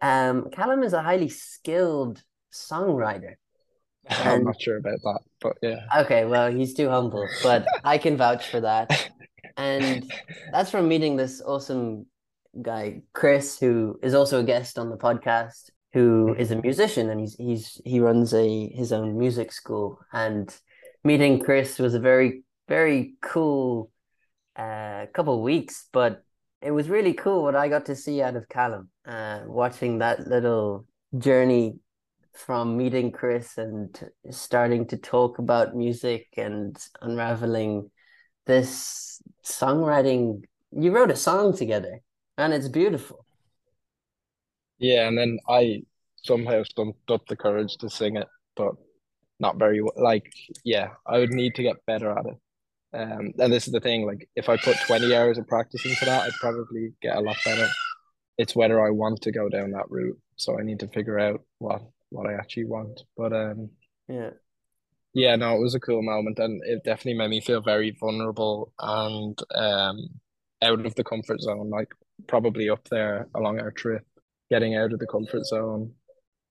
um, 0.02 0.50
Callum 0.52 0.82
is 0.84 0.94
a 0.94 1.04
highly 1.04 1.30
skilled 1.30 2.22
songwriter. 2.52 3.36
I'm 4.10 4.44
not 4.44 4.60
sure 4.60 4.78
about 4.78 5.02
that, 5.04 5.20
but 5.42 5.58
yeah. 5.62 5.82
Okay, 6.02 6.26
well, 6.26 6.52
he's 6.52 6.74
too 6.74 6.90
humble, 6.90 7.28
but 7.44 7.68
I 7.84 7.98
can 7.98 8.18
vouch 8.18 8.50
for 8.50 8.62
that. 8.62 8.90
And 9.60 10.14
that's 10.52 10.70
from 10.70 10.88
meeting 10.88 11.16
this 11.16 11.42
awesome 11.42 12.06
guy, 12.62 13.02
Chris, 13.12 13.60
who 13.60 14.00
is 14.04 14.14
also 14.14 14.42
a 14.42 14.44
guest 14.44 14.78
on 14.78 14.92
the 14.92 14.98
podcast, 14.98 15.72
who 15.98 16.36
is 16.38 16.52
a 16.52 16.62
musician 16.62 17.10
and 17.10 17.20
he's 17.20 17.36
he's 17.36 17.82
he 17.84 18.00
runs 18.00 18.34
a 18.34 18.70
his 18.70 18.92
own 18.92 19.18
music 19.18 19.52
school. 19.52 20.00
And 20.14 20.56
meeting 21.04 21.40
Chris 21.40 21.80
was 21.80 21.94
a 21.96 22.00
very, 22.00 22.44
very 22.68 23.16
cool 23.22 23.92
uh 24.56 25.08
couple 25.14 25.36
of 25.36 25.42
weeks, 25.42 25.88
but 25.92 26.24
it 26.62 26.72
was 26.72 26.90
really 26.90 27.14
cool 27.14 27.44
what 27.44 27.56
I 27.56 27.68
got 27.70 27.86
to 27.88 27.96
see 27.96 28.22
out 28.22 28.36
of 28.36 28.50
Callum, 28.50 28.90
uh, 29.06 29.42
watching 29.46 30.00
that 30.00 30.28
little 30.28 30.86
journey 31.18 31.80
from 32.34 32.78
meeting 32.78 33.12
Chris 33.12 33.58
and 33.58 33.90
starting 34.30 34.86
to 34.88 34.98
talk 34.98 35.40
about 35.40 35.76
music 35.76 36.28
and 36.38 36.78
unraveling 37.02 37.90
this 38.46 39.22
songwriting. 39.44 40.44
You 40.72 40.92
wrote 40.92 41.12
a 41.12 41.16
song 41.16 41.58
together, 41.58 42.02
and 42.38 42.54
it's 42.54 42.68
beautiful. 42.68 43.27
Yeah, 44.80 45.08
and 45.08 45.18
then 45.18 45.40
I 45.48 45.84
somehow 46.24 46.64
stumped 46.64 47.10
up 47.12 47.26
the 47.28 47.36
courage 47.36 47.78
to 47.78 47.90
sing 47.90 48.18
it, 48.18 48.28
but 48.56 48.74
not 49.40 49.58
very 49.58 49.82
well. 49.82 49.94
Like, 49.98 50.32
yeah, 50.64 50.90
I 51.06 51.20
would 51.20 51.32
need 51.34 51.56
to 51.56 51.64
get 51.64 51.86
better 51.86 52.12
at 52.12 52.26
it. 52.26 52.38
Um, 52.94 53.34
and 53.40 53.54
this 53.54 53.68
is 53.68 53.74
the 53.74 53.82
thing, 53.82 54.06
like 54.06 54.30
if 54.36 54.50
I 54.50 54.58
put 54.58 54.78
20 54.88 55.16
hours 55.16 55.38
of 55.38 55.48
practicing 55.48 55.96
for 55.96 56.06
that, 56.06 56.24
I'd 56.24 56.34
probably 56.42 56.94
get 57.02 57.18
a 57.18 57.22
lot 57.22 57.38
better. 57.46 57.68
It's 58.38 58.56
whether 58.56 58.86
I 58.86 58.92
want 58.92 59.22
to 59.24 59.32
go 59.32 59.50
down 59.50 59.72
that 59.72 59.90
route. 59.90 60.20
So 60.38 60.60
I 60.60 60.64
need 60.64 60.80
to 60.82 60.88
figure 60.88 61.20
out 61.20 61.44
what 61.60 61.82
what 62.10 62.28
I 62.28 62.34
actually 62.36 62.66
want. 62.66 63.02
But 63.18 63.34
um 63.34 63.72
Yeah. 64.08 64.32
yeah, 65.14 65.36
no, 65.36 65.56
it 65.56 65.62
was 65.62 65.76
a 65.76 65.80
cool 65.80 66.02
moment 66.04 66.40
and 66.40 66.62
it 66.66 66.84
definitely 66.84 67.16
made 67.18 67.30
me 67.30 67.42
feel 67.42 67.62
very 67.62 67.92
vulnerable 68.00 68.74
and 68.80 69.38
um 69.56 70.10
out 70.62 70.86
of 70.86 70.96
the 70.96 71.04
comfort 71.04 71.42
zone, 71.42 71.70
like 71.70 71.94
probably 72.28 72.70
up 72.70 72.88
there 72.90 73.28
along 73.36 73.60
our 73.60 73.72
trip, 73.72 74.06
getting 74.50 74.76
out 74.76 74.94
of 74.94 75.00
the 75.00 75.08
comfort 75.08 75.46
zone 75.46 75.92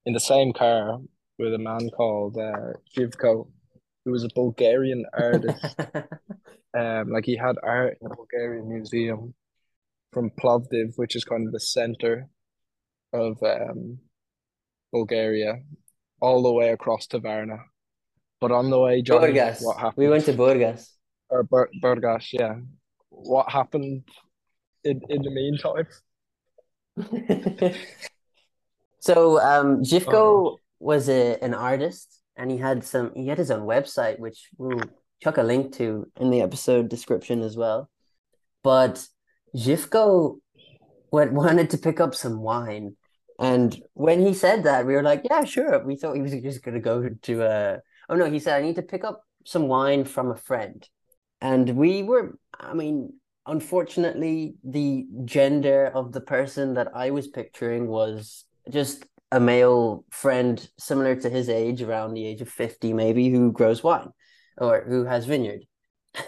in 0.04 0.12
the 0.12 0.20
same 0.20 0.52
car 0.52 0.98
with 1.38 1.54
a 1.54 1.58
man 1.58 1.88
called 1.96 2.36
uh 2.38 2.72
Zhivko, 2.96 3.48
who 4.04 4.10
was 4.12 4.24
a 4.24 4.28
Bulgarian 4.34 5.04
artist. 5.18 5.76
Um, 6.78 7.10
like 7.10 7.24
he 7.24 7.36
had 7.36 7.56
art 7.62 7.96
in 8.02 8.08
the 8.08 8.14
Bulgarian 8.14 8.68
museum 8.68 9.34
from 10.12 10.30
Plovdiv, 10.38 10.92
which 10.96 11.16
is 11.16 11.24
kind 11.24 11.46
of 11.46 11.52
the 11.52 11.60
center 11.60 12.28
of 13.12 13.42
um 13.42 13.98
Bulgaria, 14.92 15.60
all 16.20 16.42
the 16.42 16.52
way 16.52 16.70
across 16.70 17.06
to 17.08 17.18
Varna. 17.18 17.58
But 18.40 18.52
on 18.52 18.68
the 18.70 18.78
way, 18.78 19.00
Johnny, 19.02 19.32
Burgas. 19.32 19.58
what 19.62 19.78
happened? 19.78 19.96
We 20.04 20.08
went 20.10 20.26
to 20.26 20.34
Burgas. 20.34 20.90
or 21.30 21.42
Bur 21.42 21.68
Burgas, 21.82 22.26
yeah. 22.32 22.56
What 23.08 23.50
happened 23.50 24.04
in 24.84 25.00
in 25.08 25.22
the 25.22 25.30
meantime? 25.30 25.86
so 29.00 29.40
um 29.40 29.82
Zhivko 29.82 30.14
Oh. 30.14 30.58
was 30.78 31.08
a, 31.08 31.38
an 31.42 31.54
artist 31.54 32.20
and 32.36 32.50
he 32.50 32.58
had 32.58 32.84
some 32.84 33.12
he 33.14 33.28
had 33.28 33.38
his 33.38 33.50
own 33.50 33.66
website 33.66 34.18
which 34.18 34.48
we'll 34.58 34.80
chuck 35.22 35.38
a 35.38 35.42
link 35.42 35.72
to 35.76 36.10
in 36.20 36.30
the 36.30 36.42
episode 36.42 36.88
description 36.88 37.42
as 37.42 37.56
well. 37.56 37.90
But 38.62 39.06
Zhivko 39.56 40.38
went, 41.12 41.32
wanted 41.32 41.70
to 41.70 41.78
pick 41.78 42.00
up 42.00 42.14
some 42.14 42.40
wine. 42.42 42.96
And 43.38 43.76
when 43.94 44.24
he 44.26 44.34
said 44.34 44.64
that, 44.64 44.86
we 44.86 44.94
were 44.94 45.02
like, 45.02 45.22
yeah, 45.24 45.44
sure. 45.44 45.84
We 45.84 45.96
thought 45.96 46.16
he 46.16 46.22
was 46.22 46.32
just 46.32 46.62
gonna 46.62 46.80
go 46.80 47.08
to 47.22 47.42
a. 47.42 47.80
oh 48.08 48.16
no, 48.16 48.30
he 48.30 48.38
said 48.38 48.58
I 48.58 48.62
need 48.62 48.76
to 48.76 48.82
pick 48.82 49.04
up 49.04 49.22
some 49.44 49.68
wine 49.68 50.04
from 50.04 50.30
a 50.30 50.36
friend. 50.36 50.86
And 51.40 51.76
we 51.76 52.02
were 52.02 52.38
I 52.58 52.74
mean, 52.74 53.14
unfortunately, 53.46 54.54
the 54.64 55.06
gender 55.24 55.86
of 55.94 56.12
the 56.12 56.20
person 56.20 56.74
that 56.74 56.88
I 56.94 57.10
was 57.10 57.28
picturing 57.28 57.88
was 57.88 58.44
just 58.70 59.04
a 59.32 59.40
male 59.40 60.04
friend 60.10 60.68
similar 60.78 61.16
to 61.16 61.30
his 61.30 61.48
age, 61.48 61.82
around 61.82 62.14
the 62.14 62.26
age 62.26 62.40
of 62.40 62.48
50 62.48 62.92
maybe, 62.92 63.28
who 63.28 63.52
grows 63.52 63.82
wine 63.82 64.10
or 64.58 64.84
who 64.86 65.04
has 65.04 65.26
vineyard. 65.26 65.62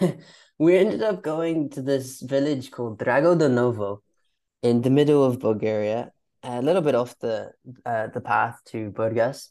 we 0.59 0.77
ended 0.77 1.03
up 1.03 1.23
going 1.23 1.71
to 1.71 1.83
this 1.83 2.21
village 2.21 2.71
called 2.71 2.99
Dragodanovo 2.99 3.99
in 4.63 4.83
the 4.83 4.91
middle 4.91 5.25
of 5.25 5.39
Bulgaria, 5.39 6.13
a 6.43 6.63
little 6.63 6.83
bit 6.83 6.95
off 6.95 7.19
the 7.19 7.53
uh, 7.87 8.09
the 8.09 8.21
path 8.21 8.61
to 8.67 8.91
Burgas. 8.91 9.49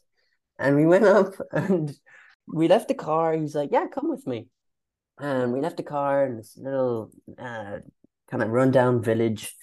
And 0.58 0.76
we 0.76 0.86
went 0.86 1.04
up 1.18 1.34
and 1.52 1.92
we 2.46 2.68
left 2.68 2.88
the 2.88 2.94
car. 2.94 3.34
He's 3.34 3.54
like, 3.54 3.70
Yeah, 3.72 3.86
come 3.86 4.10
with 4.10 4.26
me. 4.26 4.48
And 5.20 5.52
we 5.52 5.60
left 5.60 5.76
the 5.76 5.82
car 5.82 6.26
in 6.26 6.36
this 6.36 6.56
little 6.56 7.10
uh, 7.38 7.78
kind 8.30 8.42
of 8.42 8.50
rundown 8.50 9.02
village. 9.02 9.54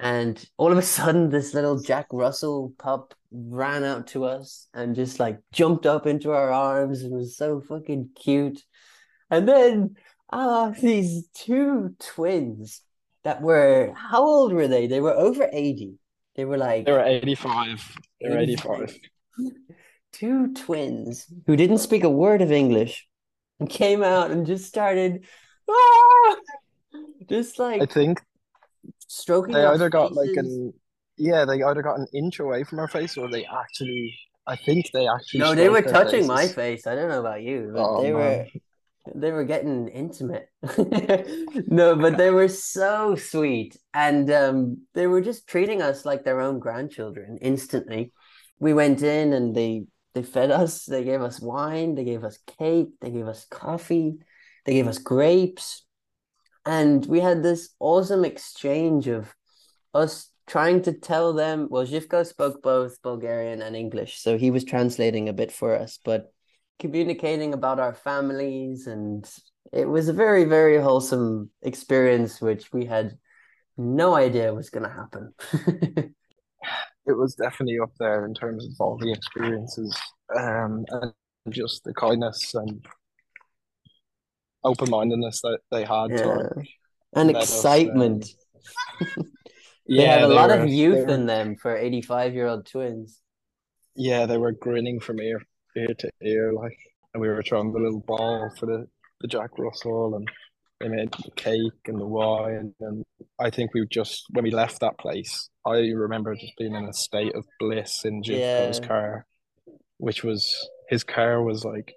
And 0.00 0.42
all 0.56 0.72
of 0.72 0.78
a 0.78 0.82
sudden, 0.96 1.30
this 1.30 1.54
little 1.54 1.80
Jack 1.80 2.06
Russell 2.12 2.72
pup 2.78 3.14
ran 3.32 3.84
out 3.84 4.06
to 4.08 4.24
us 4.24 4.68
and 4.72 4.94
just 4.94 5.18
like 5.18 5.40
jumped 5.52 5.86
up 5.86 6.06
into 6.06 6.30
our 6.30 6.52
arms 6.52 7.02
and 7.02 7.12
was 7.12 7.36
so 7.36 7.60
fucking 7.60 8.10
cute. 8.14 8.62
And 9.30 9.48
then 9.48 9.96
ah, 10.30 10.72
these 10.80 11.28
two 11.34 11.94
twins 11.98 12.82
that 13.24 13.40
were 13.42 13.92
how 13.96 14.22
old 14.22 14.52
were 14.52 14.68
they? 14.68 14.86
They 14.86 15.00
were 15.00 15.14
over 15.14 15.48
80. 15.52 15.94
They 16.36 16.44
were 16.44 16.58
like 16.58 16.86
They 16.86 16.92
were 16.92 17.04
85. 17.04 17.96
They 18.20 18.28
were 18.30 18.38
85. 18.38 18.98
two 20.12 20.54
twins 20.54 21.26
who 21.46 21.56
didn't 21.56 21.78
speak 21.78 22.04
a 22.04 22.10
word 22.10 22.42
of 22.42 22.52
English 22.52 23.06
came 23.68 24.02
out 24.02 24.30
and 24.30 24.46
just 24.46 24.66
started 24.66 25.24
ah! 25.68 26.36
just 27.28 27.58
like 27.58 27.82
I 27.82 27.86
think 27.86 28.20
stroking 29.08 29.54
they 29.54 29.64
either 29.64 29.88
got 29.88 30.12
like 30.12 30.36
an 30.36 30.72
yeah, 31.16 31.44
they 31.44 31.62
either 31.62 31.82
got 31.82 31.98
an 31.98 32.06
inch 32.12 32.40
away 32.40 32.64
from 32.64 32.80
our 32.80 32.88
face 32.88 33.16
or 33.16 33.28
they 33.28 33.44
actually 33.44 34.14
I 34.46 34.56
think 34.56 34.90
they 34.92 35.08
actually 35.08 35.40
No, 35.40 35.54
they 35.54 35.68
were 35.68 35.82
touching 35.82 36.26
my 36.26 36.46
face. 36.48 36.86
I 36.86 36.94
don't 36.94 37.08
know 37.08 37.20
about 37.20 37.42
you, 37.42 37.70
but 37.72 37.82
Oh 37.82 38.02
they 38.02 38.12
were 38.12 38.46
they 39.14 39.32
were 39.32 39.44
getting 39.44 39.88
intimate. 39.88 40.48
No, 41.66 41.96
but 41.96 42.16
they 42.16 42.30
were 42.30 42.48
so 42.48 43.16
sweet. 43.16 43.76
And 43.92 44.30
um, 44.30 44.86
they 44.94 45.06
were 45.06 45.20
just 45.20 45.46
treating 45.46 45.82
us 45.82 46.04
like 46.04 46.24
their 46.24 46.40
own 46.40 46.58
grandchildren 46.58 47.38
instantly. 47.40 48.12
We 48.58 48.72
went 48.72 49.02
in 49.02 49.32
and 49.32 49.54
they 49.54 49.84
they 50.14 50.22
fed 50.22 50.50
us, 50.50 50.84
they 50.84 51.04
gave 51.04 51.22
us 51.22 51.40
wine, 51.40 51.94
they 51.94 52.04
gave 52.04 52.24
us 52.24 52.38
cake, 52.58 52.88
they 53.00 53.10
gave 53.10 53.26
us 53.26 53.46
coffee, 53.50 54.18
they 54.64 54.74
gave 54.74 54.86
us 54.86 54.98
grapes. 54.98 55.84
And 56.64 57.04
we 57.06 57.20
had 57.20 57.42
this 57.42 57.70
awesome 57.80 58.24
exchange 58.24 59.08
of 59.08 59.34
us 59.92 60.30
trying 60.46 60.82
to 60.82 60.92
tell 60.92 61.32
them, 61.32 61.68
well, 61.70 61.86
Zhivko 61.86 62.26
spoke 62.26 62.62
both 62.62 63.02
Bulgarian 63.02 63.60
and 63.60 63.76
English, 63.76 64.18
so 64.20 64.38
he 64.38 64.50
was 64.50 64.64
translating 64.64 65.28
a 65.28 65.32
bit 65.32 65.50
for 65.52 65.76
us, 65.76 65.98
but 66.04 66.32
communicating 66.78 67.54
about 67.54 67.78
our 67.78 67.94
families 67.94 68.86
and 68.86 69.30
it 69.72 69.88
was 69.88 70.08
a 70.08 70.12
very 70.12 70.44
very 70.44 70.80
wholesome 70.80 71.50
experience 71.62 72.40
which 72.40 72.72
we 72.72 72.84
had 72.84 73.16
no 73.76 74.14
idea 74.14 74.52
was 74.52 74.70
going 74.70 74.82
to 74.82 74.90
happen 74.90 75.34
It 77.06 77.12
was 77.12 77.34
definitely 77.34 77.78
up 77.80 77.92
there 77.98 78.24
in 78.24 78.34
terms 78.34 78.64
of 78.64 78.72
all 78.80 78.96
the 78.96 79.12
experiences. 79.12 79.96
Um 80.34 80.84
and 80.90 81.12
just 81.50 81.84
the 81.84 81.94
kindness 81.94 82.54
and 82.54 82.84
open 84.62 84.90
mindedness 84.90 85.42
that 85.42 85.58
they 85.70 85.84
had 85.84 86.08
to 86.08 86.14
yeah. 86.16 86.26
like 86.56 86.68
and 87.14 87.36
us, 87.36 87.36
um, 87.36 87.58
excitement. 87.58 88.28
They 89.86 89.96
yeah, 89.96 90.14
had 90.14 90.22
a 90.22 90.28
they 90.28 90.34
lot 90.34 90.48
were, 90.48 90.62
of 90.62 90.68
youth 90.70 91.06
were 91.06 91.14
in 91.14 91.26
them 91.26 91.56
for 91.56 91.76
85 91.76 92.32
year 92.32 92.46
old 92.46 92.66
twins. 92.66 93.20
Yeah, 93.94 94.24
they 94.24 94.38
were 94.38 94.52
grinning 94.52 94.98
from 94.98 95.20
ear 95.20 95.42
ear 95.76 95.94
to 95.98 96.10
ear, 96.22 96.52
like, 96.52 96.78
and 97.12 97.20
we 97.20 97.28
were 97.28 97.42
throwing 97.42 97.72
the 97.72 97.78
little 97.78 98.00
ball 98.00 98.50
for 98.58 98.66
the, 98.66 98.86
the 99.20 99.28
Jack 99.28 99.58
Russell, 99.58 100.16
and 100.16 100.28
they 100.84 100.94
made 100.94 101.10
the 101.12 101.30
cake 101.34 101.72
and 101.86 101.98
the 101.98 102.06
wine, 102.06 102.74
and 102.80 103.04
I 103.40 103.50
think 103.50 103.72
we 103.72 103.86
just 103.90 104.24
when 104.30 104.44
we 104.44 104.50
left 104.50 104.80
that 104.80 104.98
place, 104.98 105.48
I 105.66 105.78
remember 105.78 106.34
just 106.34 106.52
being 106.58 106.74
in 106.74 106.84
a 106.84 106.92
state 106.92 107.34
of 107.34 107.44
bliss 107.58 108.04
in 108.04 108.22
Zhivko's 108.22 108.78
Yeah. 108.80 108.86
car, 108.86 109.26
which 109.96 110.22
was 110.22 110.68
his 110.90 111.02
car 111.02 111.42
was 111.42 111.64
like 111.64 111.88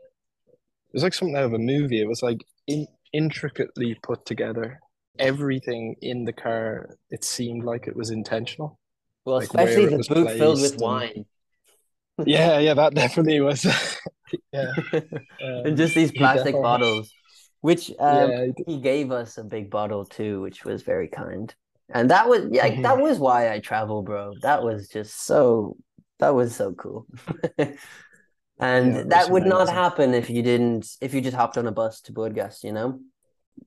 it 0.47 0.93
was 0.93 1.03
like 1.03 1.13
something 1.13 1.35
out 1.35 1.43
of 1.45 1.53
a 1.53 1.59
movie. 1.59 2.01
It 2.01 2.07
was 2.07 2.23
like 2.23 2.45
in, 2.65 2.87
intricately 3.11 3.97
put 4.01 4.25
together. 4.25 4.79
Everything 5.19 5.95
in 6.01 6.23
the 6.25 6.33
car, 6.33 6.95
it 7.09 7.23
seemed 7.23 7.63
like 7.65 7.87
it 7.87 7.95
was 7.95 8.09
intentional. 8.11 8.79
well 9.25 9.37
Like, 9.37 9.45
especially 9.47 9.87
the 9.87 10.05
boot 10.09 10.31
filled 10.37 10.61
with 10.61 10.73
and- 10.73 10.81
wine 10.81 11.25
Yeah, 12.25 12.59
yeah, 12.59 12.73
that 12.75 12.93
definitely 12.93 13.41
was. 13.41 13.65
yeah. 14.53 14.71
and 15.41 15.67
Um, 15.67 15.75
just 15.75 15.93
these 15.95 16.11
plastic 16.11 16.53
bottles 16.53 17.11
which 17.67 17.91
um, 17.99 18.31
yeah, 18.31 18.63
he 18.65 18.77
gave 18.79 19.11
us 19.11 19.37
a 19.37 19.43
big 19.43 19.69
bottle 19.69 20.05
too, 20.05 20.39
which 20.41 20.63
was 20.63 20.83
very 20.83 21.09
kind. 21.09 21.53
And 21.93 22.09
that 22.11 22.29
was 22.29 22.47
yeah, 22.49 22.69
Mhm. 22.69 22.83
that 22.83 22.97
was 22.99 23.19
why 23.19 23.51
I 23.53 23.59
travel, 23.59 24.03
bro. 24.03 24.35
That 24.41 24.63
was 24.63 24.87
just 24.87 25.25
so 25.25 25.75
that 26.19 26.33
was 26.33 26.55
so 26.55 26.71
cool. 26.73 27.07
And 28.59 28.95
Yeah, 28.95 29.03
that 29.09 29.29
would 29.29 29.45
not 29.45 29.69
happen 29.69 30.13
if 30.13 30.29
you 30.29 30.41
didn't 30.41 30.87
if 31.01 31.13
you 31.13 31.21
just 31.21 31.35
hopped 31.35 31.57
on 31.57 31.67
a 31.67 31.71
bus 31.71 32.01
to 32.05 32.13
Burgas, 32.13 32.63
you 32.63 32.71
know? 32.71 32.99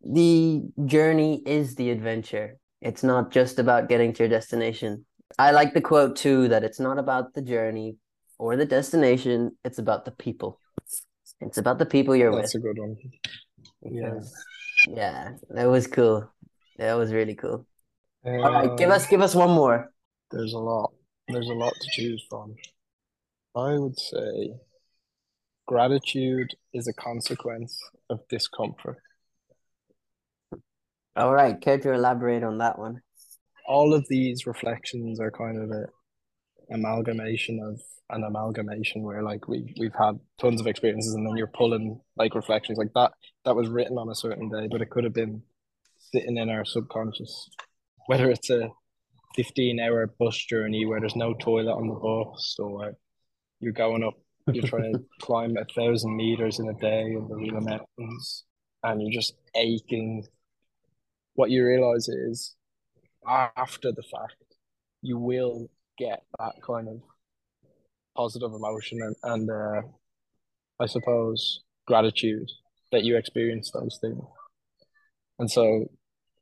The 0.03 0.63
journey 0.87 1.43
is 1.47 1.75
the 1.75 1.91
adventure. 1.91 2.57
It's 2.81 3.03
not 3.03 3.31
just 3.31 3.59
about 3.59 3.89
getting 3.91 4.15
to 4.15 4.23
your 4.25 4.29
destination. 4.29 5.05
I 5.39 5.51
like 5.53 5.75
the 5.75 5.81
quote 5.91 6.17
too 6.17 6.49
that 6.49 6.65
it's 6.65 6.81
not 6.81 6.99
about 6.99 7.35
the 7.35 7.43
journey 7.43 7.97
or 8.39 8.57
the 8.57 8.65
destination, 8.65 9.59
it's 9.63 9.79
about 9.79 10.07
the 10.07 10.11
people. 10.27 10.59
It's 11.41 11.59
about 11.59 11.79
the 11.79 11.87
people 11.87 12.17
you're 12.17 12.33
with. 12.33 12.43
that's 12.43 12.55
a 12.55 12.59
good 12.59 12.79
one. 12.79 12.97
Yeah. 13.83 14.11
Because, 14.11 14.35
yeah, 14.89 15.33
that 15.51 15.65
was 15.67 15.87
cool. 15.87 16.31
That 16.79 16.95
was 16.95 17.13
really 17.13 17.35
cool. 17.35 17.67
All 18.25 18.39
right, 18.53 18.77
give 18.77 18.89
Um, 18.91 18.97
us 18.97 19.07
give 19.07 19.21
us 19.23 19.35
one 19.35 19.51
more. 19.51 19.91
There's 20.31 20.53
a 20.53 20.59
lot. 20.59 20.93
There's 21.29 21.49
a 21.49 21.55
lot 21.55 21.73
to 21.81 21.89
choose 21.91 22.25
from. 22.29 22.55
I 23.57 23.79
would 23.79 23.99
say 23.99 24.55
gratitude 25.67 26.51
is 26.73 26.89
a 26.89 26.93
consequence 26.93 27.79
of 28.09 28.21
discomfort. 28.29 28.99
All 31.17 31.33
right, 31.33 31.61
care 31.61 31.79
to 31.79 31.93
elaborate 31.93 32.43
on 32.43 32.59
that 32.59 32.79
one? 32.79 33.03
All 33.67 33.95
of 33.95 34.07
these 34.09 34.47
reflections 34.47 35.21
are 35.21 35.31
kind 35.31 35.59
of 35.63 35.71
a 35.71 35.87
amalgamation 36.71 37.61
of 37.61 37.81
an 38.11 38.25
amalgamation 38.25 39.03
where 39.03 39.23
like 39.23 39.47
we 39.49 39.75
we've 39.79 39.95
had 39.95 40.19
tons 40.41 40.61
of 40.61 40.67
experiences 40.67 41.15
and 41.15 41.27
then 41.27 41.37
you're 41.37 41.47
pulling 41.47 42.01
like 42.17 42.35
reflections 42.35 42.77
like 42.79 42.93
that 42.95 43.13
that 43.45 43.55
was 43.55 43.69
written 43.69 43.99
on 43.99 44.09
a 44.09 44.15
certain 44.15 44.49
day, 44.49 44.69
but 44.71 44.83
it 44.83 44.91
could 44.91 45.05
have 45.05 45.15
been 45.15 45.43
sitting 46.13 46.37
in 46.37 46.51
our 46.51 46.65
subconscious. 46.65 47.49
Whether 48.07 48.31
it's 48.31 48.51
a 48.51 48.71
15 49.37 49.79
hour 49.79 50.07
bus 50.19 50.37
journey 50.37 50.85
where 50.87 51.01
there's 51.01 51.17
no 51.17 51.35
toilet 51.35 51.73
on 51.73 51.87
the 51.87 51.95
bus 51.95 52.57
or 52.59 52.97
you're 53.61 53.73
going 53.73 54.03
up 54.03 54.15
you're 54.53 54.67
trying 54.67 54.93
to 54.93 55.05
climb 55.21 55.57
a 55.57 55.65
thousand 55.65 56.17
meters 56.17 56.59
in 56.59 56.69
a 56.69 56.75
day 56.75 57.03
in 57.03 57.29
the 57.29 57.35
Rila 57.35 57.63
Mountains 57.65 58.45
and 58.83 59.01
you're 59.01 59.13
just 59.13 59.35
aching. 59.55 60.27
What 61.35 61.51
you 61.51 61.65
realize 61.65 62.09
is 62.09 62.57
after 63.27 63.93
the 63.93 64.03
fact, 64.03 64.57
you 65.03 65.19
will 65.19 65.71
get 66.01 66.23
that 66.39 66.55
kind 66.67 66.89
of 66.89 67.01
positive 68.17 68.53
emotion 68.53 68.99
and, 69.03 69.17
and 69.23 69.51
uh, 69.51 69.83
I 70.81 70.87
suppose 70.87 71.61
gratitude 71.87 72.51
that 72.93 73.05
you 73.05 73.17
experience 73.17 73.71
those 73.71 73.99
things. 74.01 74.23
And 75.39 75.51
so 75.51 75.91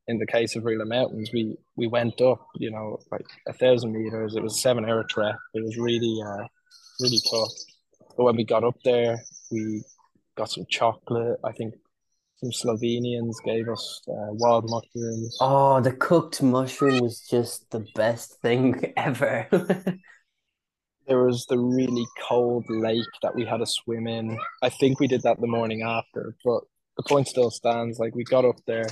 in 0.06 0.18
the 0.18 0.26
case 0.26 0.56
of 0.56 0.62
Rila 0.64 0.86
Mountains, 0.86 1.30
we 1.32 1.56
we 1.76 1.86
went 1.86 2.20
up, 2.20 2.40
you 2.56 2.70
know, 2.70 2.98
like 3.12 3.26
a 3.46 3.52
thousand 3.52 3.92
meters. 3.92 4.34
It 4.34 4.42
was 4.42 4.56
a 4.56 4.60
seven 4.60 4.84
hour 4.88 5.04
trek. 5.04 5.36
It 5.54 5.62
was 5.62 5.76
really 5.76 6.14
uh 6.24 6.44
really 7.00 7.20
tough. 7.30 7.52
But 8.16 8.24
when 8.24 8.36
we 8.36 8.44
got 8.44 8.64
up 8.64 8.78
there, 8.84 9.22
we 9.50 9.84
got 10.36 10.50
some 10.50 10.64
chocolate. 10.68 11.38
I 11.44 11.52
think 11.52 11.74
some 12.40 12.50
Slovenians 12.50 13.34
gave 13.44 13.68
us 13.68 14.00
uh, 14.08 14.32
wild 14.32 14.70
mushrooms. 14.70 15.36
Oh, 15.40 15.80
the 15.80 15.92
cooked 15.92 16.40
mushroom 16.40 17.00
was 17.00 17.26
just 17.28 17.70
the 17.70 17.84
best 17.94 18.40
thing 18.40 18.92
ever. 18.96 19.48
there 21.08 21.24
was 21.24 21.46
the 21.48 21.58
really 21.58 22.06
cold 22.28 22.64
lake 22.68 23.04
that 23.22 23.34
we 23.34 23.44
had 23.44 23.56
to 23.56 23.66
swim 23.66 24.06
in. 24.06 24.38
I 24.62 24.68
think 24.68 25.00
we 25.00 25.08
did 25.08 25.22
that 25.22 25.40
the 25.40 25.48
morning 25.48 25.82
after, 25.82 26.36
but 26.44 26.60
the 26.96 27.02
point 27.02 27.26
still 27.26 27.50
stands. 27.50 27.98
Like 27.98 28.14
we 28.14 28.22
got 28.24 28.44
up 28.44 28.60
there 28.66 28.86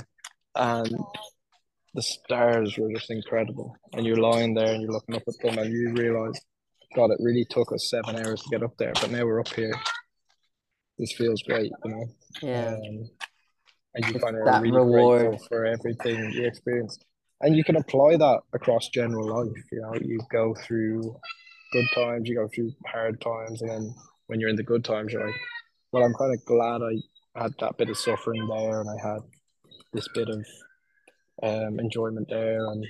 and 0.55 0.97
the 1.93 2.01
stars 2.01 2.77
were 2.77 2.91
just 2.91 3.09
incredible. 3.09 3.77
And 3.93 4.05
you're 4.05 4.17
lying 4.17 4.55
there 4.55 4.73
and 4.73 4.81
you're 4.81 4.91
looking 4.91 5.15
up 5.15 5.23
at 5.25 5.35
them 5.41 5.57
and 5.57 5.71
you 5.71 5.93
realize, 5.93 6.39
God, 6.95 7.11
it 7.11 7.17
really 7.21 7.45
took 7.49 7.71
us 7.71 7.89
seven 7.89 8.17
hours 8.17 8.41
to 8.41 8.49
get 8.49 8.63
up 8.63 8.75
there, 8.77 8.93
but 8.93 9.09
now 9.09 9.25
we're 9.25 9.39
up 9.39 9.53
here. 9.53 9.73
This 10.97 11.13
feels 11.13 11.43
great, 11.43 11.71
you 11.85 11.91
know. 11.91 12.05
Yeah. 12.41 12.75
Um, 12.75 13.09
and 13.95 14.05
you 14.05 14.19
kind 14.19 14.37
of 14.37 14.45
that 14.45 14.61
really 14.61 14.77
reward. 14.77 15.27
grateful 15.27 15.47
for 15.47 15.65
everything 15.65 16.31
you 16.33 16.45
experience. 16.45 16.97
And 17.41 17.55
you 17.55 17.63
can 17.63 17.75
apply 17.75 18.17
that 18.17 18.39
across 18.53 18.89
general 18.89 19.27
life. 19.27 19.63
You 19.71 19.81
know, 19.81 19.93
you 20.01 20.19
go 20.31 20.55
through 20.55 21.15
good 21.71 21.85
times, 21.93 22.27
you 22.27 22.35
go 22.35 22.47
through 22.47 22.71
hard 22.85 23.21
times, 23.21 23.61
and 23.61 23.69
then 23.69 23.95
when 24.27 24.39
you're 24.39 24.49
in 24.49 24.55
the 24.55 24.63
good 24.63 24.83
times, 24.83 25.13
you're 25.13 25.25
like, 25.25 25.35
well, 25.91 26.03
I'm 26.03 26.13
kind 26.13 26.33
of 26.33 26.43
glad 26.45 26.81
I 26.81 27.41
had 27.41 27.53
that 27.59 27.77
bit 27.77 27.89
of 27.89 27.97
suffering 27.97 28.47
there, 28.47 28.81
and 28.81 28.89
I 28.89 29.07
had 29.07 29.19
this 29.93 30.07
bit 30.13 30.29
of 30.29 30.45
um, 31.43 31.79
enjoyment 31.79 32.27
there, 32.29 32.65
and 32.67 32.85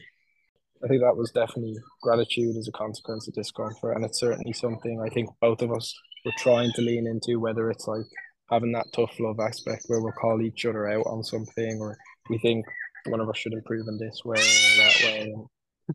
I 0.83 0.87
think 0.87 1.01
that 1.01 1.17
was 1.17 1.31
definitely 1.31 1.75
gratitude 2.01 2.55
as 2.55 2.67
a 2.67 2.71
consequence 2.71 3.27
of 3.27 3.33
discomfort, 3.33 3.95
and 3.95 4.05
it's 4.05 4.19
certainly 4.19 4.53
something 4.53 5.01
I 5.01 5.09
think 5.09 5.29
both 5.41 5.61
of 5.61 5.71
us 5.71 5.93
were 6.25 6.33
trying 6.37 6.71
to 6.73 6.81
lean 6.81 7.07
into, 7.07 7.39
whether 7.39 7.69
it's 7.69 7.87
like 7.87 8.05
having 8.49 8.71
that 8.73 8.91
tough 8.93 9.19
love 9.19 9.39
aspect 9.39 9.83
where 9.87 10.01
we'll 10.01 10.11
call 10.13 10.41
each 10.41 10.65
other 10.65 10.87
out 10.87 11.05
on 11.05 11.23
something, 11.23 11.79
or 11.79 11.97
we 12.29 12.37
think 12.39 12.65
one 13.07 13.19
of 13.19 13.29
us 13.29 13.37
should 13.37 13.53
improve 13.53 13.87
in 13.87 13.97
this 13.97 14.21
way 14.25 14.39
or 14.39 14.83
that 14.83 14.95
way, 15.03 15.33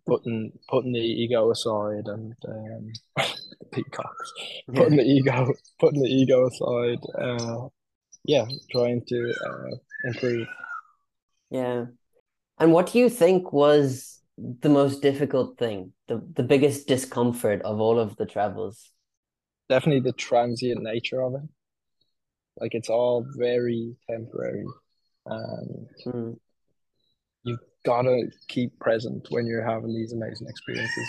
putting 0.07 0.53
putting 0.69 0.93
the 0.93 1.01
ego 1.01 1.51
aside 1.51 2.07
and 2.07 2.35
um, 2.49 2.93
peacocks, 3.73 4.33
putting 4.75 4.97
the 4.97 5.05
ego 5.05 5.53
putting 5.79 6.03
the 6.03 6.09
ego 6.09 6.47
aside, 6.47 6.99
uh, 7.19 7.69
yeah, 8.25 8.47
trying 8.71 9.03
to 9.09 9.35
uh, 9.47 9.77
improve. 10.05 10.47
Yeah. 11.51 11.87
And 12.59 12.73
what 12.73 12.93
do 12.93 12.99
you 12.99 13.09
think 13.09 13.53
was 13.53 14.21
the 14.39 14.69
most 14.69 15.03
difficult 15.03 15.59
thing, 15.59 15.93
the, 16.09 16.23
the 16.35 16.43
biggest 16.43 16.87
discomfort 16.87 17.63
of 17.63 17.81
all 17.81 17.99
of 17.99 18.17
the 18.17 18.27
travels? 18.27 18.91
Definitely 19.69 20.01
the 20.01 20.17
transient 20.17 20.83
nature 20.83 21.23
of 21.23 21.35
it. 21.35 21.49
Like 22.61 22.75
it's 22.75 22.89
all 22.91 23.27
very 23.37 23.97
temporary. 24.09 24.67
And 25.27 25.89
Mm. 26.07 26.41
you've 27.45 27.61
got 27.85 28.03
to 28.03 28.31
keep 28.49 28.79
present 28.79 29.27
when 29.31 29.47
you're 29.47 29.65
having 29.65 29.95
these 29.95 30.13
amazing 30.13 30.49
experiences. 30.49 31.09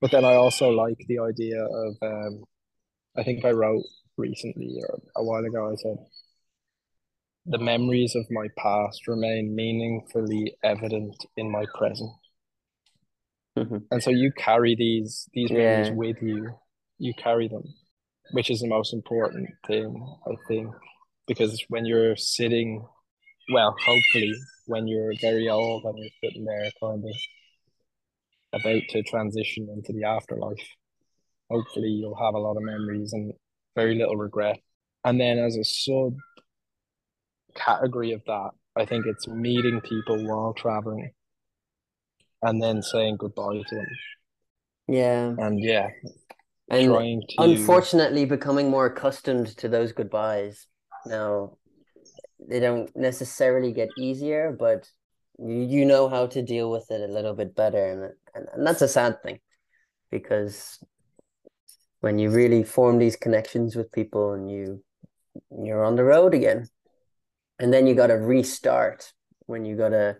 But 0.00 0.10
then 0.10 0.24
I 0.24 0.34
also 0.34 0.70
like 0.70 0.98
the 1.08 1.18
idea 1.20 1.64
of, 1.64 1.96
um, 2.02 2.44
I 3.16 3.22
think 3.22 3.44
I 3.44 3.50
wrote 3.52 3.84
recently 4.16 4.78
or 4.80 5.00
a 5.16 5.24
while 5.24 5.44
ago, 5.44 5.70
I 5.72 5.76
said, 5.76 5.96
the 7.46 7.58
memories 7.58 8.14
of 8.14 8.30
my 8.30 8.48
past 8.56 9.06
remain 9.06 9.54
meaningfully 9.54 10.56
evident 10.62 11.16
in 11.36 11.50
my 11.50 11.66
present. 11.74 12.10
Mhm. 13.56 13.86
And 13.90 14.02
so 14.02 14.10
you 14.10 14.32
carry 14.32 14.74
these 14.74 15.28
these 15.32 15.50
memories 15.50 15.88
Yeah. 15.88 15.94
with 15.94 16.22
you. 16.22 16.58
You 16.98 17.14
carry 17.14 17.48
them, 17.48 17.64
which 18.32 18.50
is 18.50 18.60
the 18.60 18.68
most 18.68 18.92
important 18.92 19.48
thing, 19.66 20.16
I 20.26 20.34
think, 20.48 20.74
because 21.26 21.62
when 21.68 21.84
you're 21.84 22.16
sitting, 22.16 22.84
well, 23.52 23.74
hopefully 23.84 24.34
when 24.66 24.86
you're 24.86 25.12
very 25.20 25.48
old 25.48 25.84
and 25.84 25.98
you're 25.98 26.08
sitting 26.22 26.44
there 26.44 26.70
kind 26.80 27.04
of 27.04 28.60
about 28.60 28.82
to 28.90 29.02
transition 29.02 29.68
into 29.74 29.92
the 29.92 30.04
afterlife, 30.04 30.66
hopefully 31.50 31.88
you'll 31.88 32.16
have 32.16 32.34
a 32.34 32.38
lot 32.38 32.56
of 32.56 32.62
memories 32.62 33.12
and 33.12 33.32
very 33.74 33.94
little 33.94 34.16
regret. 34.16 34.58
And 35.04 35.20
then 35.20 35.38
as 35.38 35.56
a 35.56 35.64
sub 35.64 36.14
category 37.54 38.12
of 38.12 38.22
that, 38.26 38.50
I 38.76 38.86
think 38.86 39.06
it's 39.06 39.28
meeting 39.28 39.80
people 39.80 40.26
while 40.26 40.54
traveling 40.54 41.12
and 42.42 42.62
then 42.62 42.82
saying 42.82 43.16
goodbye 43.18 43.62
to 43.68 43.74
them. 43.74 43.86
Yeah. 44.88 45.34
And 45.38 45.60
yeah, 45.60 45.90
And 46.68 46.92
trying 46.92 47.22
to 47.28 47.42
unfortunately 47.42 48.24
becoming 48.24 48.70
more 48.70 48.86
accustomed 48.86 49.48
to 49.58 49.68
those 49.68 49.92
goodbyes. 49.92 50.66
Now, 51.06 51.58
they 52.48 52.60
don't 52.60 52.94
necessarily 52.96 53.72
get 53.72 53.90
easier, 53.98 54.54
but 54.58 54.88
you, 55.38 55.62
you 55.62 55.84
know 55.84 56.08
how 56.08 56.26
to 56.26 56.42
deal 56.42 56.70
with 56.70 56.90
it 56.90 57.08
a 57.08 57.12
little 57.12 57.34
bit 57.34 57.54
better. 57.54 57.84
And, 57.86 58.12
and, 58.34 58.48
and 58.54 58.66
that's 58.66 58.82
a 58.82 58.88
sad 58.88 59.22
thing 59.22 59.40
because 60.10 60.78
when 62.00 62.18
you 62.18 62.30
really 62.30 62.64
form 62.64 62.98
these 62.98 63.16
connections 63.16 63.76
with 63.76 63.92
people 63.92 64.32
and 64.32 64.50
you 64.50 64.82
you're 65.50 65.84
on 65.84 65.96
the 65.96 66.04
road 66.04 66.34
again, 66.34 66.68
and 67.58 67.72
then 67.72 67.86
you 67.86 67.94
got 67.94 68.08
to 68.08 68.14
restart 68.14 69.12
when 69.46 69.64
you 69.64 69.76
got 69.76 69.88
to 69.90 70.16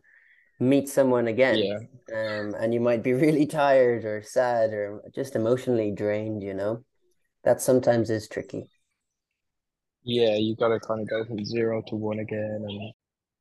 meet 0.61 0.89
someone 0.89 1.29
again 1.29 1.65
yeah, 1.65 1.79
um, 2.13 2.55
and 2.55 2.75
you 2.75 2.81
might 2.81 3.03
be 3.03 3.13
really 3.25 3.47
tired 3.47 4.05
or 4.05 4.23
sad 4.23 4.73
or 4.73 5.03
just 5.15 5.37
emotionally 5.37 5.91
drained, 5.93 6.43
you 6.43 6.55
know. 6.55 6.85
That 7.45 7.61
sometimes 7.61 8.11
is 8.11 8.29
tricky. 8.29 8.69
yeah, 10.05 10.37
you 10.37 10.57
got 10.57 10.69
to 10.69 10.81
kind 10.81 11.01
of 11.01 11.09
go 11.09 11.25
from 11.25 11.45
zero 11.45 11.83
to 11.89 11.97
one 11.97 12.19
again. 12.19 12.65
And 12.69 12.93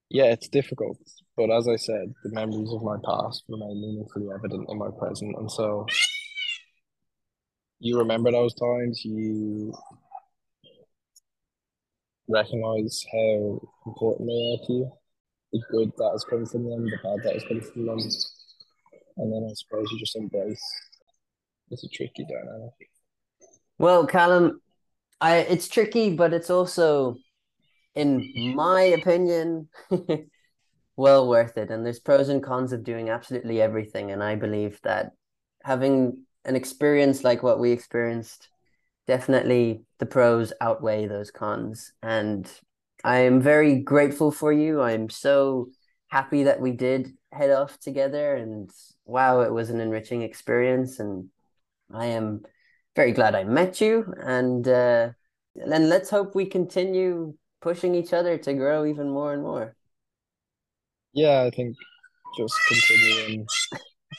yeah, 0.09 0.25
it's 0.25 0.47
difficult. 0.47 0.97
But 1.37 1.51
as 1.51 1.67
I 1.67 1.75
said, 1.77 2.13
the 2.23 2.31
memories 2.31 2.71
of 2.73 2.83
my 2.83 2.97
past 3.05 3.43
remain 3.49 3.81
meaningfully 3.81 4.27
evident 4.33 4.67
in 4.69 4.77
my 4.77 4.89
present. 4.99 5.35
And 5.37 5.51
so 5.51 5.85
you 7.79 7.99
remember 7.99 8.31
those 8.31 8.53
times, 8.55 9.03
you 9.05 9.73
recognize 12.27 13.03
how 13.11 13.59
important 13.87 14.27
they 14.27 14.33
are 14.33 14.67
to 14.67 14.73
you, 14.73 14.91
the 15.53 15.61
good 15.71 15.91
that 15.97 16.09
has 16.11 16.25
come 16.25 16.45
from 16.45 16.69
them, 16.69 16.83
the 16.83 16.97
bad 17.03 17.23
that 17.23 17.33
has 17.33 17.43
come 17.47 17.61
from 17.61 17.85
them. 17.85 17.99
And 19.17 19.31
then 19.31 19.47
I 19.49 19.53
suppose 19.53 19.87
you 19.91 19.99
just 19.99 20.15
embrace 20.15 20.61
it's 21.69 21.83
a 21.83 21.89
tricky 21.89 22.25
dynamic. 22.25 22.89
Well, 23.79 24.05
Callum, 24.05 24.61
I 25.19 25.37
it's 25.37 25.67
tricky, 25.67 26.15
but 26.15 26.33
it's 26.33 26.49
also, 26.49 27.15
in 27.95 28.53
my 28.55 28.81
opinion, 28.81 29.69
well 30.95 31.27
worth 31.27 31.57
it. 31.57 31.71
And 31.71 31.85
there's 31.85 31.99
pros 31.99 32.29
and 32.29 32.43
cons 32.43 32.73
of 32.73 32.83
doing 32.83 33.09
absolutely 33.09 33.61
everything. 33.61 34.11
And 34.11 34.23
I 34.23 34.35
believe 34.35 34.79
that 34.83 35.13
having 35.63 36.25
an 36.45 36.55
experience 36.55 37.23
like 37.23 37.41
what 37.41 37.59
we 37.59 37.71
experienced, 37.71 38.49
definitely 39.07 39.83
the 39.97 40.05
pros 40.05 40.53
outweigh 40.61 41.07
those 41.07 41.31
cons. 41.31 41.93
And 42.03 42.49
I 43.03 43.19
am 43.19 43.41
very 43.41 43.79
grateful 43.79 44.31
for 44.31 44.51
you. 44.51 44.81
I'm 44.81 45.09
so 45.09 45.69
happy 46.07 46.43
that 46.43 46.61
we 46.61 46.71
did 46.71 47.11
head 47.31 47.51
off 47.51 47.79
together. 47.79 48.35
And 48.35 48.69
wow, 49.05 49.41
it 49.41 49.51
was 49.51 49.69
an 49.69 49.79
enriching 49.79 50.21
experience. 50.21 50.99
And 50.99 51.29
I 51.91 52.07
am 52.07 52.43
very 52.95 53.11
glad 53.11 53.35
I 53.35 53.43
met 53.43 53.81
you, 53.81 54.13
and 54.17 54.67
uh, 54.67 55.09
then 55.55 55.89
let's 55.89 56.09
hope 56.09 56.35
we 56.35 56.45
continue 56.45 57.35
pushing 57.61 57.95
each 57.95 58.13
other 58.13 58.37
to 58.37 58.53
grow 58.53 58.85
even 58.85 59.09
more 59.09 59.33
and 59.33 59.41
more. 59.41 59.75
Yeah, 61.13 61.43
I 61.43 61.49
think 61.49 61.75
just 62.37 62.55
continuing 62.67 63.47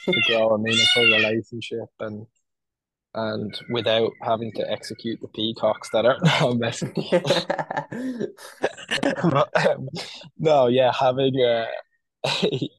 to 0.07 0.21
grow 0.27 0.51
a 0.51 0.59
meaningful 0.59 1.05
relationship 1.05 1.89
and 2.01 2.27
and 3.15 3.57
without 3.71 4.11
having 4.23 4.53
to 4.53 4.71
execute 4.71 5.21
the 5.21 5.29
peacocks 5.29 5.91
that 5.91 6.05
are 6.05 6.19
now 6.23 6.51
messing. 6.57 6.93
but, 9.23 9.67
um, 9.69 9.89
no, 10.39 10.67
yeah, 10.67 10.93
having 10.93 11.35
a, 11.41 11.67
a, 12.27 12.71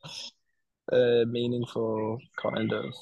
a 0.96 1.26
meaningful 1.26 2.20
kind 2.42 2.74
of 2.74 2.94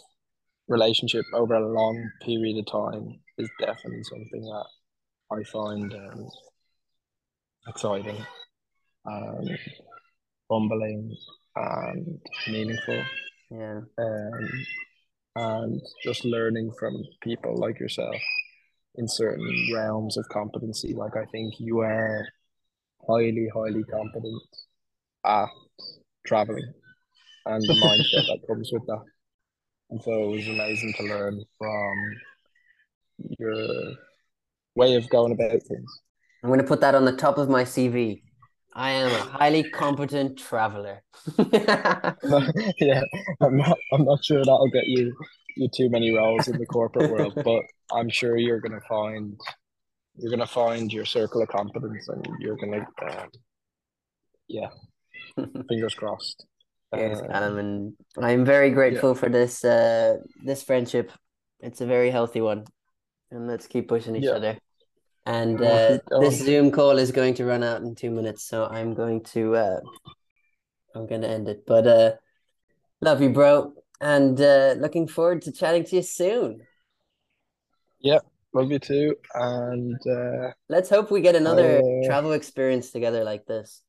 relationship 0.68 1.26
over 1.34 1.56
a 1.56 1.74
long 1.74 2.10
period 2.22 2.58
of 2.58 2.72
time 2.72 3.20
is 3.38 3.50
definitely 3.60 4.04
something 4.04 4.42
that 4.42 4.66
I 5.32 5.44
find 5.44 5.94
um, 5.94 6.30
exciting, 7.68 8.18
um, 9.10 9.48
humbling, 10.50 11.16
and 11.56 12.20
meaningful. 12.48 13.04
Yeah. 13.50 13.82
Um, 13.98 14.66
and 15.36 15.82
just 16.04 16.26
learning 16.26 16.72
from 16.80 17.04
people 17.22 17.56
like 17.58 17.80
yourself 17.80 18.16
in 18.96 19.08
certain 19.08 19.50
realms 19.74 20.18
of 20.18 20.28
competency. 20.30 20.94
Like 20.94 21.16
I 21.16 21.26
think 21.26 21.56
you 21.60 21.80
are 21.80 22.28
highly, 23.08 23.50
highly 23.54 23.84
competent 23.84 24.42
at 25.26 25.50
traveling 26.26 26.72
and 27.46 27.62
the 27.64 27.74
mindset 27.74 28.28
that 28.28 28.48
comes 28.48 28.70
with 28.72 28.86
that. 28.88 29.04
And 29.90 30.02
so 30.02 30.12
it 30.12 30.36
was 30.36 30.48
amazing 30.48 30.94
to 30.94 31.04
learn 31.04 31.44
from 31.58 32.16
your 33.40 33.94
way 34.76 34.96
of 34.96 35.10
going 35.10 35.32
about 35.32 35.52
things. 35.52 36.02
I'm 36.44 36.50
going 36.50 36.60
to 36.60 36.68
put 36.68 36.82
that 36.82 36.96
on 36.96 37.06
the 37.06 37.16
top 37.16 37.38
of 37.38 37.50
my 37.50 37.64
CV. 37.64 38.22
I 38.76 38.92
am 38.92 39.12
a 39.12 39.20
highly 39.20 39.64
competent 39.70 40.38
traveler. 40.38 41.04
yeah, 41.38 43.02
I'm 43.42 43.58
not. 43.58 43.78
I'm 43.92 44.06
not 44.06 44.24
sure 44.24 44.40
that'll 44.40 44.70
get 44.70 44.88
you 44.88 45.16
you 45.56 45.70
too 45.70 45.90
many 45.90 46.16
roles 46.16 46.48
in 46.48 46.58
the 46.58 46.66
corporate 46.66 47.12
world, 47.12 47.34
but 47.36 47.64
I'm 47.96 48.10
sure 48.10 48.38
you're 48.38 48.60
gonna 48.60 48.82
find 48.88 49.40
you're 50.16 50.32
gonna 50.32 50.48
find 50.48 50.92
your 50.92 51.06
circle 51.06 51.42
of 51.42 51.50
competence, 51.50 52.08
and 52.08 52.28
you're 52.40 52.58
gonna, 52.58 52.86
um, 53.02 53.30
yeah, 54.48 54.70
fingers 55.68 55.96
crossed. 55.96 56.46
Yes, 56.96 57.20
um, 57.20 57.28
Adam, 57.32 57.58
and 57.58 57.94
I'm 58.20 58.46
very 58.46 58.70
grateful 58.70 59.12
yeah. 59.12 59.20
for 59.20 59.30
this 59.30 59.64
uh 59.64 60.18
this 60.44 60.64
friendship. 60.64 61.12
It's 61.60 61.82
a 61.82 61.86
very 61.86 62.12
healthy 62.12 62.42
one, 62.42 62.66
and 63.32 63.48
let's 63.48 63.68
keep 63.68 63.88
pushing 63.88 64.16
each 64.16 64.26
yeah. 64.26 64.32
other. 64.32 64.58
And 65.26 65.62
uh, 65.62 66.00
this 66.20 66.40
Zoom 66.40 66.72
call 66.72 66.98
is 66.98 67.12
going 67.12 67.36
to 67.36 67.46
run 67.46 67.64
out 67.64 67.82
in 67.82 67.96
two 67.96 68.12
minutes, 68.12 68.44
so 68.44 68.66
I'm 68.66 68.94
going 68.94 69.24
to 69.36 69.56
uh, 69.56 69.80
I'm 70.96 71.08
going 71.08 71.22
to 71.22 71.30
end 71.30 71.48
it. 71.48 71.66
But 71.66 71.88
uh, 71.88 72.12
love 73.00 73.22
you, 73.22 73.30
bro, 73.30 73.74
and 74.02 74.40
uh, 74.40 74.76
looking 74.78 75.08
forward 75.08 75.44
to 75.44 75.54
chatting 75.54 75.86
to 75.86 75.96
you 75.96 76.02
soon. 76.02 76.62
Yeah, 78.02 78.20
love 78.54 78.70
you 78.70 78.80
too, 78.80 79.16
and 79.34 79.98
uh, 80.06 80.52
let's 80.68 80.90
hope 80.90 81.10
we 81.10 81.22
get 81.22 81.36
another 81.36 81.80
uh, 81.80 82.06
travel 82.06 82.34
experience 82.34 82.92
together 82.92 83.24
like 83.24 83.46
this. 83.46 83.82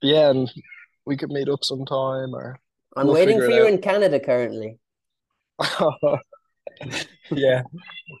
Yeah, 0.00 0.30
and 0.30 0.50
we 1.06 1.16
could 1.16 1.30
meet 1.30 1.48
up 1.48 1.64
sometime, 1.64 2.34
or 2.34 2.60
I'm 2.96 3.06
we'll 3.06 3.14
waiting 3.14 3.40
for 3.40 3.50
you 3.50 3.62
out. 3.62 3.68
in 3.70 3.80
Canada 3.80 4.20
currently. 4.20 4.78
yeah, 7.30 7.62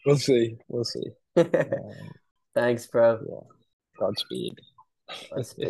we'll 0.04 0.18
see. 0.18 0.56
We'll 0.68 0.84
see. 0.84 1.04
Um, 1.72 2.10
Thanks, 2.54 2.86
bro. 2.86 3.20
Yeah. 3.28 3.40
Godspeed. 3.98 4.58
Godspeed. 5.30 5.68